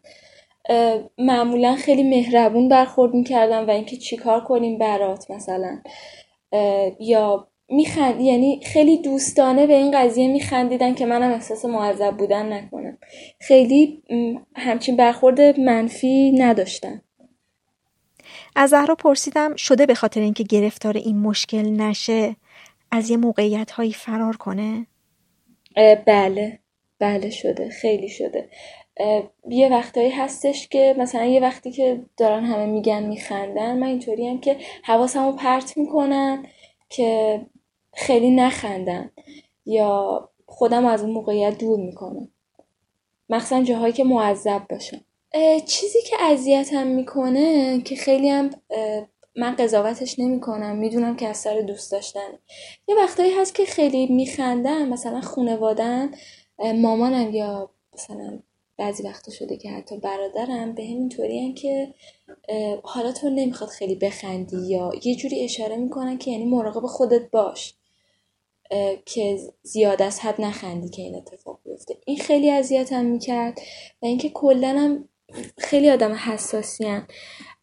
[1.18, 5.78] معمولا خیلی مهربون برخورد می‌کردم و اینکه چیکار کنیم برات مثلا.
[7.00, 12.98] یا میخند یعنی خیلی دوستانه به این قضیه میخندیدن که منم احساس معذب بودن نکنم.
[13.40, 14.02] خیلی
[14.56, 17.02] همچین برخورد منفی نداشتن.
[18.56, 22.36] از زهرا پرسیدم شده به خاطر اینکه گرفتار این مشکل نشه
[22.90, 24.86] از یه موقعیت هایی فرار کنه؟
[26.06, 26.58] بله.
[26.98, 27.70] بله شده.
[27.70, 28.48] خیلی شده.
[29.48, 34.40] یه وقتایی هستش که مثلا یه وقتی که دارن همه میگن میخندن من اینطوری هم
[34.40, 36.46] که حواسمو پرت می‌کنن
[36.88, 37.40] که
[37.98, 39.10] خیلی نخندن
[39.66, 42.28] یا خودم از اون موقعیت دور می‌کنم.
[43.28, 45.00] مخصوصا جاهایی که معذب باشم.
[45.66, 48.50] چیزی که اذیتم می‌کنه که خیلی هم
[49.36, 52.38] من قضاوتش نمی‌کنم می‌دونم که از سر دوست داشتن
[52.88, 56.10] یه وقتایی هست که خیلی میخندم مثلا خونوادن
[56.58, 58.38] مامانم یا مثلا
[58.76, 61.08] بعضی وقتا شده که حتی برادرم به هم
[61.54, 61.94] که
[62.82, 67.74] حالا تو نمی‌خواد خیلی بخندی یا یه جوری اشاره می‌کنن که یعنی مراقب خودت باش.
[69.06, 71.96] که زیاد از حد نخندی که این اتفاق بیفته.
[72.06, 73.58] این خیلی اذیتم می‌کرد
[74.02, 75.04] و اینکه کلا
[75.58, 77.00] خیلی آدم حساسی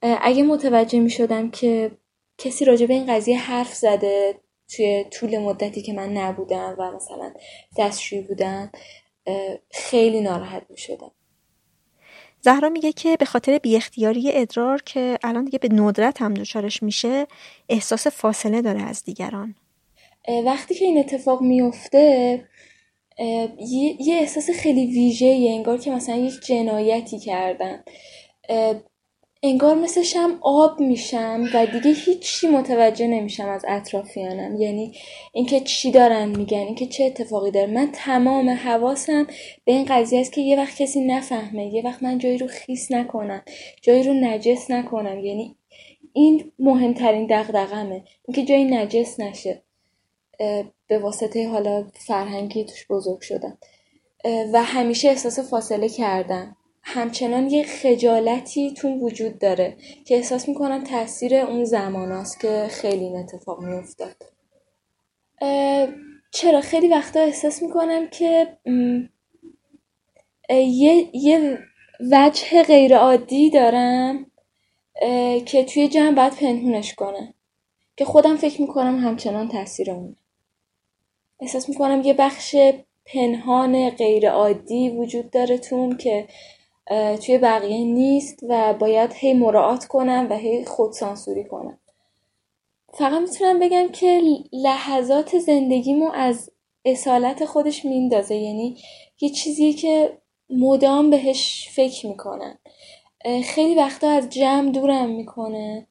[0.01, 1.91] اگه متوجه می‌شدم که
[2.37, 4.39] کسی راجع به این قضیه حرف زده
[4.75, 7.33] توی طول مدتی که من نبودم و مثلا
[7.77, 8.71] دستشوی بودم
[9.71, 11.11] خیلی ناراحت می شدم
[12.41, 16.83] زهرا میگه که به خاطر بی اختیاری ادرار که الان دیگه به ندرت هم دچارش
[16.83, 17.27] میشه
[17.69, 19.55] احساس فاصله داره از دیگران.
[20.45, 22.43] وقتی که این اتفاق میفته
[23.99, 27.83] یه احساس خیلی ویژه انگار که مثلا یک جنایتی کردن.
[29.43, 34.61] انگار مثل شم آب میشم و دیگه هیچی متوجه نمیشم از اطرافیانم.
[34.61, 34.91] یعنی
[35.33, 37.71] اینکه چی دارن میگن اینکه چه اتفاقی داره.
[37.71, 39.27] من تمام حواسم
[39.65, 42.91] به این قضیه است که یه وقت کسی نفهمه یه وقت من جایی رو خیس
[42.91, 43.43] نکنم
[43.81, 45.19] جایی رو نجس نکنم.
[45.19, 45.55] یعنی
[46.13, 49.64] این مهمترین دغدغمه اینکه جایی نجس نشه.
[50.87, 53.57] به واسطه حالا فرهنگی توش بزرگ شدم.
[54.53, 56.57] و همیشه احساس فاصله کردم.
[56.83, 63.05] همچنان یه خجالتی تون وجود داره که احساس می‌کنم تاثیر اون زمان است که خیلی
[63.05, 64.15] این اتفاق میافتاد.
[66.31, 68.57] چرا؟ خیلی وقتا احساس می‌کنم که
[70.49, 71.59] یه, یه
[72.11, 74.31] وجه غیر عادی دارم
[75.45, 77.33] که توی جمع باید پنهونش کنم.
[77.97, 80.15] که خودم فکر می‌کنم همچنان تاثیر اون
[81.45, 82.55] احساس می‌کنم یه بخش
[83.05, 86.27] پنهان غیر عادی وجود داره تون که
[87.25, 91.77] توی بقیه نیست و باید هی مراعات کنم و هی خودسانسوری کنم.
[92.93, 94.21] فقط می‌تونم بگم که
[94.53, 96.51] لحظات زندگیمو از
[96.85, 98.77] اصالت خودش میندازه یعنی
[99.21, 100.17] یه چیزی که
[100.49, 102.57] مدام بهش فکر می‌کنن.
[103.43, 105.87] خیلی وقتا از جمع دورم می‌کنه.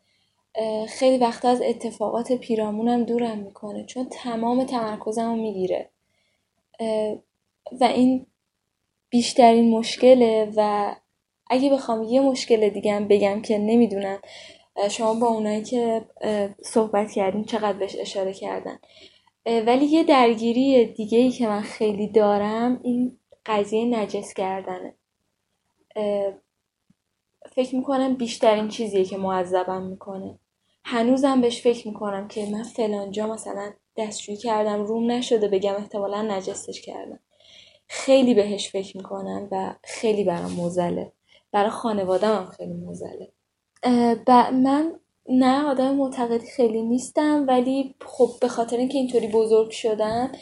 [0.89, 5.91] خیلی وقتا از اتفاقات پیرامونم دورم می‌کنه چون تمام تمرکزم رو می‌گیره
[7.81, 8.27] و این
[9.11, 10.95] بیشترین مشکله و
[11.51, 14.21] اگه بخوام یه مشکل دیگه بگم که نمی‌دونم
[14.91, 16.05] شما با اونایی که
[16.63, 18.79] صحبت کردین چقدر بهش اشاره کردن.
[19.47, 24.95] ولی یه درگیری دیگه ای که من خیلی دارم این قضیه نجس کردنه.
[27.53, 30.39] فکر می‌کنم بیشترین چیزیه که معذبم می‌کنه.
[30.85, 36.81] هنوزم بهش فکر می‌کنم که من فلانجا مثلا دستشویی کردم روم نشده بگم احتمالا نجستش
[36.81, 37.21] کردم.
[37.89, 41.13] خیلی بهش فکر می‌کنم و خیلی برام موزله
[41.53, 43.29] برای خانوادم هم خیلی موزله
[44.53, 50.33] من نه آدم معتقدی خیلی نیستم ولی خب به خاطر اینکه اینطوری بزرگ شدم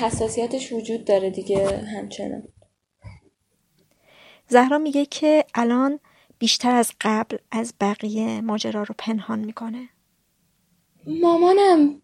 [0.00, 2.42] حساسیتش وجود داره دیگه همچنان.
[4.48, 6.00] زهرا میگه که الان
[6.38, 9.88] بیشتر از قبل از بقیه ماجرا رو پنهان می‌کنه.
[11.06, 12.02] مامانم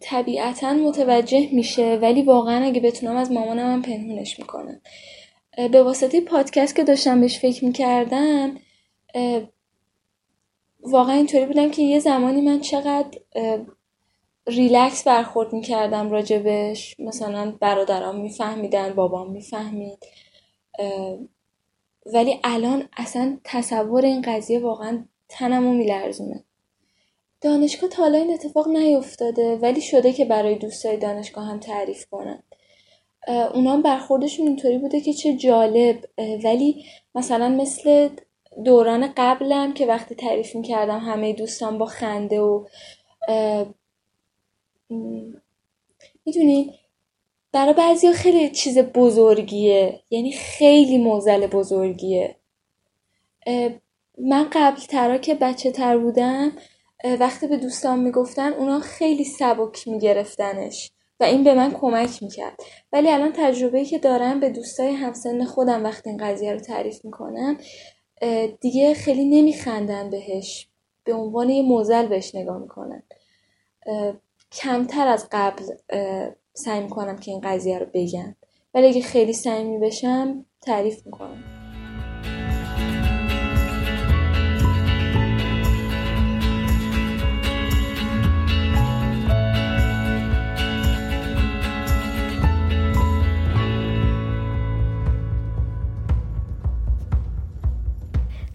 [0.00, 4.80] طبیعتا متوجه میشه ولی واقعا اگه بتونم از مامانم هم پنهونش می‌کنم.
[5.72, 8.56] به واسطه پادکست که داشتم بهش فکر می‌کردم
[10.80, 13.18] واقعا اینطوری بودم که یه زمانی من چقدر
[14.46, 19.98] ریلکس برخورد می‌کردم راجبش مثلا برادرام میفهمیدن بابام می‌فهمید.
[22.06, 26.44] ولی الان اصلا تصور این قضیه واقعا تنمو میلرزونه.
[27.40, 32.42] دانشگاه تا حالا این اتفاق نیفتاده ولی شده که برای دوستای دانشگاه هم تعریف کنن.
[33.54, 36.04] اونام برخوردشون اینطوری بوده که چه جالب.
[36.44, 36.84] ولی
[37.14, 38.08] مثلا مثل
[38.64, 42.64] دوران قبلم که وقتی تعریف می‌کردم همه دوستان با خنده و
[46.26, 46.72] می‌دونین؟
[47.52, 50.00] برای بعضی خیلی چیز بزرگیه.
[50.10, 52.36] یعنی خیلی موزل بزرگیه.
[54.18, 56.52] من قبل ترا که بچه تر بودم
[57.20, 62.60] وقتی به دوستان می‌گفتن اونا خیلی سبک میگرفتنش و این به من کمک می‌کرد.
[62.92, 67.58] ولی الان تجربه که دارم به دوستای همسن خودم وقتی این قضیه رو تعریف می‌کنم
[68.60, 70.68] دیگه خیلی نمیخندن بهش.
[71.04, 73.02] به عنوان یه موزل بهش نگاه می‌کنن.
[74.52, 75.62] کمتر از قبل
[76.54, 78.34] سعی می‌کنم که این قضیه رو بگم.
[78.74, 81.44] ولی اگه خیلی صمیمی بشم تعریف می‌کنم.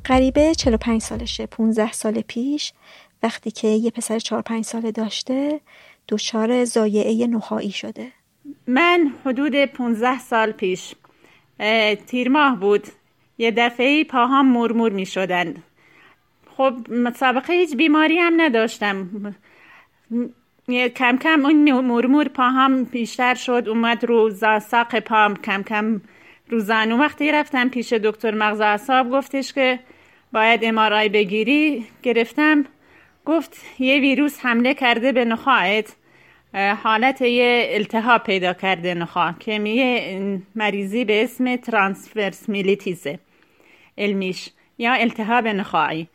[0.06, 2.74] غریبه 45 سالشه 15 سال پیش
[3.24, 5.62] وقتی که یه پسر 4 5 ساله داشته
[6.08, 8.12] دچار زایعه نخایی شده.
[8.68, 10.96] من حدود 15 سال پیش
[12.08, 12.88] تیر ماه بود
[13.38, 15.64] یه دفعه پاهام مرمور می شدند.
[16.58, 16.74] خب
[17.16, 19.10] سابقه هیچ بیماری هم نداشتم.
[20.96, 26.02] کم کم اون مرمور پاهام بیشتر شد اومد رو ساق پام کم کم
[26.50, 29.80] روزانه وقتی رفتم پیش دکتر مغز اعصاب گفتش که
[30.34, 31.86] باید امارای بگیری.
[32.04, 32.66] گرفتم.
[33.28, 35.96] گفت یه ویروس حمله کرده به نخواهت
[36.84, 43.20] حالت یه التهاب پیدا کرده نخواه که یه مریضی به اسم ترانسفرس میلیتیزه
[43.98, 46.08] علمیش یا التهاب نخواهی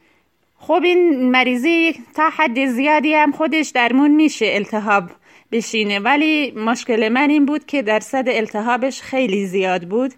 [0.57, 5.11] خب این مریضی تا حد زیادی هم خودش درمون میشه التهاب
[5.53, 10.13] بشینه ولی مشکل من این بود که درصد التهابش خیلی زیاد بود.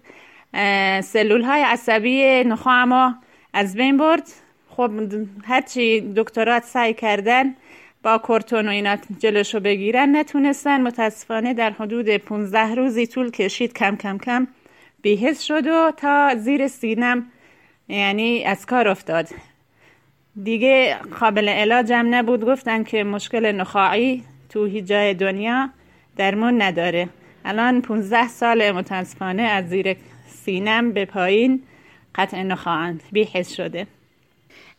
[1.03, 3.19] سلول های عصبی نخواهم
[3.53, 4.44] از بین برد.
[4.77, 4.91] خب
[5.43, 7.55] هرچی دکترات سعی کردن
[8.03, 10.81] با کورتون و اینا جلوشو بگیرن نتونستن.
[10.81, 14.47] متاسفانه در حدود 15 روزی طول کشید کم کم کم
[15.01, 17.25] بیهست شد و تا زیر سینم
[17.87, 19.27] یعنی از کار افتاد.
[20.43, 22.45] دیگه قابل علاجم نبود.
[22.45, 25.69] گفتن که مشکل نخاعی تو هیچ جای دنیا
[26.17, 27.09] درمون نداره.
[27.45, 29.95] الان 15 سال متاسفانه از زیر
[30.27, 31.63] سینم به پایین
[32.15, 33.87] قطع نخواهند بیحس شده.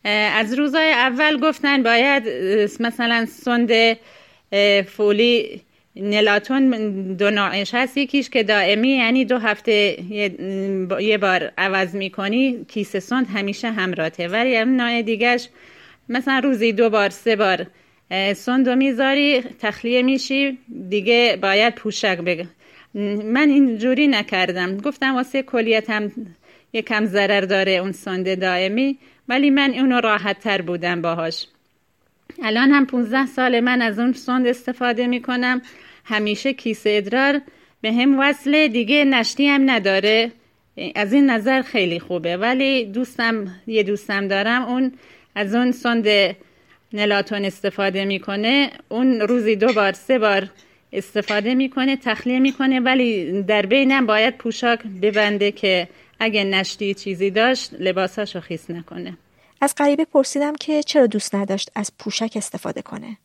[0.03, 2.23] از روزای اول گفتن باید
[2.79, 3.97] مثلا سند
[4.87, 5.61] فولی
[5.95, 6.69] نلاتون
[7.13, 9.97] دو نوعش هست یکیش که دائمی یعنی دو هفته
[10.99, 15.49] یه بار عوض می‌کنی کیس سند همیشه همراته ولی نوع دیگهش
[16.09, 17.67] مثلا روزی دو بار سه بار
[18.33, 20.57] سند می‌ذاری تخلیه میشی
[20.89, 22.47] دیگه باید پوشک بگه
[23.23, 24.77] من اینجوری نکردم.
[24.77, 26.11] گفتم واسه کلیتم
[26.73, 28.97] یکم ضرر داره اون سنده دائمی.
[29.29, 31.47] ولی من اونو راحت تر بودم باهاش.
[32.43, 35.61] الان هم 15 سال من از اون سند استفاده می‌کنم.
[36.05, 37.41] همیشه کیسه ادرار.
[37.81, 38.67] به هم وصله.
[38.67, 40.31] دیگه نشتی هم نداره.
[40.95, 42.37] از این نظر خیلی خوبه.
[42.37, 44.61] ولی دوستم یه دوستم دارم.
[44.61, 44.91] اون
[45.35, 46.07] از اون سند
[46.93, 48.71] نلاتون استفاده می‌کنه.
[48.89, 50.49] اون روزی دو بار سه بار
[50.93, 52.79] استفاده می‌کنه تخلیه می‌کنه.
[52.79, 55.87] ولی در بینم باید پوشاک ببنده که
[56.19, 59.17] اگه نشتی چیزی داشت لباساشو خیس نکنه.
[59.61, 63.17] از غریبه پرسیدم که چرا دوست نداشت از پوشک استفاده کنه؟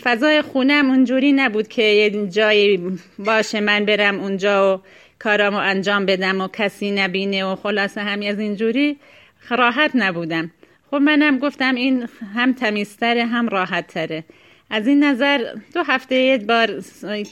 [0.00, 4.80] فضای خونم اونجوری نبود که یه جایی باشه من برم اونجا و
[5.18, 8.96] کارامو انجام بدم و کسی نبینه و خلاصه همی از اینجوری
[9.50, 10.50] راحت نبودم.
[10.90, 14.24] خب منم گفتم این هم تمیزتره هم راحت تره
[14.70, 16.82] از این نظر دو هفته یه بار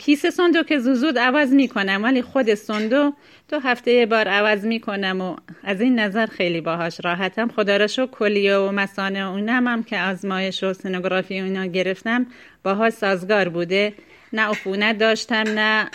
[0.05, 3.13] کیس سندو که زود عوض می‌کنم ولی خود سندو
[3.49, 7.49] دو هفته یه بار عوض می‌کنم و از این نظر خیلی باهاش راحتم.
[7.49, 12.27] خدا را شو کلیه و مسانه اونم هم که آزمایش و سنوگرافی اینا گرفتم
[12.63, 13.93] باها سازگار بوده.
[14.33, 15.91] نه عفونت داشتم نه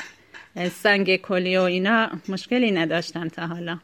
[0.70, 3.78] سنگ کلی و اینا مشکلی نداشتم تا حالا.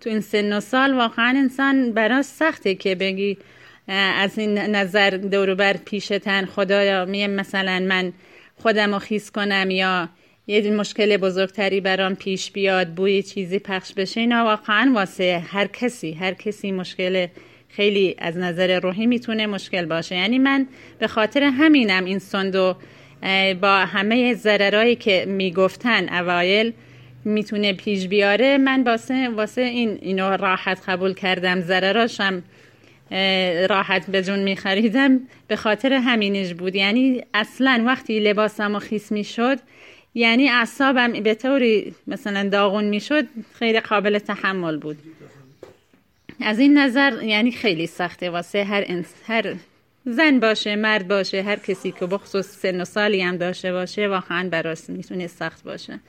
[0.00, 3.38] تو این سن و سال واقعا انسان برای سخته که بگی
[3.88, 8.12] از این نظر دوروبر پیشتن خدایا میم مثلا من
[8.62, 10.08] خودم رو خیز کنم یا
[10.46, 16.12] یه مشکل بزرگتری برام پیش بیاد بوی چیزی پخش بشه اینا واقعا واسه هر کسی
[16.12, 17.26] هر کسی مشکل
[17.68, 20.16] خیلی از نظر روحی می‌تونه مشکل باشه.
[20.16, 20.66] یعنی من
[20.98, 22.76] به خاطر همینم این سندو
[23.60, 26.72] با همه ضررهایی که می‌گفتن اوایل
[27.24, 28.58] می‌تونه پیش بیاره.
[28.58, 32.42] من واسه واسه این اینو راحت قبول کردم ضرراشم
[33.68, 35.20] راحت به جون میخریدم.
[35.48, 36.74] به خاطر همینش بود.
[36.74, 39.58] یعنی اصلا وقتی لباسم خیس می‌شد
[40.14, 44.98] یعنی اعصابم به طوری مثلا داغون می‌شد خیلی قابل تحمل بود.
[46.40, 49.54] از این نظر یعنی خیلی سخته واسه هر انس هر
[50.04, 54.48] زن باشه مرد باشه هر کسی که بخصوص سن و سالی هم داشته باشه واقعا
[54.48, 56.00] براست می‌تونه سخت باشه.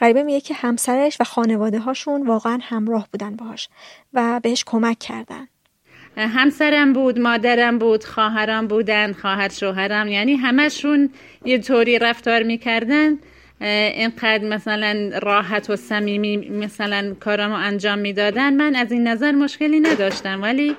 [0.00, 3.68] غریبه میگه که همسرش و خانواده هاشون واقعا همراه بودن باش
[4.12, 5.48] و بهش کمک کردن.
[6.18, 11.10] همسرم بود مادرم بود خواهرم بودن خواهر شوهرم یعنی همشون
[11.44, 13.18] یه طوری رفتار می‌کردن.
[13.60, 18.54] اینقدر مثلا راحت و صمیمی مثلا کارمو انجام می‌دادن.
[18.54, 20.42] من از این نظر مشکلی نداشتم.
[20.42, 20.76] ولی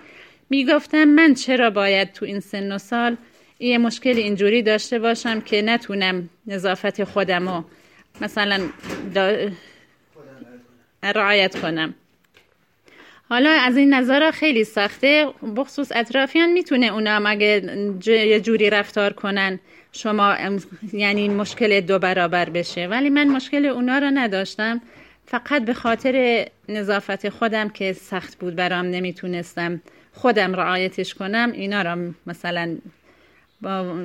[0.50, 3.18] می‌گفتم من چرا باید تو این سن و سال
[3.60, 7.64] یه مشکل اینجوری داشته باشم که نتونم نظافت خودمو
[8.22, 8.60] مثلا
[11.04, 11.94] رعایت کنم.
[13.30, 15.28] حالا از این نظر خیلی سخته.
[15.56, 17.62] بخصوص اطرافیان می‌تونه اونا اگه
[18.06, 19.60] یه جوری رفتار کنن
[19.92, 20.36] شما
[20.94, 22.88] یعنی مشکل دو برابر بشه.
[22.88, 24.82] ولی من مشکل اونا رو نداشتم.
[25.26, 29.82] فقط به خاطر نظافت خودم که سخت بود برام نمی‌تونستم
[30.14, 31.52] خودم رعایتش کنم.
[31.52, 31.98] اینا را
[32.28, 32.78] مثلا
[33.62, 33.96] با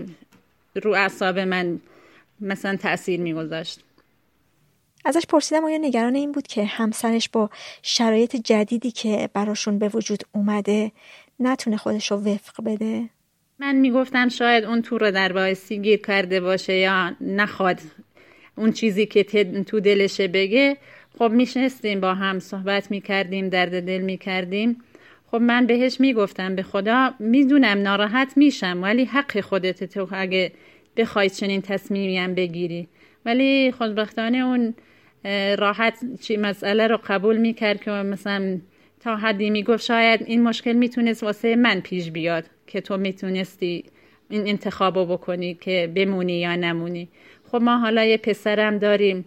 [0.75, 1.81] رو اعصاب من
[2.41, 3.81] مثلا تاثیر میگذاشت.
[5.05, 7.51] ازش پرسیدم آیا نگران این بود که همسرش با
[7.83, 10.93] شرایط جدیدی که براشون به وجود اومده
[11.41, 13.09] نتونه خودش رو وفق بده؟
[13.59, 17.81] من می‌گفتم شاید اون تو رو در باعثی گیر کرده باشه یا نخواد
[18.57, 19.25] اون چیزی که
[19.67, 20.77] تو دلشه بگه.
[21.19, 24.83] خب میشنستیم با هم صحبت می‌کردیم درد دل می‌کردیم.
[25.31, 30.53] خب من بهش می‌گفتم به خدا می‌دونم ناراحت میشم ولی حق خودت تو اگه
[30.97, 32.89] بخوای چنین تصمیمی هم بگیری.
[33.25, 34.75] ولی خوشبختانه اون
[35.59, 38.59] راحت چی مسئله رو قبول می‌کرد که مثلا
[39.01, 43.85] تا حدی می‌گفت شاید این مشکل می‌تونست واسه من پیش بیاد که تو می‌تونستی
[44.31, 47.09] این انتخابو بکنی که بمونی یا نمونی.
[47.45, 49.25] خب ما حالا یه پسرم داریم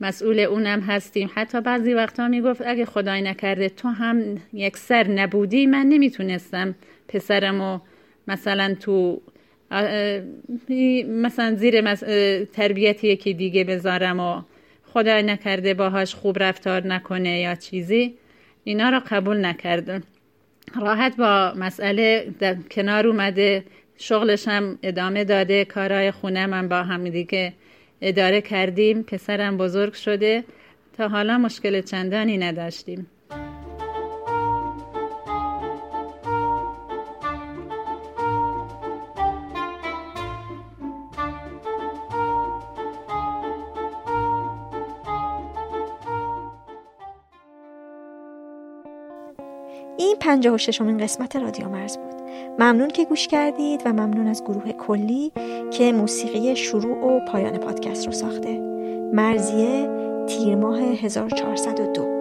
[0.00, 1.30] مسئول اونم هستیم.
[1.34, 6.74] حتی بعضی وقتا می‌گفت اگه خدای نکرده تو هم یک سر نبودی من نمی‌تونستم
[7.08, 7.78] پسرمو
[8.28, 9.20] مثلا تو
[11.08, 11.94] مثلا زیر
[12.44, 14.42] تربیت یکی دیگه بذارم و
[14.94, 18.14] خدای نکرده باهاش خوب رفتار نکنه یا چیزی
[18.64, 20.02] اینا را قبول نکرد
[20.80, 22.34] راحت با مسئله
[22.70, 23.64] کنار اومده
[23.96, 27.52] شغلش هم ادامه داده کارهای خونه من با هم دیگه
[28.00, 29.02] اداره کردیم.
[29.02, 30.44] پسرم بزرگ شده
[30.96, 33.06] تا حالا مشکل چندانی نداشتیم.
[50.24, 52.14] این پنجاه و ششمین قسمت رادیو مرز بود.
[52.58, 55.32] ممنون که گوش کردید و ممنون از گروه کلی
[55.70, 58.60] که موسیقی شروع و پایان پادکست رو ساخته.
[59.12, 59.88] مرزیه
[60.26, 62.13] تیر ماه 1402